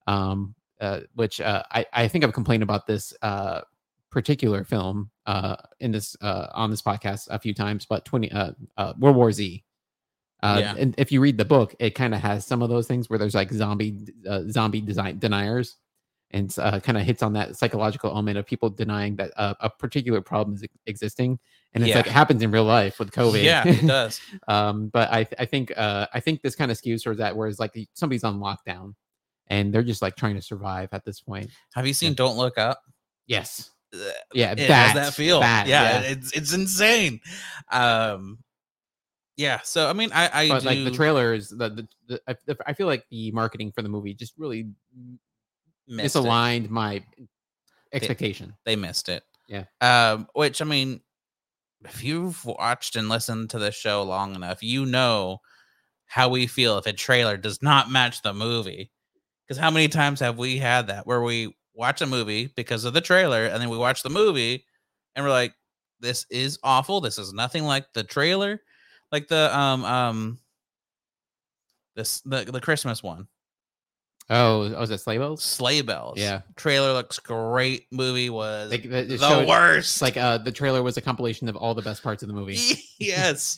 Um 0.08 0.56
uh 0.82 1.02
which 1.16 1.42
uh 1.42 1.64
I 1.72 1.86
I 1.94 2.08
think 2.08 2.24
I've 2.24 2.34
complained 2.34 2.64
about 2.64 2.88
this 2.88 3.14
uh 3.22 3.62
particular 4.12 4.64
film 4.64 5.10
uh 5.26 5.56
in 5.80 5.92
this 5.92 6.16
uh 6.22 6.48
on 6.54 6.70
this 6.72 6.82
podcast 6.82 7.28
a 7.30 7.38
few 7.38 7.54
times 7.54 7.86
but 7.86 8.06
20 8.06 8.32
uh, 8.32 8.52
uh 8.78 8.94
World 9.00 9.16
War 9.16 9.32
Z 9.32 9.64
Uh, 10.44 10.58
Yeah. 10.60 10.76
And 10.78 10.96
if 10.98 11.12
you 11.12 11.20
read 11.20 11.38
the 11.38 11.46
book, 11.46 11.76
it 11.80 11.92
kind 11.96 12.14
of 12.14 12.22
has 12.22 12.46
some 12.46 12.62
of 12.62 12.70
those 12.70 12.88
things 12.88 13.10
where 13.10 13.18
there's 13.20 13.34
like 13.36 13.52
zombie 13.52 13.98
uh, 14.30 14.44
zombie 14.50 14.82
design 14.82 15.18
deniers, 15.20 15.78
and 16.32 16.54
uh, 16.60 16.80
kind 16.80 16.98
of 16.98 17.04
hits 17.06 17.24
on 17.24 17.34
that 17.34 17.56
psychological 17.58 18.12
element 18.12 18.38
of 18.38 18.46
people 18.46 18.70
denying 18.70 19.16
that 19.16 19.32
uh, 19.38 19.56
a 19.62 19.70
particular 19.70 20.22
problem 20.22 20.56
is 20.56 20.64
existing, 20.86 21.40
and 21.74 21.84
it's 21.84 21.96
like 21.96 22.06
it 22.08 22.12
happens 22.14 22.42
in 22.44 22.52
real 22.52 22.66
life 22.66 23.00
with 23.00 23.12
COVID. 23.12 23.44
Yeah, 23.44 23.68
it 23.68 23.88
does. 23.88 24.22
um, 24.48 24.90
but 24.90 25.12
I 25.12 25.26
I 25.40 25.46
think 25.46 25.74
uh, 25.76 26.06
I 26.14 26.20
think 26.20 26.42
this 26.44 26.56
kind 26.56 26.70
of 26.70 26.78
skews 26.78 27.04
towards 27.04 27.18
that, 27.20 27.36
whereas 27.36 27.60
like 27.60 27.74
somebody's 27.96 28.24
on 28.24 28.40
lockdown, 28.40 28.94
and 29.48 29.74
they're 29.74 29.84
just 29.84 30.02
like 30.04 30.16
trying 30.16 30.36
to 30.36 30.42
survive 30.42 30.90
at 30.92 31.04
this 31.04 31.20
point. 31.22 31.50
Have 31.74 31.88
you 31.88 31.94
seen 31.94 32.14
Don't 32.14 32.38
Look 32.38 32.58
Up? 32.60 32.82
Yes. 33.26 33.72
Yeah. 34.34 34.52
It 34.52 34.68
that, 34.68 34.70
has 34.70 34.94
that 34.94 35.14
feel. 35.14 35.40
that, 35.40 35.68
yeah, 35.68 36.00
it's 36.02 36.32
it's 36.34 36.54
insane. 36.54 37.22
Um, 37.72 38.40
yeah. 39.38 39.62
So 39.64 39.90
I 39.90 39.94
mean, 39.94 40.12
I 40.14 40.30
I 40.34 40.48
but 40.50 40.60
do, 40.62 40.66
like 40.66 40.84
the 40.84 40.92
trailers, 40.92 41.50
the, 41.50 41.70
the, 41.70 41.88
the 42.08 42.22
I, 42.28 42.36
the- 42.46 42.58
I 42.66 42.74
feel 42.74 42.88
like 42.88 43.06
the 43.10 43.32
marketing 43.32 43.72
for 43.72 43.82
the 43.82 43.90
movie 43.90 44.14
just 44.14 44.34
really 44.38 44.68
missed 45.88 46.16
it. 46.16 46.20
misaligned 46.20 46.70
my 46.70 47.04
expectation. 47.94 48.54
They 48.66 48.76
missed 48.76 49.10
it. 49.10 49.24
Yeah. 49.48 49.64
Um, 49.82 50.28
which 50.34 50.62
I 50.62 50.66
mean, 50.66 51.02
if 51.86 52.04
you've 52.04 52.44
watched 52.46 52.96
and 52.96 53.10
listened 53.10 53.52
to 53.52 53.60
the 53.60 53.72
show 53.72 54.04
long 54.04 54.36
enough, 54.36 54.62
you 54.62 54.86
know 54.86 55.40
how 56.06 56.30
we 56.30 56.48
feel 56.48 56.78
if 56.78 56.86
a 56.86 56.94
trailer 56.94 57.38
does 57.38 57.62
not 57.62 57.92
match 57.92 58.22
the 58.22 58.34
movie. 58.34 58.92
Because 59.46 59.60
how 59.60 59.72
many 59.72 59.88
times 59.88 60.20
have 60.20 60.38
we 60.38 60.58
had 60.58 60.88
that 60.88 61.08
where 61.08 61.22
we 61.22 61.56
watch 61.78 62.02
a 62.02 62.06
movie 62.06 62.52
because 62.56 62.84
of 62.84 62.94
the 62.94 63.00
trailer 63.02 63.46
and 63.46 63.62
then 63.62 63.70
we 63.70 63.78
watch 63.78 64.02
the 64.04 64.10
movie 64.10 64.66
and 65.16 65.24
we're 65.24 65.32
like, 65.32 65.54
this 66.00 66.26
is 66.30 66.60
awful. 66.64 67.00
This 67.00 67.18
is 67.18 67.32
nothing 67.34 67.64
like 67.64 67.86
the 67.94 68.04
trailer. 68.04 68.60
Like 69.12 69.28
the 69.30 69.56
um 69.58 69.86
um 69.86 70.40
this 71.96 72.22
the, 72.22 72.44
the 72.44 72.60
Christmas 72.62 73.02
one. 73.02 73.28
Oh, 74.30 74.64
oh, 74.76 74.80
was 74.82 74.92
it 74.92 74.98
sleigh 75.00 75.18
bells? 75.18 75.42
Sleigh 75.42 75.82
bells. 75.82 76.18
Yeah. 76.20 76.42
Trailer 76.58 76.92
looks 76.92 77.18
great. 77.18 77.86
Movie 77.92 78.30
was 78.30 78.70
Like, 78.70 78.84
it 78.84 79.08
the 79.08 79.18
showed- 79.18 79.48
worst. 79.48 80.02
Like 80.02 80.18
uh, 80.18 80.38
the 80.40 80.52
trailer 80.52 80.84
was 80.84 80.98
a 80.98 81.02
compilation 81.02 81.48
of 81.48 81.56
all 81.56 81.74
the 81.74 81.82
best 81.82 82.04
parts 82.04 82.24
of 82.24 82.28
the 82.28 82.34
movie. 82.34 82.58
yes. 83.00 83.58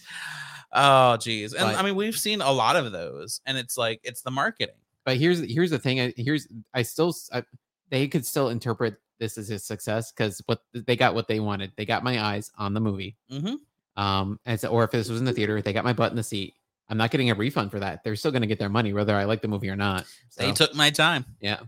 Oh, 0.72 1.18
geez. 1.18 1.54
And 1.56 1.66
I 1.66 1.82
mean, 1.82 1.96
we've 1.96 2.16
seen 2.16 2.42
a 2.42 2.52
lot 2.52 2.76
of 2.76 2.92
those, 2.92 3.42
and 3.48 3.58
it's 3.58 3.76
like 3.78 4.00
it's 4.04 4.22
the 4.22 4.30
marketing. 4.30 4.76
But 5.06 5.18
here's 5.18 5.40
here's 5.40 5.72
the 5.72 5.80
thing. 5.80 6.00
I, 6.00 6.14
here's 6.16 6.48
I 6.72 6.84
still 6.84 7.16
I, 7.34 7.42
they 7.90 8.08
could 8.08 8.26
still 8.26 8.50
interpret 8.50 8.96
this 9.20 9.38
as 9.38 9.50
a 9.50 9.60
success 9.60 10.12
because 10.12 10.42
what 10.46 10.62
they 10.74 10.96
got 10.96 11.14
what 11.16 11.28
they 11.28 11.40
wanted. 11.40 11.72
They 11.76 11.86
got 11.86 12.04
my 12.04 12.22
eyes 12.24 12.52
on 12.58 12.74
the 12.74 12.80
movie. 12.80 13.18
Mm-hmm. 13.32 13.56
Um, 14.02 14.40
and 14.46 14.60
so, 14.60 14.70
or 14.70 14.84
if 14.86 14.92
this 14.92 15.10
was 15.10 15.20
in 15.20 15.26
the 15.26 15.34
theater, 15.34 15.62
they 15.62 15.74
got 15.74 15.84
my 15.84 15.94
butt 15.94 16.12
in 16.12 16.16
the 16.16 16.24
seat. 16.24 16.56
I'm 16.88 16.98
not 16.98 17.12
getting 17.12 17.30
a 17.30 17.36
refund 17.36 17.70
for 17.70 17.80
that. 17.80 18.04
They're 18.04 18.16
still 18.16 18.32
going 18.32 18.42
to 18.42 18.48
get 18.48 18.58
their 18.60 18.70
money 18.70 18.94
whether 18.94 19.16
I 19.16 19.26
like 19.26 19.42
the 19.42 19.48
movie 19.48 19.70
or 19.70 19.76
not. 19.76 20.06
They 20.38 20.52
took 20.52 20.74
my 20.74 20.90
time. 20.90 21.26
yeah. 21.40 21.60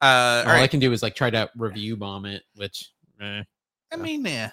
Uh, 0.00 0.42
All 0.46 0.52
all 0.54 0.62
I 0.62 0.66
can 0.66 0.80
do 0.80 0.92
is 0.92 1.02
like 1.02 1.14
try 1.14 1.30
to 1.30 1.48
review 1.56 1.96
bomb 1.96 2.26
it, 2.26 2.42
which 2.56 2.90
eh. 3.20 3.42
I 3.92 3.96
mean, 3.96 4.24
yeah, 4.24 4.50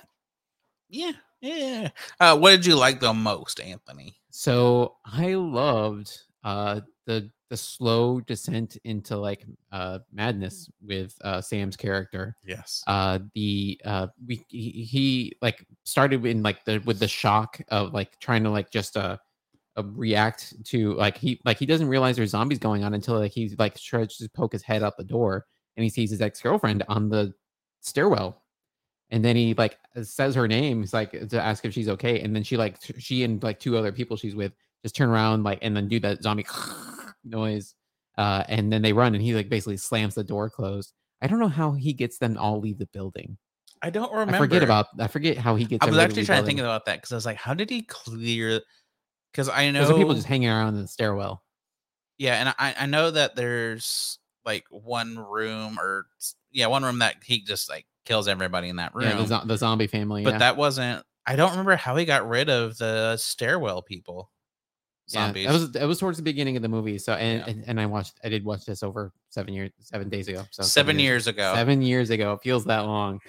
yeah, 0.89 1.11
yeah. 1.41 1.89
Uh, 2.19 2.37
what 2.37 2.51
did 2.51 2.65
you 2.65 2.75
like 2.75 2.99
the 2.99 3.13
most, 3.13 3.59
Anthony? 3.59 4.15
So 4.29 4.95
I 5.05 5.33
loved 5.33 6.15
uh 6.43 6.81
the 7.05 7.31
the 7.49 7.57
slow 7.57 8.19
descent 8.21 8.77
into 8.83 9.17
like 9.17 9.45
uh 9.71 9.99
madness 10.13 10.69
with 10.81 11.15
uh 11.23 11.41
Sam's 11.41 11.75
character. 11.75 12.35
Yes. 12.45 12.83
Uh 12.87 13.19
the 13.33 13.81
uh 13.85 14.07
we 14.25 14.45
he, 14.49 14.71
he 14.83 15.33
like 15.41 15.65
started 15.83 16.25
in 16.25 16.43
like 16.43 16.63
the 16.65 16.79
with 16.85 16.99
the 16.99 17.07
shock 17.07 17.59
of 17.69 17.93
like 17.93 18.17
trying 18.19 18.43
to 18.43 18.49
like 18.51 18.69
just 18.69 18.95
uh, 18.95 19.17
uh 19.77 19.83
react 19.83 20.53
to 20.65 20.93
like 20.93 21.17
he 21.17 21.41
like 21.43 21.57
he 21.57 21.65
doesn't 21.65 21.89
realize 21.89 22.15
there's 22.15 22.31
zombies 22.31 22.59
going 22.59 22.83
on 22.83 22.93
until 22.93 23.19
like 23.19 23.31
he 23.31 23.55
like 23.57 23.79
tries 23.79 24.17
to 24.17 24.29
poke 24.29 24.53
his 24.53 24.63
head 24.63 24.83
out 24.83 24.95
the 24.95 25.03
door 25.03 25.45
and 25.75 25.83
he 25.83 25.89
sees 25.89 26.11
his 26.11 26.21
ex-girlfriend 26.21 26.83
on 26.87 27.09
the 27.09 27.33
stairwell 27.81 28.43
and 29.09 29.25
then 29.25 29.35
he 29.35 29.53
like 29.55 29.77
says 30.03 30.35
her 30.35 30.47
name 30.47 30.81
he's 30.81 30.93
like 30.93 31.11
to 31.29 31.41
ask 31.41 31.65
if 31.65 31.73
she's 31.73 31.89
okay 31.89 32.19
and 32.21 32.35
then 32.35 32.43
she 32.43 32.57
like 32.57 32.77
she 32.99 33.23
and 33.23 33.41
like 33.41 33.59
two 33.59 33.77
other 33.77 33.91
people 33.91 34.15
she's 34.15 34.35
with 34.35 34.53
just 34.83 34.95
turn 34.95 35.09
around 35.09 35.43
like 35.43 35.59
and 35.61 35.75
then 35.75 35.87
do 35.87 35.99
that 35.99 36.21
zombie 36.21 36.45
noise 37.23 37.75
uh 38.17 38.43
and 38.47 38.71
then 38.71 38.81
they 38.81 38.93
run 38.93 39.13
and 39.13 39.23
he 39.23 39.33
like 39.33 39.49
basically 39.49 39.77
slams 39.77 40.15
the 40.15 40.23
door 40.23 40.49
closed 40.49 40.93
i 41.21 41.27
don't 41.27 41.39
know 41.39 41.47
how 41.47 41.71
he 41.71 41.93
gets 41.93 42.17
them 42.17 42.33
to 42.33 42.39
all 42.39 42.59
leave 42.59 42.77
the 42.77 42.87
building 42.87 43.37
I 43.81 43.89
don't 43.89 44.11
remember. 44.11 44.35
i 44.35 44.37
forget 44.37 44.61
about 44.61 44.87
i 44.99 45.07
forget 45.07 45.37
how 45.37 45.55
he 45.55 45.63
gets 45.63 45.85
I 45.85 45.89
was 45.89 45.97
actually 45.97 46.25
trying 46.25 46.41
to 46.41 46.45
think 46.45 46.59
about 46.59 46.85
that 46.85 46.97
because 46.97 47.13
I 47.13 47.15
was 47.15 47.25
like, 47.25 47.37
how 47.37 47.53
did 47.53 47.69
he 47.69 47.83
clear? 47.83 48.61
Because 49.31 49.47
I 49.47 49.71
know 49.71 49.95
people 49.95 50.13
just 50.13 50.27
hanging 50.27 50.49
around 50.49 50.75
in 50.75 50.81
the 50.81 50.87
stairwell 50.87 51.43
Yeah, 52.17 52.35
and 52.35 52.49
I 52.59 52.75
I 52.77 52.85
know 52.87 53.09
that 53.11 53.37
there's 53.37 54.19
like 54.43 54.65
one 54.69 55.17
room 55.17 55.79
or 55.79 56.07
yeah, 56.51 56.67
one 56.67 56.83
room 56.83 56.99
that 56.99 57.15
he 57.23 57.41
just 57.41 57.69
like 57.69 57.85
kills 58.03 58.27
everybody 58.27 58.67
in 58.67 58.77
that 58.77 58.93
room. 58.93 59.05
yeah 59.05 59.23
the, 59.23 59.45
the 59.45 59.57
zombie 59.57 59.87
family 59.87 60.23
but 60.23 60.31
yeah. 60.31 60.39
that 60.39 60.57
wasn't. 60.57 61.05
I 61.25 61.35
don't 61.35 61.51
remember 61.51 61.75
how 61.75 61.95
he 61.95 62.03
got 62.05 62.27
rid 62.27 62.49
of 62.49 62.77
the 62.79 63.15
stairwell 63.15 63.81
people. 63.81 64.31
Yeah, 65.09 65.25
Zombies. 65.27 65.47
that 65.47 65.53
was 65.53 65.75
it 65.75 65.85
was 65.85 65.99
towards 65.99 66.17
the 66.17 66.23
beginning 66.23 66.55
of 66.55 66.61
the 66.61 66.69
movie. 66.69 66.97
So 66.97 67.13
and, 67.13 67.39
Yeah. 67.39 67.49
and 67.51 67.63
and 67.67 67.81
I 67.81 67.85
watched 67.85 68.19
I 68.23 68.29
did 68.29 68.43
watch 68.45 68.65
this 68.65 68.83
over 68.83 69.11
seven 69.29 69.53
years 69.53 69.71
seven 69.79 70.09
days 70.09 70.27
ago. 70.27 70.43
So 70.51 70.63
seven 70.63 70.99
years 70.99 71.27
ago. 71.27 71.53
Seven 71.55 71.81
years 71.81 72.09
ago. 72.09 72.33
It 72.33 72.41
feels 72.43 72.65
that 72.65 72.81
long. 72.85 73.19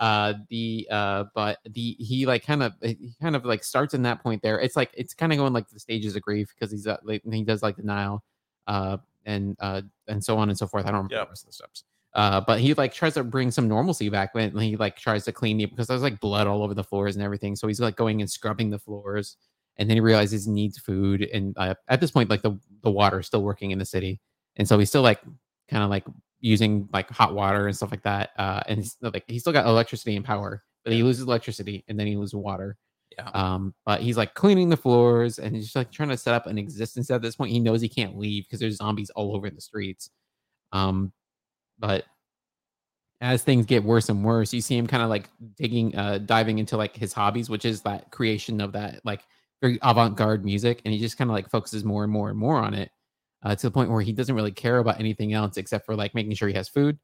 Uh 0.00 0.34
the 0.48 0.86
uh 0.90 1.24
but 1.34 1.58
the 1.70 1.96
he 1.98 2.24
like 2.26 2.44
kind 2.44 2.62
of 2.62 2.72
he 2.82 3.14
kind 3.20 3.34
of 3.34 3.44
like 3.44 3.64
starts 3.64 3.94
in 3.94 4.02
that 4.02 4.22
point 4.22 4.42
there. 4.42 4.60
It's 4.60 4.76
like 4.76 4.90
it's 4.94 5.14
kind 5.14 5.32
of 5.32 5.38
going 5.38 5.52
like 5.52 5.68
the 5.68 5.80
stages 5.80 6.14
of 6.16 6.22
grief 6.22 6.52
because 6.54 6.70
he's 6.70 6.86
uh, 6.86 6.96
like 7.02 7.22
he 7.30 7.42
does 7.42 7.62
like 7.62 7.76
denial 7.76 8.22
uh 8.68 8.98
and 9.26 9.56
uh 9.60 9.82
and 10.06 10.22
so 10.22 10.38
on 10.38 10.48
and 10.50 10.56
so 10.58 10.66
forth. 10.66 10.84
I 10.86 10.88
don't 10.90 10.98
remember 10.98 11.14
Yep. 11.16 11.26
the 11.26 11.30
rest 11.30 11.42
of 11.44 11.46
the 11.48 11.52
steps. 11.52 11.84
Uh, 12.14 12.40
but 12.40 12.58
he 12.58 12.74
like 12.74 12.92
tries 12.94 13.14
to 13.14 13.22
bring 13.22 13.50
some 13.50 13.68
normalcy 13.68 14.08
back 14.08 14.34
when 14.34 14.56
he 14.58 14.76
like 14.76 14.96
tries 14.96 15.24
to 15.24 15.30
clean 15.32 15.56
the 15.58 15.66
because 15.66 15.86
there's 15.86 16.02
like 16.02 16.18
blood 16.20 16.46
all 16.46 16.62
over 16.62 16.74
the 16.74 16.82
floors 16.82 17.14
and 17.16 17.22
everything. 17.24 17.54
So 17.54 17.66
he's 17.68 17.80
like 17.80 17.96
going 17.96 18.20
and 18.22 18.30
scrubbing 18.30 18.70
the 18.70 18.78
floors 18.78 19.36
and 19.78 19.88
then 19.88 19.96
he 19.96 20.00
realizes 20.00 20.44
he 20.46 20.50
needs 20.52 20.78
food 20.78 21.22
and 21.32 21.54
uh, 21.56 21.74
at 21.88 22.00
this 22.00 22.10
point 22.10 22.30
like 22.30 22.42
the 22.42 22.58
the 22.82 22.90
water 22.90 23.20
is 23.20 23.26
still 23.26 23.42
working 23.42 23.70
in 23.70 23.78
the 23.78 23.84
city 23.84 24.20
and 24.56 24.66
so 24.68 24.78
he's 24.78 24.88
still 24.88 25.02
like 25.02 25.20
kind 25.70 25.82
of 25.82 25.90
like 25.90 26.04
using 26.40 26.88
like 26.92 27.10
hot 27.10 27.34
water 27.34 27.66
and 27.66 27.76
stuff 27.76 27.90
like 27.90 28.02
that 28.02 28.30
uh 28.38 28.60
and 28.68 28.78
he's 28.78 28.96
like 29.00 29.24
he's 29.26 29.42
still 29.42 29.52
got 29.52 29.66
electricity 29.66 30.16
and 30.16 30.24
power 30.24 30.62
but 30.84 30.92
he 30.92 31.02
loses 31.02 31.24
electricity 31.26 31.84
and 31.88 31.98
then 31.98 32.06
he 32.06 32.16
loses 32.16 32.34
water 32.34 32.76
Yeah. 33.16 33.28
um 33.34 33.74
but 33.84 34.00
he's 34.00 34.16
like 34.16 34.34
cleaning 34.34 34.68
the 34.68 34.76
floors 34.76 35.38
and 35.38 35.54
he's 35.54 35.64
just 35.64 35.76
like 35.76 35.90
trying 35.90 36.10
to 36.10 36.16
set 36.16 36.34
up 36.34 36.46
an 36.46 36.56
existence 36.58 37.10
at 37.10 37.22
this 37.22 37.36
point 37.36 37.50
he 37.50 37.58
knows 37.60 37.80
he 37.80 37.88
can't 37.88 38.16
leave 38.16 38.44
because 38.44 38.60
there's 38.60 38.76
zombies 38.76 39.10
all 39.10 39.34
over 39.34 39.50
the 39.50 39.60
streets 39.60 40.10
um 40.72 41.12
but 41.78 42.04
as 43.20 43.42
things 43.42 43.66
get 43.66 43.82
worse 43.82 44.08
and 44.08 44.24
worse 44.24 44.52
you 44.54 44.60
see 44.60 44.76
him 44.76 44.86
kind 44.86 45.02
of 45.02 45.08
like 45.08 45.28
digging 45.56 45.94
uh 45.96 46.18
diving 46.18 46.58
into 46.58 46.76
like 46.76 46.94
his 46.96 47.12
hobbies 47.12 47.50
which 47.50 47.64
is 47.64 47.80
that 47.82 48.10
creation 48.12 48.60
of 48.60 48.70
that 48.72 49.00
like 49.04 49.22
very 49.60 49.78
avant-garde 49.82 50.44
music 50.44 50.80
and 50.84 50.94
he 50.94 51.00
just 51.00 51.16
kind 51.18 51.30
of 51.30 51.34
like 51.34 51.48
focuses 51.50 51.84
more 51.84 52.04
and 52.04 52.12
more 52.12 52.30
and 52.30 52.38
more 52.38 52.56
on 52.58 52.74
it 52.74 52.90
uh, 53.42 53.54
to 53.54 53.66
the 53.66 53.70
point 53.70 53.90
where 53.90 54.00
he 54.02 54.12
doesn't 54.12 54.34
really 54.34 54.52
care 54.52 54.78
about 54.78 54.98
anything 55.00 55.32
else 55.32 55.56
except 55.56 55.84
for 55.86 55.94
like 55.96 56.14
making 56.14 56.34
sure 56.34 56.48
he 56.48 56.54
has 56.54 56.68
food 56.68 56.98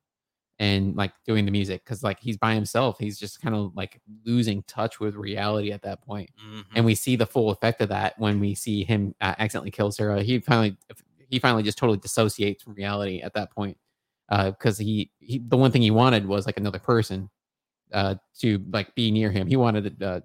and 0.61 0.95
like 0.95 1.13
doing 1.27 1.45
the 1.45 1.51
music 1.51 1.83
because 1.85 2.05
like 2.05 2.21
he's 2.21 2.37
by 2.37 2.55
himself 2.55 2.97
he's 3.01 3.19
just 3.19 3.41
kind 3.43 3.57
of 3.57 3.75
like 3.75 4.01
losing 4.25 4.63
touch 4.65 5.01
with 5.01 5.17
reality 5.17 5.73
at 5.73 5.83
that 5.83 6.01
point 6.03 6.31
Mhm. 6.41 6.65
and 6.77 6.85
we 6.85 6.95
see 6.95 7.17
the 7.17 7.27
full 7.27 7.51
effect 7.51 7.81
of 7.81 7.89
that 7.89 8.17
when 8.21 8.39
we 8.39 8.55
see 8.55 8.85
him 8.85 9.15
uh, 9.21 9.35
accidentally 9.39 9.73
kill 9.73 9.91
Sarah. 9.91 10.23
He 10.23 10.39
finally 10.39 10.77
he 11.29 11.41
finally 11.41 11.65
just 11.65 11.77
totally 11.79 11.99
dissociates 11.99 12.63
from 12.63 12.75
reality 12.75 13.21
at 13.21 13.35
that 13.35 13.51
point 13.51 13.77
because 14.31 14.79
he, 14.79 15.11
he 15.19 15.39
the 15.39 15.57
one 15.57 15.73
thing 15.73 15.83
he 15.83 15.91
wanted 15.91 16.25
was 16.27 16.47
like 16.47 16.57
another 16.57 16.79
person 16.79 17.29
uh, 17.93 18.15
to 18.41 18.65
like 18.73 18.95
be 18.95 19.11
near 19.11 19.31
him. 19.33 19.47
He 19.49 19.57
wanted 19.57 19.99
to 19.99 20.07
uh, 20.09 20.21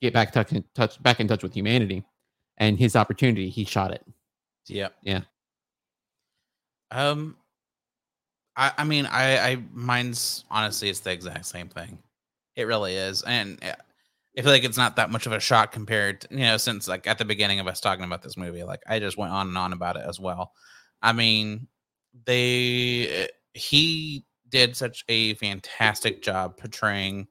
get 0.00 0.12
back 0.12 0.32
touch, 0.32 0.52
touch 0.74 1.02
back 1.02 1.20
in 1.20 1.28
touch 1.28 1.42
with 1.42 1.54
humanity, 1.54 2.04
and 2.58 2.78
his 2.78 2.96
opportunity 2.96 3.50
he 3.50 3.64
shot 3.64 3.92
it. 3.92 4.04
yeah 4.68 4.88
Yeah. 5.02 5.20
Um, 6.90 7.36
I 8.56 8.72
I 8.78 8.84
mean 8.84 9.06
I 9.06 9.38
I 9.38 9.56
mine's 9.72 10.44
honestly 10.50 10.88
it's 10.88 11.00
the 11.00 11.12
exact 11.12 11.46
same 11.46 11.68
thing. 11.68 11.98
It 12.54 12.64
really 12.64 12.94
is, 12.94 13.22
and 13.22 13.62
uh, 13.62 13.74
I 14.38 14.42
feel 14.42 14.50
like 14.52 14.64
it's 14.64 14.76
not 14.76 14.96
that 14.96 15.10
much 15.10 15.26
of 15.26 15.32
a 15.32 15.40
shock 15.40 15.72
compared, 15.72 16.22
to, 16.22 16.28
you 16.30 16.40
know, 16.40 16.56
since 16.58 16.88
like 16.88 17.06
at 17.06 17.18
the 17.18 17.24
beginning 17.24 17.58
of 17.60 17.66
us 17.66 17.80
talking 17.80 18.04
about 18.04 18.22
this 18.22 18.36
movie, 18.36 18.62
like 18.64 18.80
I 18.86 18.98
just 18.98 19.16
went 19.16 19.32
on 19.32 19.48
and 19.48 19.58
on 19.58 19.72
about 19.72 19.96
it 19.96 20.04
as 20.06 20.20
well. 20.20 20.52
I 21.02 21.12
mean, 21.12 21.68
they 22.24 23.24
uh, 23.24 23.26
he 23.54 24.24
did 24.48 24.76
such 24.76 25.04
a 25.08 25.34
fantastic 25.34 26.22
job 26.22 26.56
portraying 26.56 27.28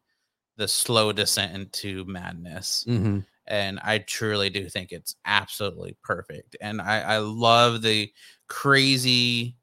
the 0.57 0.67
slow 0.67 1.11
descent 1.11 1.53
into 1.53 2.05
madness 2.05 2.85
Mm-hmm. 2.87 3.19
and 3.47 3.79
I 3.83 3.99
truly 3.99 4.49
do 4.49 4.67
think 4.69 4.91
it's 4.91 5.15
absolutely 5.25 5.97
perfect. 6.03 6.55
And 6.61 6.81
I, 6.81 7.01
I 7.01 7.17
love 7.17 7.81
the 7.81 8.11
crazy 8.47 9.57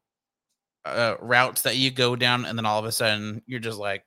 uh, 0.84 1.14
routes 1.20 1.62
that 1.62 1.76
you 1.76 1.90
go 1.90 2.14
down, 2.16 2.44
and 2.44 2.58
then 2.58 2.66
all 2.66 2.78
of 2.78 2.84
a 2.84 2.92
sudden 2.92 3.42
you're 3.46 3.60
just 3.60 3.78
like, 3.78 4.04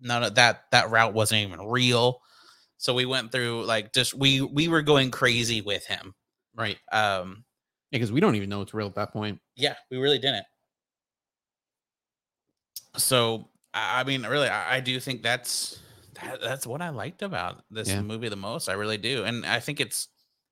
none 0.00 0.22
of 0.22 0.34
that 0.34 0.64
that 0.72 0.90
route 0.90 1.14
wasn't 1.14 1.46
even 1.46 1.60
real. 1.66 2.20
So 2.78 2.92
we 2.92 3.06
went 3.06 3.32
through 3.32 3.64
like 3.64 3.92
just 3.94 4.12
we 4.14 4.40
we 4.42 4.68
were 4.68 4.82
going 4.82 5.10
crazy 5.10 5.60
with 5.62 5.86
him. 5.86 6.14
Right. 6.54 6.78
Um, 6.92 7.44
Yeah, 7.90 7.98
because 7.98 8.12
we 8.12 8.20
don't 8.20 8.34
even 8.34 8.48
know 8.50 8.62
it's 8.62 8.74
real 8.74 8.86
at 8.88 8.94
that 8.96 9.12
point. 9.12 9.40
yeah, 9.54 9.76
we 9.90 9.96
really 9.98 10.18
didn't. 10.18 10.44
So 12.96 13.48
I 13.74 14.00
I 14.00 14.04
mean, 14.04 14.22
really, 14.24 14.48
I, 14.48 14.76
I 14.76 14.80
do 14.80 14.98
think 15.00 15.22
that's 15.22 15.78
that, 16.22 16.40
that's 16.40 16.66
what 16.66 16.82
I 16.82 16.90
liked 16.90 17.22
about 17.22 17.64
this 17.70 17.88
Yeah. 17.88 18.02
movie 18.02 18.28
the 18.28 18.36
most. 18.36 18.68
I 18.68 18.72
really 18.74 18.98
do, 18.98 19.24
and 19.24 19.44
I 19.46 19.60
think 19.60 19.80
it's 19.80 20.08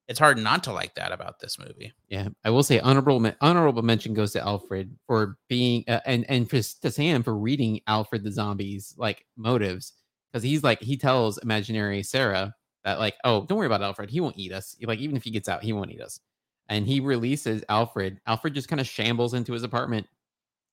it's 0.06 0.18
hard 0.18 0.36
not 0.38 0.62
to 0.64 0.72
like 0.72 0.94
that 0.96 1.12
about 1.12 1.40
this 1.40 1.58
movie. 1.58 1.92
Yeah, 2.08 2.28
I 2.44 2.50
will 2.50 2.62
say 2.62 2.78
honorable 2.80 3.24
honorable 3.40 3.82
mention 3.82 4.12
goes 4.14 4.32
to 4.32 4.40
Alfred 4.40 4.96
for 5.06 5.38
being 5.48 5.84
uh, 5.88 6.00
and 6.04 6.28
and 6.28 6.48
for, 6.48 6.56
to 6.56 6.90
Sam 6.90 7.22
for 7.22 7.36
reading 7.36 7.80
Alfred 7.86 8.22
the 8.22 8.30
zombie's 8.32 8.94
like 8.98 9.24
motives 9.36 9.94
because 10.32 10.42
he's 10.42 10.62
like 10.62 10.80
he 10.80 10.96
tells 10.96 11.38
imaginary 11.38 12.02
Sarah 12.02 12.54
that 12.84 12.98
like 12.98 13.14
oh 13.24 13.46
don't 13.46 13.56
worry 13.56 13.66
about 13.66 13.82
Alfred 13.82 14.10
he 14.10 14.20
won't 14.20 14.36
eat 14.38 14.52
us 14.52 14.76
like 14.82 14.98
even 14.98 15.16
if 15.16 15.24
he 15.24 15.30
gets 15.30 15.48
out 15.48 15.62
he 15.62 15.72
won't 15.72 15.90
eat 15.90 16.02
us 16.02 16.20
and 16.68 16.86
he 16.86 17.00
releases 17.00 17.64
Alfred 17.70 18.20
Alfred 18.26 18.52
just 18.54 18.68
kind 18.68 18.80
of 18.80 18.86
shambles 18.86 19.32
into 19.32 19.54
his 19.54 19.62
apartment 19.62 20.06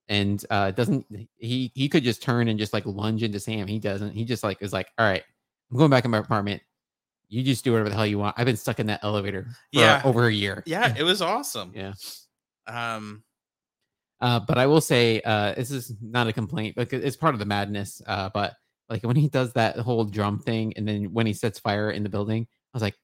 and 0.10 0.46
uh 0.50 0.72
doesn't 0.72 1.06
he 1.38 1.72
he 1.76 1.88
could 1.90 2.04
just 2.04 2.22
turn 2.22 2.48
and 2.48 2.58
just 2.60 2.74
like 2.74 2.86
lunge 2.86 3.24
into 3.24 3.40
Sam 3.40 3.68
he 3.68 3.80
doesn't 3.80 4.12
he 4.12 4.26
just 4.26 4.44
like 4.44 4.62
is 4.62 4.74
like 4.74 4.90
all 4.98 5.06
right 5.06 5.24
I'm 5.72 5.78
going 5.78 5.90
back 5.92 6.06
in 6.06 6.12
my 6.12 6.18
apartment 6.18 6.62
you 7.30 7.44
just 7.44 7.64
do 7.64 7.72
whatever 7.72 7.90
the 7.90 7.96
hell 7.96 8.06
you 8.06 8.20
want 8.20 8.36
I've 8.38 8.46
been 8.46 8.58
stuck 8.58 8.80
in 8.80 8.88
that 8.88 9.00
elevator 9.04 9.44
for 9.74 9.80
Yeah. 9.80 10.02
over 10.04 10.28
a 10.28 10.34
year 10.34 10.64
Yeah, 10.66 10.94
it 10.98 11.04
was 11.04 11.22
awesome. 11.22 11.72
yeah 11.76 11.94
Um, 12.68 13.24
Uh, 14.20 14.40
but 14.40 14.58
I 14.58 14.68
will 14.68 14.82
say, 14.82 15.20
uh, 15.22 15.56
this 15.56 15.72
is 15.72 15.94
not 16.02 16.28
a 16.28 16.34
complaint 16.34 16.76
but 16.76 16.92
it's 16.94 17.18
part 17.18 17.34
of 17.34 17.40
the 17.40 17.46
madness. 17.46 18.02
Uh, 18.06 18.30
but 18.34 18.54
like 18.90 19.04
when 19.04 19.16
he 19.16 19.30
does 19.30 19.54
that 19.54 19.78
whole 19.78 20.04
drum 20.06 20.38
thing, 20.40 20.74
and 20.76 20.88
then 20.88 21.14
when 21.14 21.26
he 21.26 21.34
sets 21.34 21.58
fire 21.60 21.92
in 21.92 22.04
the 22.04 22.10
building, 22.10 22.46
I 22.74 22.78
was 22.78 22.84
like, 22.84 22.96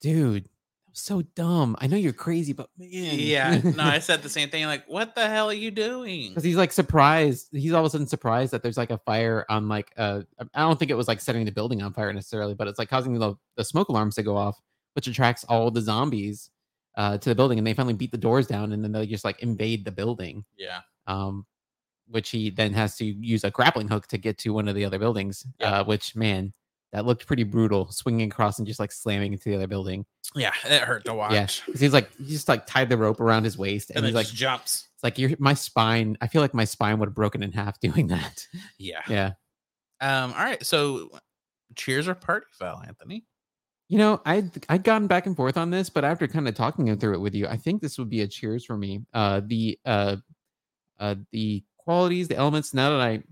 dude, 0.00 0.48
so 0.92 1.22
dumb. 1.34 1.76
I 1.78 1.86
know 1.86 1.96
you're 1.96 2.12
crazy, 2.12 2.52
but 2.52 2.68
man, 2.76 2.88
yeah, 3.18 3.60
no, 3.62 3.82
I 3.82 3.98
said 3.98 4.22
the 4.22 4.28
same 4.28 4.48
thing. 4.48 4.64
Like, 4.66 4.84
what 4.86 5.14
the 5.14 5.28
hell 5.28 5.50
are 5.50 5.54
you 5.54 5.70
doing? 5.70 6.30
because 6.30 6.44
he's 6.44 6.56
like 6.56 6.72
surprised. 6.72 7.48
He's 7.52 7.72
all 7.72 7.80
of 7.80 7.86
a 7.86 7.90
sudden 7.90 8.06
surprised 8.06 8.52
that 8.52 8.62
there's 8.62 8.76
like 8.76 8.90
a 8.90 8.98
fire 8.98 9.44
on 9.48 9.68
like 9.68 9.92
uh, 9.96 10.22
I 10.54 10.60
don't 10.60 10.78
think 10.78 10.90
it 10.90 10.96
was 10.96 11.08
like 11.08 11.20
setting 11.20 11.44
the 11.44 11.52
building 11.52 11.82
on 11.82 11.92
fire 11.92 12.12
necessarily, 12.12 12.54
but 12.54 12.68
it's 12.68 12.78
like 12.78 12.88
causing 12.88 13.18
the 13.18 13.34
the 13.56 13.64
smoke 13.64 13.88
alarms 13.88 14.14
to 14.16 14.22
go 14.22 14.36
off, 14.36 14.60
which 14.94 15.06
attracts 15.06 15.44
all 15.44 15.70
the 15.70 15.80
zombies 15.80 16.50
uh 16.96 17.18
to 17.18 17.28
the 17.28 17.34
building, 17.34 17.58
and 17.58 17.66
they 17.66 17.74
finally 17.74 17.94
beat 17.94 18.12
the 18.12 18.18
doors 18.18 18.46
down, 18.46 18.72
and 18.72 18.84
then 18.84 18.92
they 18.92 19.06
just 19.06 19.24
like 19.24 19.42
invade 19.42 19.84
the 19.84 19.92
building. 19.92 20.44
Yeah, 20.56 20.80
um, 21.06 21.46
which 22.08 22.30
he 22.30 22.50
then 22.50 22.74
has 22.74 22.96
to 22.96 23.04
use 23.04 23.44
a 23.44 23.50
grappling 23.50 23.88
hook 23.88 24.06
to 24.08 24.18
get 24.18 24.38
to 24.38 24.50
one 24.50 24.68
of 24.68 24.74
the 24.74 24.84
other 24.84 24.98
buildings. 24.98 25.46
Yeah. 25.58 25.80
Uh, 25.80 25.84
which 25.84 26.14
man, 26.14 26.52
that 26.92 27.06
looked 27.06 27.26
pretty 27.26 27.44
brutal, 27.44 27.90
swinging 27.90 28.30
across 28.30 28.58
and 28.58 28.66
just 28.66 28.78
like 28.78 28.92
slamming 28.92 29.32
into 29.32 29.48
the 29.48 29.56
other 29.56 29.66
building. 29.66 30.04
yeah, 30.34 30.52
it 30.64 30.82
hurt 30.82 31.04
to 31.06 31.14
watch. 31.14 31.32
Yeah, 31.32 31.46
because 31.66 31.80
he's 31.80 31.92
like 31.92 32.10
he 32.18 32.26
just 32.26 32.48
like 32.48 32.66
tied 32.66 32.88
the 32.88 32.96
rope 32.96 33.20
around 33.20 33.44
his 33.44 33.56
waist, 33.56 33.90
and, 33.90 33.98
and 33.98 34.06
he's 34.06 34.14
like, 34.14 34.26
just 34.26 34.36
jumps. 34.36 34.88
it's 34.94 35.02
like 35.02 35.18
you're 35.18 35.30
my 35.38 35.54
spine. 35.54 36.16
I 36.20 36.26
feel 36.26 36.42
like 36.42 36.54
my 36.54 36.64
spine 36.64 36.98
would 36.98 37.08
have 37.08 37.14
broken 37.14 37.42
in 37.42 37.52
half 37.52 37.80
doing 37.80 38.08
that. 38.08 38.46
Yeah. 38.78 39.02
yeah, 39.08 39.30
Um. 40.00 40.32
All 40.32 40.44
right. 40.44 40.64
So, 40.64 41.10
cheers 41.76 42.08
or 42.08 42.14
party 42.14 42.46
foul, 42.52 42.82
Anthony? 42.86 43.24
you 43.88 43.98
know, 43.98 44.22
I'd 44.24 44.50
I'd 44.70 44.84
gotten 44.84 45.06
back 45.06 45.26
and 45.26 45.36
forth 45.36 45.58
on 45.58 45.68
this, 45.70 45.90
but 45.90 46.02
after 46.02 46.26
kind 46.26 46.48
of 46.48 46.54
talking 46.54 46.96
through 46.96 47.14
it 47.14 47.20
with 47.20 47.34
you, 47.34 47.46
I 47.46 47.58
think 47.58 47.82
this 47.82 47.98
would 47.98 48.08
be 48.08 48.22
a 48.22 48.26
cheers 48.26 48.64
for 48.64 48.76
me. 48.76 49.00
Uh, 49.12 49.42
the 49.44 49.78
uh, 49.84 50.16
uh, 50.98 51.16
the 51.30 51.62
qualities, 51.76 52.28
the 52.28 52.36
elements. 52.36 52.72
Now 52.72 52.90
that 52.90 53.00
I 53.00 53.22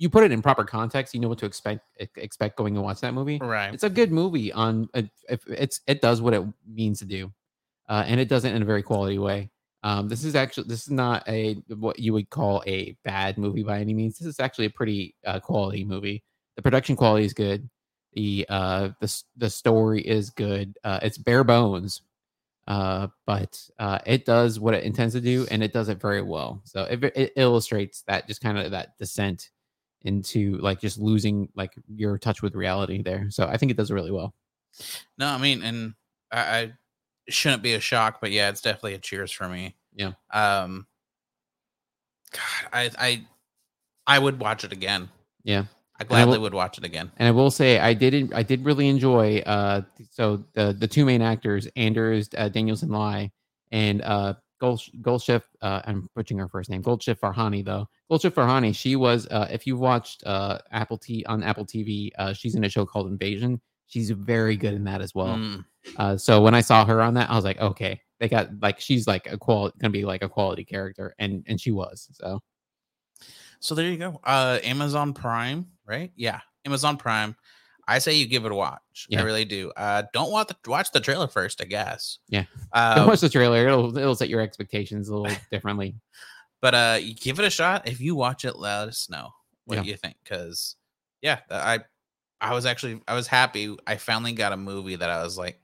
you 0.00 0.08
put 0.08 0.24
it 0.24 0.32
in 0.32 0.40
proper 0.40 0.64
context, 0.64 1.12
you 1.12 1.20
know 1.20 1.28
what 1.28 1.38
to 1.38 1.46
expect 1.46 1.82
expect 2.16 2.56
going 2.56 2.74
and 2.74 2.82
watch 2.82 3.00
that 3.00 3.12
movie. 3.12 3.38
Right. 3.38 3.72
It's 3.72 3.84
a 3.84 3.90
good 3.90 4.10
movie 4.10 4.50
on 4.50 4.88
if 4.94 5.46
it's 5.46 5.82
it 5.86 6.00
does 6.00 6.22
what 6.22 6.32
it 6.32 6.42
means 6.66 7.00
to 7.00 7.04
do, 7.04 7.30
uh, 7.86 8.04
and 8.06 8.18
it 8.18 8.26
does 8.26 8.46
it 8.46 8.54
in 8.54 8.62
a 8.62 8.64
very 8.64 8.82
quality 8.82 9.18
way. 9.18 9.50
Um, 9.82 10.08
this 10.08 10.24
is 10.24 10.34
actually 10.34 10.68
this 10.68 10.84
is 10.84 10.90
not 10.90 11.28
a 11.28 11.62
what 11.68 11.98
you 11.98 12.14
would 12.14 12.30
call 12.30 12.62
a 12.66 12.96
bad 13.04 13.36
movie 13.36 13.62
by 13.62 13.78
any 13.78 13.92
means. 13.92 14.18
This 14.18 14.26
is 14.26 14.40
actually 14.40 14.64
a 14.64 14.70
pretty 14.70 15.14
uh, 15.26 15.38
quality 15.38 15.84
movie. 15.84 16.24
The 16.56 16.62
production 16.62 16.96
quality 16.96 17.26
is 17.26 17.34
good. 17.34 17.68
The 18.14 18.46
uh 18.48 18.88
the 19.00 19.22
the 19.36 19.50
story 19.50 20.00
is 20.00 20.30
good. 20.30 20.78
Uh, 20.82 21.00
it's 21.02 21.18
bare 21.18 21.44
bones, 21.44 22.00
uh, 22.66 23.08
but 23.26 23.60
uh, 23.78 23.98
it 24.06 24.24
does 24.24 24.58
what 24.58 24.72
it 24.72 24.84
intends 24.84 25.12
to 25.12 25.20
do, 25.20 25.46
and 25.50 25.62
it 25.62 25.74
does 25.74 25.90
it 25.90 26.00
very 26.00 26.22
well. 26.22 26.62
So 26.64 26.84
it, 26.84 27.04
it 27.14 27.32
illustrates 27.36 28.02
that 28.08 28.26
just 28.26 28.40
kind 28.40 28.56
of 28.56 28.70
that 28.70 28.96
descent 28.98 29.50
into 30.02 30.56
like 30.58 30.80
just 30.80 30.98
losing 30.98 31.48
like 31.54 31.72
your 31.88 32.18
touch 32.18 32.42
with 32.42 32.54
reality 32.54 33.02
there. 33.02 33.26
So 33.30 33.46
I 33.46 33.56
think 33.56 33.70
it 33.70 33.76
does 33.76 33.90
really 33.90 34.10
well. 34.10 34.34
No, 35.18 35.26
I 35.26 35.38
mean, 35.38 35.62
and 35.62 35.94
I, 36.30 36.38
I 36.40 36.72
shouldn't 37.28 37.62
be 37.62 37.74
a 37.74 37.80
shock, 37.80 38.18
but 38.20 38.30
yeah, 38.30 38.48
it's 38.48 38.60
definitely 38.60 38.94
a 38.94 38.98
cheers 38.98 39.32
for 39.32 39.48
me. 39.48 39.76
Yeah. 39.94 40.12
Um. 40.32 40.86
God, 42.32 42.70
I 42.72 42.90
I 42.98 43.26
I 44.06 44.18
would 44.18 44.38
watch 44.38 44.64
it 44.64 44.72
again. 44.72 45.08
Yeah. 45.42 45.64
I 45.98 46.02
I 46.02 46.04
gladly 46.04 46.38
will- 46.38 46.42
would 46.44 46.54
watch 46.54 46.78
it 46.78 46.84
again. 46.84 47.10
And 47.16 47.28
I 47.28 47.30
will 47.32 47.50
say 47.50 47.78
I 47.78 47.92
did 47.94 48.32
I 48.32 48.42
did 48.42 48.64
really 48.64 48.88
enjoy 48.88 49.38
uh 49.40 49.82
so 50.10 50.44
the 50.54 50.72
the 50.72 50.88
two 50.88 51.04
main 51.04 51.22
actors 51.22 51.68
Anders 51.76 52.28
uh, 52.38 52.48
Danielsen 52.48 52.88
Lie 52.90 53.32
and 53.70 54.00
uh 54.02 54.34
Gold 54.60 54.80
Goldshift 55.00 55.42
uh 55.62 55.80
I'm 55.86 56.08
butchering 56.14 56.38
her 56.38 56.48
first 56.48 56.70
name 56.70 56.82
Goldshift 56.82 57.18
Farhani 57.20 57.64
though 57.64 57.88
Goldshift 58.10 58.34
Farhani 58.34 58.74
she 58.74 58.94
was 58.96 59.26
uh 59.28 59.48
if 59.50 59.66
you've 59.66 59.80
watched 59.80 60.22
uh 60.26 60.58
Apple 60.70 60.98
T 60.98 61.24
on 61.26 61.42
Apple 61.42 61.64
TV 61.66 62.10
uh 62.18 62.32
she's 62.32 62.54
in 62.54 62.64
a 62.64 62.68
show 62.68 62.84
called 62.86 63.08
Invasion 63.08 63.60
she's 63.86 64.10
very 64.10 64.56
good 64.56 64.74
in 64.74 64.84
that 64.84 65.00
as 65.00 65.14
well 65.14 65.36
Mm, 65.36 65.64
uh 65.96 66.16
so 66.16 66.40
when 66.42 66.54
I 66.54 66.60
saw 66.60 66.84
her 66.84 67.00
on 67.02 67.14
that 67.14 67.30
I 67.30 67.34
was 67.34 67.44
like 67.44 67.60
okay 67.60 68.00
they 68.20 68.28
got 68.28 68.50
like 68.60 68.78
she's 68.78 69.06
like 69.06 69.26
a 69.32 69.38
quality 69.38 69.76
gonna 69.80 69.90
be 69.90 70.04
like 70.04 70.22
a 70.22 70.28
quality 70.28 70.64
character 70.64 71.14
and 71.18 71.42
and 71.48 71.60
she 71.60 71.70
was 71.70 72.08
so 72.12 72.40
so 73.60 73.74
there 73.74 73.90
you 73.90 73.98
go. 73.98 74.18
Uh, 74.24 74.58
Amazon 74.62 75.12
Prime, 75.12 75.66
right? 75.84 76.10
Yeah, 76.16 76.40
Amazon 76.64 76.96
Prime. 76.96 77.36
I 77.90 77.98
say 77.98 78.14
you 78.14 78.26
give 78.26 78.44
it 78.44 78.52
a 78.52 78.54
watch. 78.54 79.06
Yeah. 79.08 79.20
I 79.20 79.24
really 79.24 79.44
do. 79.44 79.72
Uh, 79.76 80.04
don't 80.12 80.30
watch 80.30 80.48
the 80.48 80.70
watch 80.70 80.92
the 80.92 81.00
trailer 81.00 81.26
first, 81.28 81.60
I 81.60 81.64
guess. 81.64 82.18
Yeah. 82.28 82.44
Uh, 82.72 83.04
watch 83.08 83.20
the 83.20 83.28
trailer 83.28 83.66
it'll 83.66 83.98
it'll 83.98 84.14
set 84.14 84.28
your 84.28 84.40
expectations 84.40 85.08
a 85.08 85.16
little 85.16 85.36
differently 85.50 85.96
but 86.60 86.72
uh 86.72 86.98
you 87.02 87.14
give 87.14 87.40
it 87.40 87.44
a 87.44 87.50
shot 87.50 87.88
if 87.88 88.00
you 88.00 88.14
watch 88.14 88.44
it 88.44 88.54
let 88.56 88.86
us 88.86 89.10
know 89.10 89.30
what 89.64 89.78
Yeah. 89.78 89.82
you 89.82 89.96
think 89.96 90.14
because 90.22 90.76
yeah 91.20 91.40
i 91.50 91.80
i 92.40 92.54
was 92.54 92.66
actually 92.66 93.00
i 93.08 93.14
was 93.14 93.26
happy 93.26 93.76
i 93.88 93.96
finally 93.96 94.34
got 94.34 94.52
a 94.52 94.56
movie 94.56 94.94
that 94.94 95.10
i 95.10 95.20
was 95.24 95.36
like 95.36 95.60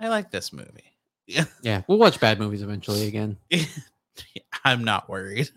i 0.00 0.08
like 0.08 0.30
this 0.30 0.50
movie 0.50 0.94
yeah 1.26 1.44
yeah 1.62 1.82
we'll 1.88 1.98
watch 1.98 2.18
bad 2.20 2.38
movies 2.38 2.62
eventually 2.62 3.06
again. 3.06 3.36
i'm 4.64 4.82
not 4.82 5.10
worried 5.10 5.50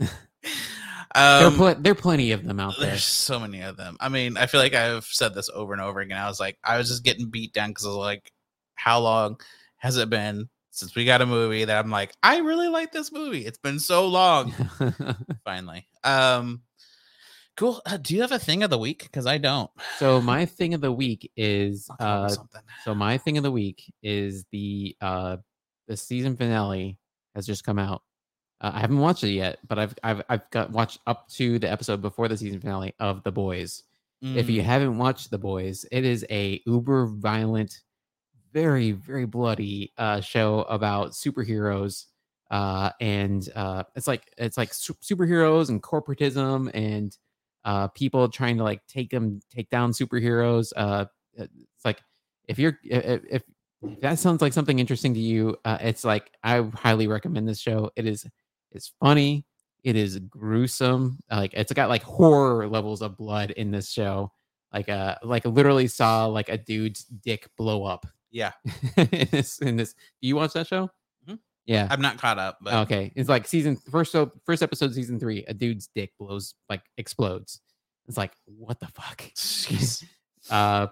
there, 1.15 1.43
are 1.43 1.47
um 1.47 1.55
pl- 1.55 1.75
there 1.75 1.91
are 1.91 1.95
plenty 1.95 2.31
of 2.31 2.43
them 2.45 2.59
out 2.59 2.75
there. 2.79 2.89
there's 2.91 3.03
so 3.03 3.39
many 3.39 3.61
of 3.61 3.77
them 3.77 3.97
i 3.99 4.09
mean 4.09 4.37
i 4.37 4.45
feel 4.45 4.59
like 4.61 4.73
i've 4.75 5.05
said 5.05 5.33
this 5.33 5.49
over 5.53 5.73
and 5.73 5.81
over 5.81 5.99
again 5.99 6.17
i 6.17 6.27
was 6.27 6.39
like 6.39 6.57
i 6.63 6.77
was 6.77 6.87
just 6.89 7.03
getting 7.03 7.29
beat 7.29 7.51
down 7.53 7.69
because 7.69 7.85
i 7.85 7.89
was 7.89 7.97
like 7.97 8.31
how 8.75 8.99
long 8.99 9.39
has 9.77 9.97
it 9.97 10.09
been 10.09 10.47
since 10.71 10.95
we 10.95 11.05
got 11.05 11.21
a 11.21 11.25
movie 11.25 11.65
that 11.65 11.83
i'm 11.83 11.89
like 11.91 12.13
i 12.23 12.37
really 12.39 12.67
like 12.69 12.91
this 12.91 13.11
movie 13.11 13.45
it's 13.45 13.57
been 13.57 13.79
so 13.79 14.07
long 14.07 14.53
finally. 15.43 15.87
Um, 16.03 16.61
cool. 17.57 17.81
Uh, 17.85 17.97
do 17.97 18.15
you 18.15 18.21
have 18.21 18.31
a 18.31 18.39
thing 18.39 18.63
of 18.63 18.69
the 18.69 18.77
week? 18.77 19.03
Because 19.03 19.25
I 19.25 19.37
don't. 19.37 19.69
so 19.97 20.21
my 20.21 20.45
thing 20.45 20.73
of 20.73 20.81
the 20.81 20.91
week 20.91 21.29
is 21.35 21.89
I'll 21.89 21.97
come 21.97 22.07
up 22.07 22.21
with 22.23 22.31
uh 22.31 22.35
something. 22.35 22.61
so 22.85 22.95
my 22.95 23.17
thing 23.17 23.37
of 23.37 23.43
the 23.43 23.51
week 23.51 23.91
is 24.01 24.45
the 24.51 24.95
uh 25.01 25.37
the 25.87 25.97
season 25.97 26.37
finale 26.37 26.97
has 27.35 27.45
just 27.45 27.63
come 27.65 27.79
out. 27.79 28.01
Uh, 28.61 28.71
I 28.73 28.79
haven't 28.81 28.99
watched 28.99 29.23
it 29.23 29.31
yet, 29.31 29.59
but 29.67 29.79
I've 29.79 29.95
I've 30.03 30.21
I've 30.29 30.49
got 30.51 30.71
watched 30.71 30.99
up 31.07 31.27
to 31.29 31.59
the 31.59 31.69
episode 31.71 32.01
before 32.01 32.27
the 32.27 32.37
season 32.37 32.59
finale 32.59 32.93
of 32.99 33.23
The 33.23 33.31
Boys. 33.31 33.83
If 34.33 34.49
you 34.49 34.61
Mm, 34.61 34.63
haven't 34.63 34.97
watched 34.97 35.31
The 35.31 35.37
Boys, 35.39 35.85
it 35.91 36.05
is 36.05 36.25
a 36.29 36.61
uber 36.65 37.07
violent, 37.07 37.81
very 38.53 38.91
very 38.91 39.25
bloody 39.25 39.93
uh 39.97 40.21
show 40.21 40.61
about 40.63 41.11
superheroes 41.11 42.05
uh 42.51 42.89
and 42.99 43.47
uh 43.55 43.83
it's 43.95 44.07
like 44.07 44.33
it's 44.37 44.57
like 44.57 44.73
su- 44.73 44.95
superheroes 44.95 45.69
and 45.69 45.83
corporatism 45.83 46.71
and 46.73 47.15
uh 47.65 47.87
people 47.89 48.27
trying 48.29 48.57
to 48.57 48.63
like 48.63 48.85
take 48.87 49.11
them 49.11 49.39
take 49.51 49.69
down 49.69 49.91
superheroes 49.91 50.73
uh 50.75 51.05
it's 51.35 51.85
like 51.85 52.01
if 52.47 52.57
you're 52.57 52.79
if, 52.83 53.23
if 53.29 53.43
if 53.81 53.99
that 54.01 54.17
sounds 54.19 54.41
like 54.41 54.53
something 54.53 54.79
interesting 54.79 55.13
to 55.13 55.19
you 55.19 55.55
uh 55.65 55.77
it's 55.81 56.03
like 56.03 56.31
i 56.43 56.59
highly 56.73 57.07
recommend 57.07 57.47
this 57.47 57.59
show 57.59 57.91
it 57.95 58.05
is 58.07 58.25
it's 58.71 58.93
funny 58.99 59.45
it 59.83 59.95
is 59.95 60.19
gruesome 60.19 61.17
like 61.31 61.53
it's 61.53 61.73
got 61.73 61.89
like 61.89 62.03
horror 62.03 62.67
levels 62.67 63.01
of 63.01 63.17
blood 63.17 63.51
in 63.51 63.71
this 63.71 63.89
show 63.91 64.31
like 64.73 64.89
uh 64.89 65.15
like 65.23 65.45
literally 65.45 65.87
saw 65.87 66.25
like 66.25 66.49
a 66.49 66.57
dude's 66.57 67.03
dick 67.05 67.49
blow 67.57 67.83
up 67.85 68.05
yeah, 68.31 68.51
in 68.97 69.27
this 69.31 69.59
in 69.59 69.75
this 69.75 69.93
do 70.21 70.27
you 70.27 70.35
watch 70.35 70.53
that 70.53 70.67
show? 70.67 70.89
Mhm. 71.27 71.39
yeah. 71.65 71.87
I'm 71.89 72.01
not 72.01 72.17
caught 72.17 72.37
up, 72.37 72.57
but 72.61 72.73
okay 72.85 73.11
it's 73.15 73.29
like 73.29 73.47
season 73.47 73.75
first 73.75 74.11
so 74.11 74.31
first 74.45 74.61
episode 74.61 74.93
season 74.93 75.19
three 75.19 75.43
a 75.47 75.53
dude's 75.53 75.89
dick 75.95 76.11
blows 76.19 76.53
like 76.69 76.81
explodes. 76.97 77.61
It's 78.07 78.17
like 78.17 78.33
what 78.45 78.79
the 78.79 78.87
fuck? 78.87 79.23
Uh 80.49 80.87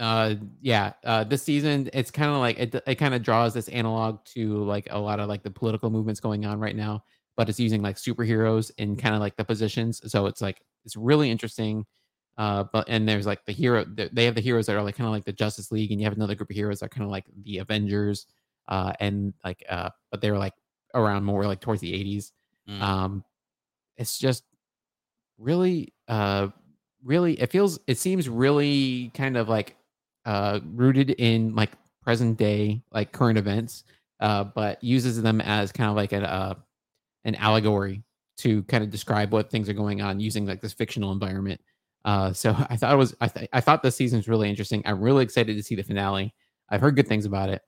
uh 0.00 0.34
yeah 0.60 0.92
uh 1.04 1.22
this 1.24 1.42
season 1.42 1.88
it's 1.92 2.10
kind 2.10 2.30
of 2.30 2.38
like 2.38 2.58
it, 2.58 2.74
it 2.86 2.96
kind 2.96 3.14
of 3.14 3.22
draws 3.22 3.54
this 3.54 3.68
analog 3.68 4.24
to 4.24 4.64
like 4.64 4.88
a 4.90 4.98
lot 4.98 5.20
of 5.20 5.28
like 5.28 5.42
the 5.44 5.50
political 5.50 5.88
movements 5.90 6.20
going 6.20 6.44
on 6.44 6.58
right 6.58 6.74
now 6.76 7.02
but 7.36 7.48
it's 7.48 7.60
using 7.60 7.80
like 7.82 7.96
superheroes 7.96 8.72
in 8.78 8.96
kind 8.96 9.14
of 9.14 9.20
like 9.20 9.36
the 9.36 9.44
positions 9.44 10.00
so 10.10 10.26
it's 10.26 10.40
like 10.40 10.60
it's 10.84 10.96
really 10.96 11.30
interesting 11.30 11.86
uh 12.38 12.64
but 12.72 12.84
and 12.88 13.08
there's 13.08 13.26
like 13.26 13.44
the 13.44 13.52
hero 13.52 13.84
they 13.84 14.24
have 14.24 14.34
the 14.34 14.40
heroes 14.40 14.66
that 14.66 14.74
are 14.74 14.82
like 14.82 14.96
kind 14.96 15.06
of 15.06 15.12
like 15.12 15.24
the 15.24 15.32
justice 15.32 15.70
league 15.70 15.92
and 15.92 16.00
you 16.00 16.04
have 16.06 16.14
another 16.16 16.34
group 16.34 16.50
of 16.50 16.56
heroes 16.56 16.80
that 16.80 16.86
are 16.86 16.88
kind 16.88 17.04
of 17.04 17.10
like 17.10 17.26
the 17.44 17.58
avengers 17.58 18.26
uh 18.68 18.92
and 18.98 19.32
like 19.44 19.62
uh 19.68 19.90
but 20.10 20.20
they 20.20 20.30
were 20.32 20.38
like 20.38 20.54
around 20.94 21.24
more 21.24 21.46
like 21.46 21.60
towards 21.60 21.80
the 21.80 21.92
80s 21.94 22.32
Mm. 22.66 22.80
um 22.80 23.24
it's 23.98 24.18
just 24.18 24.44
really 25.38 25.92
uh 26.08 26.48
really 27.02 27.38
it 27.40 27.50
feels 27.50 27.78
it 27.86 27.98
seems 27.98 28.28
really 28.28 29.10
kind 29.14 29.36
of 29.36 29.48
like 29.48 29.76
uh 30.26 30.60
rooted 30.72 31.10
in 31.10 31.54
like 31.54 31.72
present 32.02 32.38
day 32.38 32.82
like 32.92 33.12
current 33.12 33.38
events 33.38 33.84
uh 34.20 34.44
but 34.44 34.82
uses 34.82 35.20
them 35.22 35.40
as 35.40 35.72
kind 35.72 35.90
of 35.90 35.96
like 35.96 36.12
an 36.12 36.24
uh 36.24 36.54
an 37.24 37.34
allegory 37.36 38.02
to 38.36 38.62
kind 38.64 38.82
of 38.84 38.90
describe 38.90 39.32
what 39.32 39.50
things 39.50 39.68
are 39.68 39.74
going 39.74 40.02
on 40.02 40.20
using 40.20 40.46
like 40.46 40.60
this 40.60 40.72
fictional 40.72 41.12
environment. 41.12 41.60
Uh 42.04 42.32
so 42.32 42.50
i 42.70 42.76
thought 42.76 42.92
it 42.92 42.96
was 42.96 43.14
i, 43.20 43.28
th- 43.28 43.48
I 43.52 43.60
thought 43.60 43.82
this 43.82 43.96
season's 43.96 44.28
really 44.28 44.48
interesting. 44.50 44.82
I'm 44.84 45.00
really 45.00 45.22
excited 45.24 45.56
to 45.56 45.62
see 45.62 45.74
the 45.74 45.82
finale. 45.82 46.34
I've 46.68 46.80
heard 46.80 46.96
good 46.96 47.08
things 47.08 47.26
about 47.26 47.48
it. 47.48 47.62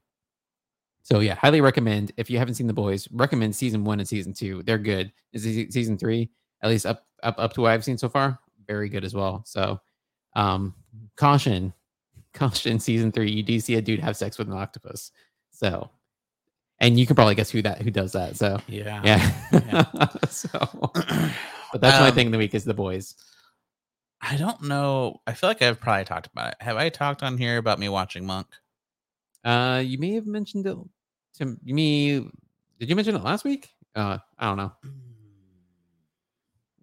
So 1.02 1.20
yeah 1.20 1.34
highly 1.34 1.60
recommend 1.60 2.12
if 2.16 2.30
you 2.30 2.38
haven't 2.38 2.54
seen 2.54 2.66
the 2.66 2.72
boys 2.72 3.08
recommend 3.12 3.54
season 3.54 3.84
one 3.84 4.00
and 4.00 4.08
season 4.08 4.32
two. 4.32 4.62
They're 4.64 4.78
good. 4.78 5.12
Is 5.32 5.42
season 5.72 5.98
three? 5.98 6.30
At 6.62 6.70
least 6.70 6.86
up 6.86 7.04
up 7.22 7.36
up 7.38 7.52
to 7.54 7.60
what 7.62 7.72
i've 7.72 7.84
seen 7.84 7.98
so 7.98 8.08
far? 8.08 8.38
Very 8.66 8.88
good 8.88 9.04
as 9.04 9.14
well. 9.14 9.42
So 9.46 9.80
um 10.34 10.74
caution 11.16 11.72
caution 12.36 12.78
season 12.78 13.10
three 13.12 13.30
you 13.30 13.42
do 13.42 13.58
see 13.60 13.74
a 13.74 13.82
dude 13.82 14.00
have 14.00 14.16
sex 14.16 14.38
with 14.38 14.46
an 14.48 14.54
octopus 14.54 15.10
so 15.50 15.90
and 16.78 16.98
you 17.00 17.06
can 17.06 17.16
probably 17.16 17.34
guess 17.34 17.50
who 17.50 17.62
that 17.62 17.80
who 17.82 17.90
does 17.90 18.12
that 18.12 18.36
so 18.36 18.58
Yeah. 18.68 19.00
yeah, 19.52 20.06
so 20.28 20.48
but 21.72 21.80
that's 21.80 22.00
my 22.00 22.08
Um, 22.08 22.14
thing 22.14 22.26
of 22.28 22.32
the 22.32 22.38
week 22.38 22.54
is 22.54 22.64
the 22.64 22.74
boys 22.74 23.14
I 24.20 24.36
don't 24.38 24.62
know. 24.62 25.20
I 25.26 25.34
feel 25.34 25.50
like 25.50 25.60
I've 25.60 25.78
probably 25.78 26.04
talked 26.04 26.26
about 26.28 26.48
it. 26.52 26.56
Have 26.60 26.78
I 26.78 26.88
talked 26.88 27.22
on 27.22 27.36
here 27.36 27.58
about 27.58 27.78
me 27.78 27.88
watching 27.90 28.24
Monk? 28.26 28.46
uh 29.44 29.82
you 29.84 29.98
may 29.98 30.12
have 30.14 30.26
mentioned 30.26 30.66
it 30.66 30.76
to 31.38 31.56
me 31.62 32.18
did 32.80 32.88
you 32.88 32.96
mention 32.96 33.14
it 33.14 33.22
last 33.22 33.44
week 33.44 33.68
uh 33.94 34.18
i 34.38 34.46
don't 34.46 34.56
know 34.56 34.72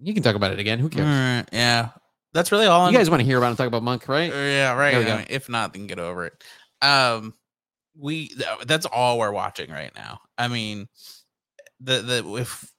you 0.01 0.13
can 0.13 0.23
talk 0.23 0.35
about 0.35 0.51
it 0.51 0.59
again 0.59 0.79
who 0.79 0.89
cares 0.89 1.05
Alright, 1.07 1.49
yeah. 1.51 1.89
That's 2.33 2.51
really 2.51 2.65
all 2.65 2.81
you 2.81 2.87
I'm 2.87 2.93
guys 2.93 3.09
want 3.09 3.21
to 3.21 3.25
hear 3.25 3.37
about 3.37 3.49
and 3.49 3.57
talk 3.57 3.67
about 3.67 3.83
monk 3.83 4.07
right 4.07 4.31
Uh, 4.31 4.35
Yeah, 4.35 4.73
right. 4.73 4.91
There 5.03 5.13
I 5.13 5.17
mean, 5.17 5.27
if 5.29 5.49
not, 5.49 5.73
then 5.73 5.87
get 5.87 5.99
over 5.99 6.25
it. 6.25 6.43
Um, 6.81 7.33
we 7.97 8.31
that's 8.65 8.85
all 8.85 9.19
we're 9.19 9.31
watching 9.31 9.69
right 9.69 9.91
now. 9.95 10.19
I 10.37 10.47
mean, 10.47 10.87
the 11.79 12.01
the 12.01 12.35
if 12.35 12.71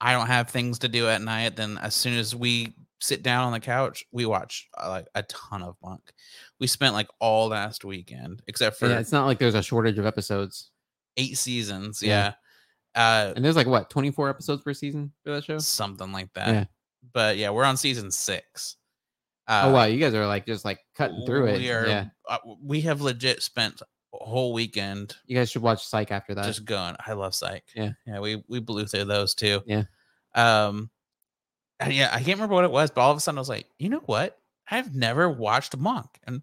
I 0.00 0.12
don't 0.12 0.26
have 0.26 0.50
things 0.50 0.80
to 0.80 0.88
do 0.88 1.08
at 1.08 1.22
night, 1.22 1.56
then 1.56 1.78
as 1.78 1.94
soon 1.94 2.18
as 2.18 2.34
we 2.34 2.74
sit 3.00 3.22
down 3.22 3.44
on 3.44 3.52
the 3.52 3.60
couch, 3.60 4.04
we 4.10 4.26
watch 4.26 4.68
uh, 4.76 4.88
like 4.88 5.06
a 5.14 5.22
ton 5.24 5.62
of 5.62 5.76
Monk. 5.82 6.02
We 6.58 6.66
spent 6.66 6.94
like 6.94 7.08
all 7.20 7.48
last 7.48 7.84
weekend, 7.84 8.42
except 8.48 8.78
for 8.78 8.88
yeah 8.88 8.98
it's 8.98 9.12
not 9.12 9.26
like 9.26 9.38
there's 9.38 9.54
a 9.54 9.62
shortage 9.62 9.98
of 9.98 10.06
episodes 10.06 10.70
eight 11.18 11.36
seasons. 11.36 12.02
Yeah. 12.02 12.32
Yeah. 12.96 13.28
Uh, 13.28 13.32
and 13.36 13.44
there's 13.44 13.56
like 13.56 13.66
what 13.66 13.90
24 13.90 14.30
episodes 14.30 14.62
per 14.62 14.72
season 14.72 15.12
for 15.22 15.32
that 15.32 15.44
show 15.44 15.58
something 15.58 16.10
like 16.10 16.32
that. 16.34 16.48
Yeah. 16.48 16.64
But 17.12 17.36
yeah, 17.36 17.50
we're 17.50 17.64
on 17.64 17.76
season 17.76 18.10
six. 18.10 18.76
Uh, 19.48 19.62
oh 19.64 19.72
wow 19.72 19.84
you 19.84 19.98
guys 19.98 20.12
are 20.14 20.26
like 20.26 20.44
just 20.44 20.64
like 20.64 20.78
cutting 20.94 21.24
through 21.24 21.46
it 21.46 21.58
We 21.58 21.70
are, 21.70 21.86
yeah 21.86 22.04
uh, 22.28 22.38
we 22.62 22.82
have 22.82 23.00
legit 23.00 23.42
spent 23.42 23.80
a 23.80 24.24
whole 24.24 24.52
weekend 24.52 25.16
you 25.26 25.36
guys 25.36 25.50
should 25.50 25.62
watch 25.62 25.86
psych 25.86 26.12
after 26.12 26.34
that 26.34 26.44
just 26.44 26.64
going. 26.64 26.96
I 27.04 27.12
love 27.12 27.34
Psych. 27.34 27.64
Yeah. 27.74 27.92
yeah. 28.06 28.20
We 28.20 28.42
we 28.48 28.60
blew 28.60 28.86
through 28.86 29.04
those 29.04 29.34
too. 29.34 29.62
Yeah. 29.66 29.84
Um, 30.34 30.90
and 31.80 31.92
yeah, 31.92 32.10
I 32.12 32.18
can't 32.18 32.38
remember 32.38 32.54
what 32.54 32.64
it 32.64 32.70
was, 32.70 32.90
but 32.90 33.02
all 33.02 33.10
of 33.10 33.16
a 33.16 33.20
sudden 33.20 33.38
I 33.38 33.40
was 33.40 33.48
like, 33.48 33.66
you 33.78 33.88
know 33.88 34.02
what? 34.06 34.38
I've 34.70 34.94
never 34.94 35.28
watched 35.30 35.76
Monk, 35.76 36.06
and 36.26 36.42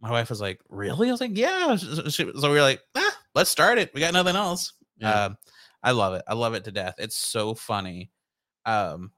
my 0.00 0.10
wife 0.10 0.28
was 0.28 0.40
like, 0.40 0.60
really? 0.68 1.08
I 1.08 1.12
was 1.12 1.20
like, 1.20 1.36
yeah. 1.36 1.76
So 1.76 2.22
we 2.24 2.54
were 2.54 2.60
like, 2.60 2.80
ah, 2.96 3.18
let's 3.34 3.50
start 3.50 3.78
it. 3.78 3.92
We 3.94 4.00
got 4.00 4.12
nothing 4.12 4.36
else. 4.36 4.72
Yeah. 4.98 5.24
Um, 5.24 5.38
I 5.82 5.92
love 5.92 6.14
it. 6.14 6.22
I 6.28 6.34
love 6.34 6.54
it 6.54 6.64
to 6.64 6.72
death. 6.72 6.96
It's 6.98 7.16
so 7.16 7.54
funny. 7.54 8.10
Um, 8.66 9.12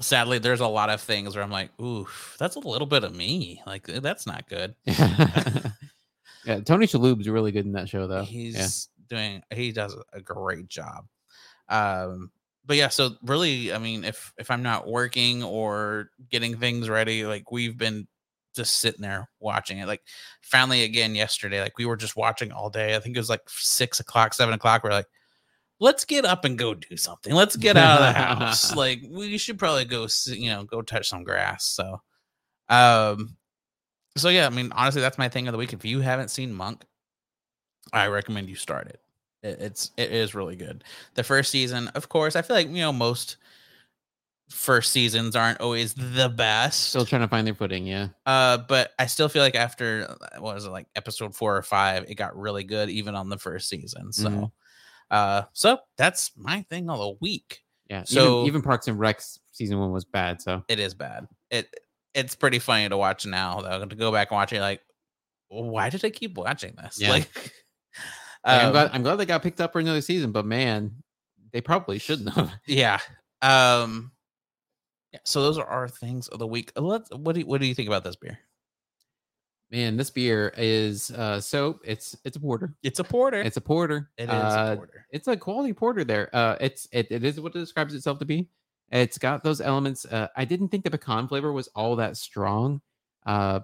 sadly, 0.00 0.38
there's 0.38 0.60
a 0.60 0.66
lot 0.66 0.90
of 0.90 1.00
things 1.00 1.34
where 1.34 1.44
I'm 1.44 1.50
like, 1.50 1.70
oof, 1.80 2.36
that's 2.38 2.56
a 2.56 2.60
little 2.60 2.86
bit 2.86 3.04
of 3.04 3.14
me. 3.14 3.62
Like 3.66 3.88
eh, 3.88 4.00
that's 4.00 4.26
not 4.26 4.48
good. 4.48 4.74
yeah 6.44 6.60
tony 6.60 6.86
Shalhoub's 6.86 7.28
really 7.28 7.52
good 7.52 7.66
in 7.66 7.72
that 7.72 7.88
show 7.88 8.06
though. 8.06 8.24
He's 8.24 8.88
doing 9.08 9.42
he 9.52 9.72
does 9.72 9.96
a 10.12 10.20
great 10.20 10.68
job. 10.68 11.06
Um 11.68 12.30
but 12.66 12.76
yeah 12.76 12.88
so 12.88 13.10
really 13.22 13.72
i 13.72 13.78
mean 13.78 14.04
if 14.04 14.32
if 14.38 14.50
i'm 14.50 14.62
not 14.62 14.86
working 14.88 15.42
or 15.42 16.10
getting 16.30 16.56
things 16.56 16.88
ready 16.88 17.26
like 17.26 17.50
we've 17.52 17.76
been 17.76 18.06
just 18.54 18.80
sitting 18.80 19.02
there 19.02 19.28
watching 19.40 19.78
it. 19.78 19.86
Like 19.86 20.02
finally 20.40 20.84
again 20.84 21.14
yesterday 21.14 21.60
like 21.60 21.76
we 21.76 21.86
were 21.86 21.96
just 21.96 22.16
watching 22.16 22.52
all 22.52 22.70
day. 22.70 22.94
I 22.96 23.00
think 23.00 23.16
it 23.16 23.20
was 23.20 23.30
like 23.30 23.42
six 23.48 24.00
o'clock 24.00 24.34
seven 24.34 24.54
o'clock. 24.54 24.84
We're 24.84 24.90
like 24.90 25.08
let's 25.80 26.04
get 26.04 26.24
up 26.24 26.44
and 26.44 26.58
go 26.58 26.74
do 26.74 26.96
something 26.96 27.34
let's 27.34 27.56
get 27.56 27.76
out 27.76 28.00
of 28.00 28.06
the 28.06 28.12
house 28.12 28.74
like 28.76 29.00
we 29.10 29.36
should 29.38 29.58
probably 29.58 29.84
go 29.84 30.06
you 30.26 30.50
know 30.50 30.64
go 30.64 30.82
touch 30.82 31.08
some 31.08 31.24
grass 31.24 31.64
so 31.64 32.00
um 32.68 33.36
so 34.16 34.28
yeah 34.28 34.46
i 34.46 34.50
mean 34.50 34.70
honestly 34.72 35.00
that's 35.00 35.18
my 35.18 35.28
thing 35.28 35.48
of 35.48 35.52
the 35.52 35.58
week 35.58 35.72
if 35.72 35.84
you 35.84 36.00
haven't 36.00 36.30
seen 36.30 36.52
monk 36.52 36.84
I 37.92 38.06
recommend 38.06 38.48
you 38.48 38.56
start 38.56 38.88
it. 38.88 39.00
it. 39.42 39.60
It's 39.60 39.90
it 39.96 40.10
is 40.10 40.34
really 40.34 40.56
good. 40.56 40.84
The 41.14 41.22
first 41.22 41.50
season, 41.50 41.88
of 41.88 42.08
course, 42.08 42.34
I 42.34 42.42
feel 42.42 42.56
like 42.56 42.68
you 42.68 42.76
know 42.76 42.92
most 42.92 43.36
first 44.50 44.92
seasons 44.92 45.36
aren't 45.36 45.60
always 45.60 45.94
the 45.94 46.28
best. 46.28 46.88
still 46.88 47.04
trying 47.06 47.22
to 47.22 47.28
find 47.28 47.46
their 47.46 47.54
footing 47.54 47.86
yeah 47.86 48.08
uh, 48.26 48.58
but 48.58 48.92
I 48.98 49.06
still 49.06 49.28
feel 49.28 49.42
like 49.42 49.54
after 49.54 50.16
what 50.38 50.54
was 50.54 50.66
it 50.66 50.70
like 50.70 50.86
episode 50.94 51.34
four 51.34 51.56
or 51.56 51.62
five, 51.62 52.04
it 52.08 52.14
got 52.14 52.36
really 52.38 52.62
good 52.64 52.90
even 52.90 53.14
on 53.14 53.28
the 53.28 53.38
first 53.38 53.68
season. 53.68 54.12
So, 54.12 54.28
Mhm. 54.28 54.52
Uh, 55.14 55.42
so 55.52 55.78
that's 55.96 56.32
my 56.36 56.62
thing 56.70 56.90
of 56.90 56.98
the 56.98 57.14
week. 57.20 57.60
yeah 57.88 58.02
So- 58.04 58.40
even, 58.40 58.46
even 58.48 58.62
parks 58.62 58.88
and 58.88 58.98
Rec 58.98 59.20
season 59.52 59.78
one 59.78 59.92
was 59.92 60.04
bad 60.04 60.42
so 60.42 60.62
It 60.68 60.78
is 60.80 60.94
bad. 60.94 61.26
It 61.50 61.72
it's 62.14 62.34
pretty 62.34 62.58
funny 62.58 62.88
to 62.88 62.96
watch 62.96 63.26
now 63.26 63.60
though. 63.60 63.84
To 63.84 63.96
go 63.96 64.12
back 64.12 64.30
and 64.30 64.36
watch 64.36 64.52
it, 64.52 64.60
like, 64.60 64.80
why 65.48 65.90
did 65.90 66.04
I 66.04 66.10
keep 66.10 66.36
watching 66.36 66.74
this? 66.76 67.00
Yeah. 67.00 67.10
Like, 67.10 67.28
Like, 68.46 68.60
I'm 68.60 68.66
um, 68.66 68.72
glad 68.72 68.90
I'm 68.92 69.02
glad 69.02 69.16
they 69.16 69.26
got 69.26 69.42
picked 69.42 69.60
up 69.60 69.72
for 69.72 69.78
another 69.78 70.02
season, 70.02 70.30
but 70.30 70.44
man, 70.44 71.02
they 71.52 71.60
probably 71.62 71.98
shouldn't 71.98 72.28
have. 72.34 72.52
yeah 72.66 72.98
um 73.42 74.10
yeah 75.12 75.20
so 75.24 75.42
those 75.42 75.58
are 75.58 75.66
our 75.66 75.88
things 75.88 76.28
of 76.28 76.38
the 76.38 76.46
week 76.46 76.72
let's 76.76 77.08
what 77.10 77.34
do 77.34 77.40
you, 77.40 77.46
what 77.46 77.60
do 77.60 77.66
you 77.66 77.74
think 77.74 77.88
about 77.88 78.04
this 78.04 78.16
beer 78.16 78.38
Man, 79.74 79.96
this 79.96 80.08
beer 80.10 80.52
is 80.56 81.10
uh 81.10 81.40
so 81.40 81.80
it's 81.84 82.16
it's 82.24 82.36
a 82.36 82.40
porter. 82.40 82.76
it's 82.84 83.00
a 83.00 83.04
porter 83.04 83.40
It's 83.40 83.56
a 83.56 83.60
porter. 83.60 84.08
it 84.16 84.24
is 84.24 84.30
Uh, 84.30 84.68
a 84.72 84.76
porter 84.76 85.06
It's 85.10 85.26
a 85.26 85.36
quality 85.36 85.72
porter 85.72 86.04
there. 86.04 86.30
Uh 86.32 86.56
it's 86.60 86.86
it, 86.92 87.08
it 87.10 87.24
is 87.24 87.40
what 87.40 87.56
it 87.56 87.58
describes 87.58 87.92
itself 87.92 88.20
to 88.20 88.24
be. 88.24 88.48
It's 88.92 89.18
got 89.18 89.42
those 89.42 89.60
elements. 89.60 90.04
Uh 90.04 90.28
I 90.36 90.44
didn't 90.44 90.68
think 90.68 90.84
the 90.84 90.90
pecan 90.92 91.26
flavor 91.26 91.52
was 91.52 91.68
all 91.74 91.96
that 91.96 92.16
strong. 92.16 92.82
Uh 93.26 93.60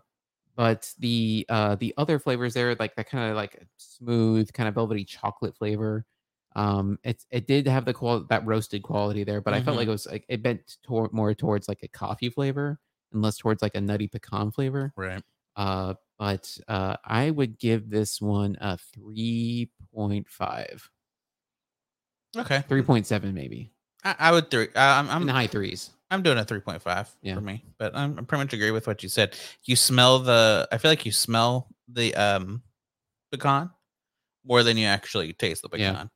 but 0.57 0.93
the 0.99 1.47
uh 1.49 1.77
the 1.77 1.95
other 1.97 2.19
flavors 2.19 2.55
there, 2.55 2.75
like 2.75 2.97
that 2.97 3.09
kind 3.09 3.31
of 3.31 3.37
like 3.37 3.65
smooth, 3.77 4.53
kind 4.53 4.69
of 4.69 4.75
velvety 4.75 5.05
chocolate 5.05 5.55
flavor. 5.57 6.05
Um 6.57 6.99
it's 7.05 7.25
it 7.31 7.47
did 7.47 7.69
have 7.69 7.85
the 7.85 7.95
qual 7.95 8.25
that 8.31 8.45
roasted 8.45 8.83
quality 8.83 9.23
there, 9.23 9.41
but 9.41 9.55
I 9.55 9.61
felt 9.63 9.77
like 9.77 9.87
it 9.87 9.93
was 9.93 10.07
like 10.07 10.25
it 10.29 10.43
bent 10.43 10.79
toward 10.83 11.13
more 11.13 11.35
towards 11.35 11.69
like 11.69 11.85
a 11.85 11.89
coffee 11.89 12.31
flavor 12.31 12.81
and 13.13 13.23
less 13.23 13.37
towards 13.37 13.63
like 13.63 13.77
a 13.77 13.81
nutty 13.81 14.09
pecan 14.09 14.51
flavor. 14.51 14.93
right 14.97 15.23
Uh, 15.57 15.94
but 16.18 16.57
uh, 16.68 16.96
I 17.05 17.30
would 17.30 17.59
give 17.59 17.88
this 17.90 18.20
one 18.20 18.57
a 18.61 18.78
3.5, 18.98 20.90
okay 22.36 22.62
3.7 22.68 23.32
maybe, 23.34 23.72
i, 24.05 24.14
I 24.18 24.32
would 24.32 24.51
three 24.51 24.68
uh, 24.68 24.70
i'm 24.76 25.07
in 25.07 25.11
i'm, 25.12 25.26
the 25.26 25.32
high 25.32 25.46
threes. 25.46 25.90
I'm 26.11 26.22
doing 26.22 26.38
a 26.38 26.44
3.5 26.44 27.09
Yeah. 27.22 27.34
for 27.34 27.40
me 27.40 27.64
but 27.78 27.94
I'm, 27.96 28.18
i 28.18 28.22
pretty 28.22 28.44
much 28.44 28.53
agree 28.53 28.70
with 28.70 28.86
what 28.86 29.03
you 29.03 29.09
said 29.09 29.36
you 29.64 29.76
smell 29.76 30.18
the 30.18 30.68
i 30.72 30.78
feel 30.78 30.90
like 30.90 31.07
you 31.07 31.12
smell 31.12 31.68
the 31.88 32.14
um 32.14 32.62
pecan 33.32 33.70
more 34.44 34.62
than 34.62 34.76
you 34.76 34.86
actually 34.86 35.32
taste 35.32 35.62
the 35.62 35.68
Yeah. 35.76 35.90
pecan 35.92 36.11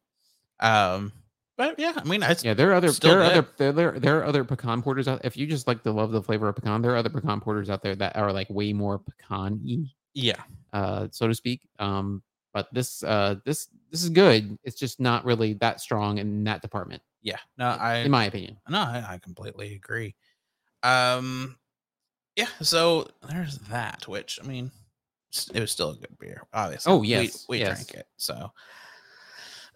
um 0.61 1.13
but 1.57 1.79
yeah 1.79 1.93
i 1.97 2.05
mean 2.05 2.23
i 2.23 2.35
Yeah, 2.43 2.55
there 2.55 2.71
are 2.71 2.75
other 2.75 2.91
there 2.93 3.21
are 3.21 3.25
other 3.25 3.47
there, 3.57 3.73
there 3.73 4.01
there 4.01 4.19
are 4.19 4.25
other 4.25 4.45
pecan 4.45 4.83
porters 4.83 5.07
out. 5.09 5.21
If 5.25 5.37
you 5.37 5.47
just 5.47 5.67
like 5.67 5.83
to 5.85 5.93
love 5.93 6.11
the 6.13 6.23
flavor 6.23 6.49
of 6.49 6.57
pecan, 6.57 6.83
there 6.83 6.93
are 6.93 6.97
other 6.97 7.11
pecan 7.11 7.41
porters 7.41 7.71
out 7.71 7.83
there 7.83 7.95
that 7.97 8.17
are 8.17 8.33
like 8.33 8.49
way 8.51 8.73
more 8.73 8.99
pecan-y, 8.99 9.87
yeah 10.15 10.43
uh, 10.73 11.09
so 11.11 11.29
to 11.29 11.35
speak. 11.35 11.69
Um, 11.79 12.23
but 12.53 12.69
this 12.73 13.03
uh 13.03 13.37
this 13.45 13.69
this 13.91 14.03
is 14.03 14.11
good. 14.11 14.59
It's 14.65 14.79
just 14.79 15.01
not 15.01 15.25
really 15.25 15.55
that 15.55 15.81
strong 15.81 16.19
in 16.19 16.45
that 16.45 16.63
department, 16.63 17.03
yeah 17.23 17.39
no 17.59 17.67
i 17.69 17.97
in 17.99 18.11
my 18.11 18.25
opinion. 18.27 18.57
No, 18.69 18.79
I, 18.79 19.05
I 19.15 19.19
completely 19.19 19.75
agree. 19.75 20.15
Um, 20.83 21.57
yeah, 22.37 22.49
so 22.61 23.09
there's 23.29 23.59
that. 23.71 24.07
Which 24.09 24.39
I 24.43 24.47
mean, 24.47 24.71
it 25.55 25.61
was 25.61 25.71
still 25.73 25.91
a 25.91 25.97
good 25.97 26.19
beer. 26.19 26.43
Obviously. 26.53 26.93
Oh, 26.93 26.99
We- 26.99 27.09
yes, 27.09 27.47
we, 27.49 27.59
yes. 27.61 27.69
drank 27.87 27.95
it. 27.95 28.07
So, 28.17 28.53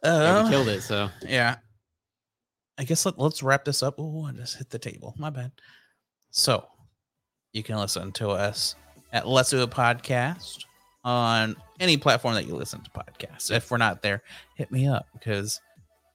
Yeah, 0.05 0.11
uh, 0.39 0.45
we 0.45 0.51
killed 0.51 0.69
it. 0.69 0.83
So 0.83 1.09
yeah. 1.23 1.57
I 2.79 2.85
guess 2.85 3.05
let, 3.05 3.19
let's 3.19 3.43
wrap 3.43 3.65
this 3.65 3.83
up. 3.83 3.97
Oh, 3.99 4.25
I 4.25 4.33
just 4.33 4.57
hit 4.57 4.71
the 4.71 4.79
table. 4.79 5.15
My 5.19 5.31
bad. 5.31 5.51
So, 6.31 6.65
you 7.53 7.63
can 7.63 7.77
listen 7.77 8.13
to 8.13 8.31
us 8.31 8.77
at 9.13 9.27
Let's 9.27 9.51
Do 9.51 9.61
a 9.63 9.67
Podcast 9.67 10.65
on 11.05 11.57
any 11.81 11.97
platform 11.97 12.35
that 12.35 12.47
you 12.47 12.55
listen 12.55 12.83
to 12.83 12.91
podcasts. 12.91 13.51
If 13.51 13.71
we're 13.71 13.79
not 13.79 14.03
there, 14.03 14.23
hit 14.57 14.71
me 14.71 14.87
up 14.87 15.07
because 15.15 15.61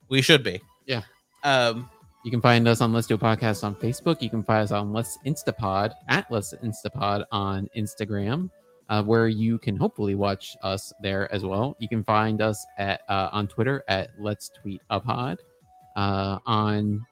we 0.10 0.22
should 0.22 0.44
be. 0.44 0.62
Yeah. 0.86 1.02
Um. 1.44 1.90
you 2.24 2.32
can 2.32 2.42
find 2.42 2.68
us 2.68 2.80
on 2.80 2.94
Let's 2.94 3.08
Do 3.08 3.16
a 3.16 3.18
Podcast 3.18 3.64
on 3.64 3.76
Facebook. 3.76 4.22
You 4.22 4.30
can 4.30 4.44
find 4.44 4.64
us 4.64 4.72
on 4.72 4.94
Let's 4.94 5.18
Instapod 5.26 5.94
at 6.08 6.30
Let's 6.32 6.54
Instapod 6.64 7.26
on 7.32 7.68
Instagram, 7.76 8.50
uh, 8.88 9.04
where 9.04 9.28
you 9.28 9.58
can 9.58 9.76
hopefully 9.76 10.16
watch 10.16 10.56
us 10.64 10.94
there 11.02 11.34
as 11.34 11.44
well. 11.44 11.76
You 11.80 11.90
can 11.90 12.04
find 12.04 12.42
us 12.42 12.64
at 12.78 13.02
uh, 13.10 13.30
on 13.34 13.48
Twitter 13.48 13.84
at 13.88 14.12
Let's 14.20 14.50
Tweet 14.62 14.82
a 14.90 15.00
Pod, 15.00 15.40
uh, 15.96 16.40
on 16.46 17.06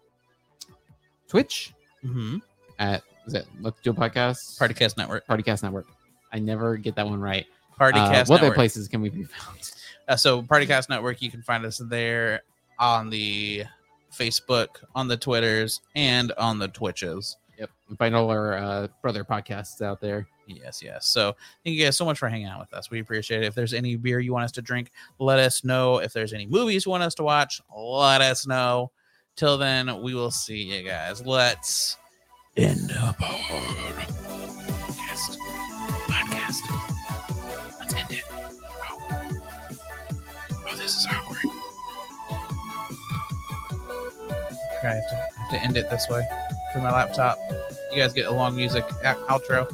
Twitch 1.27 1.73
mm-hmm. 2.03 2.37
at 2.79 3.03
is 3.25 3.33
it 3.33 3.45
Let's 3.61 3.79
Do 3.81 3.91
a 3.91 3.93
Podcast 3.93 4.59
Partycast 4.59 4.97
Network. 4.97 5.25
Partycast 5.27 5.63
Network. 5.63 5.87
I 6.33 6.39
never 6.39 6.77
get 6.77 6.95
that 6.95 7.05
one 7.05 7.19
right. 7.19 7.45
Partycast 7.79 8.23
uh, 8.23 8.25
what 8.27 8.43
other 8.43 8.53
places 8.53 8.87
can 8.87 9.01
we 9.01 9.09
be 9.09 9.23
found? 9.23 9.71
Uh, 10.07 10.15
so 10.17 10.41
Partycast 10.41 10.89
Network, 10.89 11.21
you 11.21 11.31
can 11.31 11.41
find 11.41 11.63
us 11.63 11.77
there 11.77 12.41
on 12.79 13.09
the 13.09 13.63
Facebook, 14.11 14.67
on 14.93 15.07
the 15.07 15.15
Twitters, 15.15 15.79
and 15.95 16.33
on 16.33 16.59
the 16.59 16.67
Twitches. 16.67 17.37
Yep, 17.57 17.69
and 17.87 17.97
find 17.97 18.15
all 18.15 18.29
our 18.29 18.55
uh, 18.55 18.87
brother 19.01 19.23
podcasts 19.23 19.81
out 19.81 20.01
there. 20.01 20.27
Yes, 20.57 20.81
yes. 20.83 21.07
So 21.07 21.35
thank 21.63 21.75
you 21.75 21.83
guys 21.85 21.97
so 21.97 22.05
much 22.05 22.17
for 22.17 22.27
hanging 22.29 22.47
out 22.47 22.59
with 22.59 22.73
us. 22.73 22.89
We 22.89 22.99
appreciate 22.99 23.43
it. 23.43 23.47
If 23.47 23.55
there's 23.55 23.73
any 23.73 23.95
beer 23.95 24.19
you 24.19 24.33
want 24.33 24.45
us 24.45 24.51
to 24.53 24.61
drink, 24.61 24.91
let 25.19 25.39
us 25.39 25.63
know. 25.63 25.97
If 25.99 26.13
there's 26.13 26.33
any 26.33 26.45
movies 26.45 26.85
you 26.85 26.91
want 26.91 27.03
us 27.03 27.15
to 27.15 27.23
watch, 27.23 27.61
let 27.75 28.21
us 28.21 28.47
know. 28.47 28.91
Till 29.35 29.57
then, 29.57 30.01
we 30.01 30.13
will 30.13 30.31
see 30.31 30.61
you 30.61 30.83
guys. 30.87 31.25
Let's 31.25 31.97
end 32.57 32.91
up 32.99 33.17
podcast. 33.17 34.17
Podcast. 36.07 37.79
Let's 37.79 37.93
end 37.93 38.11
it. 38.11 38.23
Oh. 38.29 39.41
oh, 40.67 40.75
this 40.75 40.97
is 40.97 41.07
awkward. 41.09 41.37
I 44.83 44.87
have 44.95 45.09
to, 45.09 45.15
I 45.15 45.41
have 45.41 45.49
to 45.51 45.61
end 45.63 45.77
it 45.77 45.89
this 45.91 46.09
way 46.09 46.27
for 46.73 46.79
my 46.79 46.91
laptop. 46.91 47.37
You 47.91 48.01
guys 48.01 48.13
get 48.13 48.25
a 48.25 48.31
long 48.31 48.55
music 48.55 48.83
out- 49.03 49.19
outro. 49.27 49.67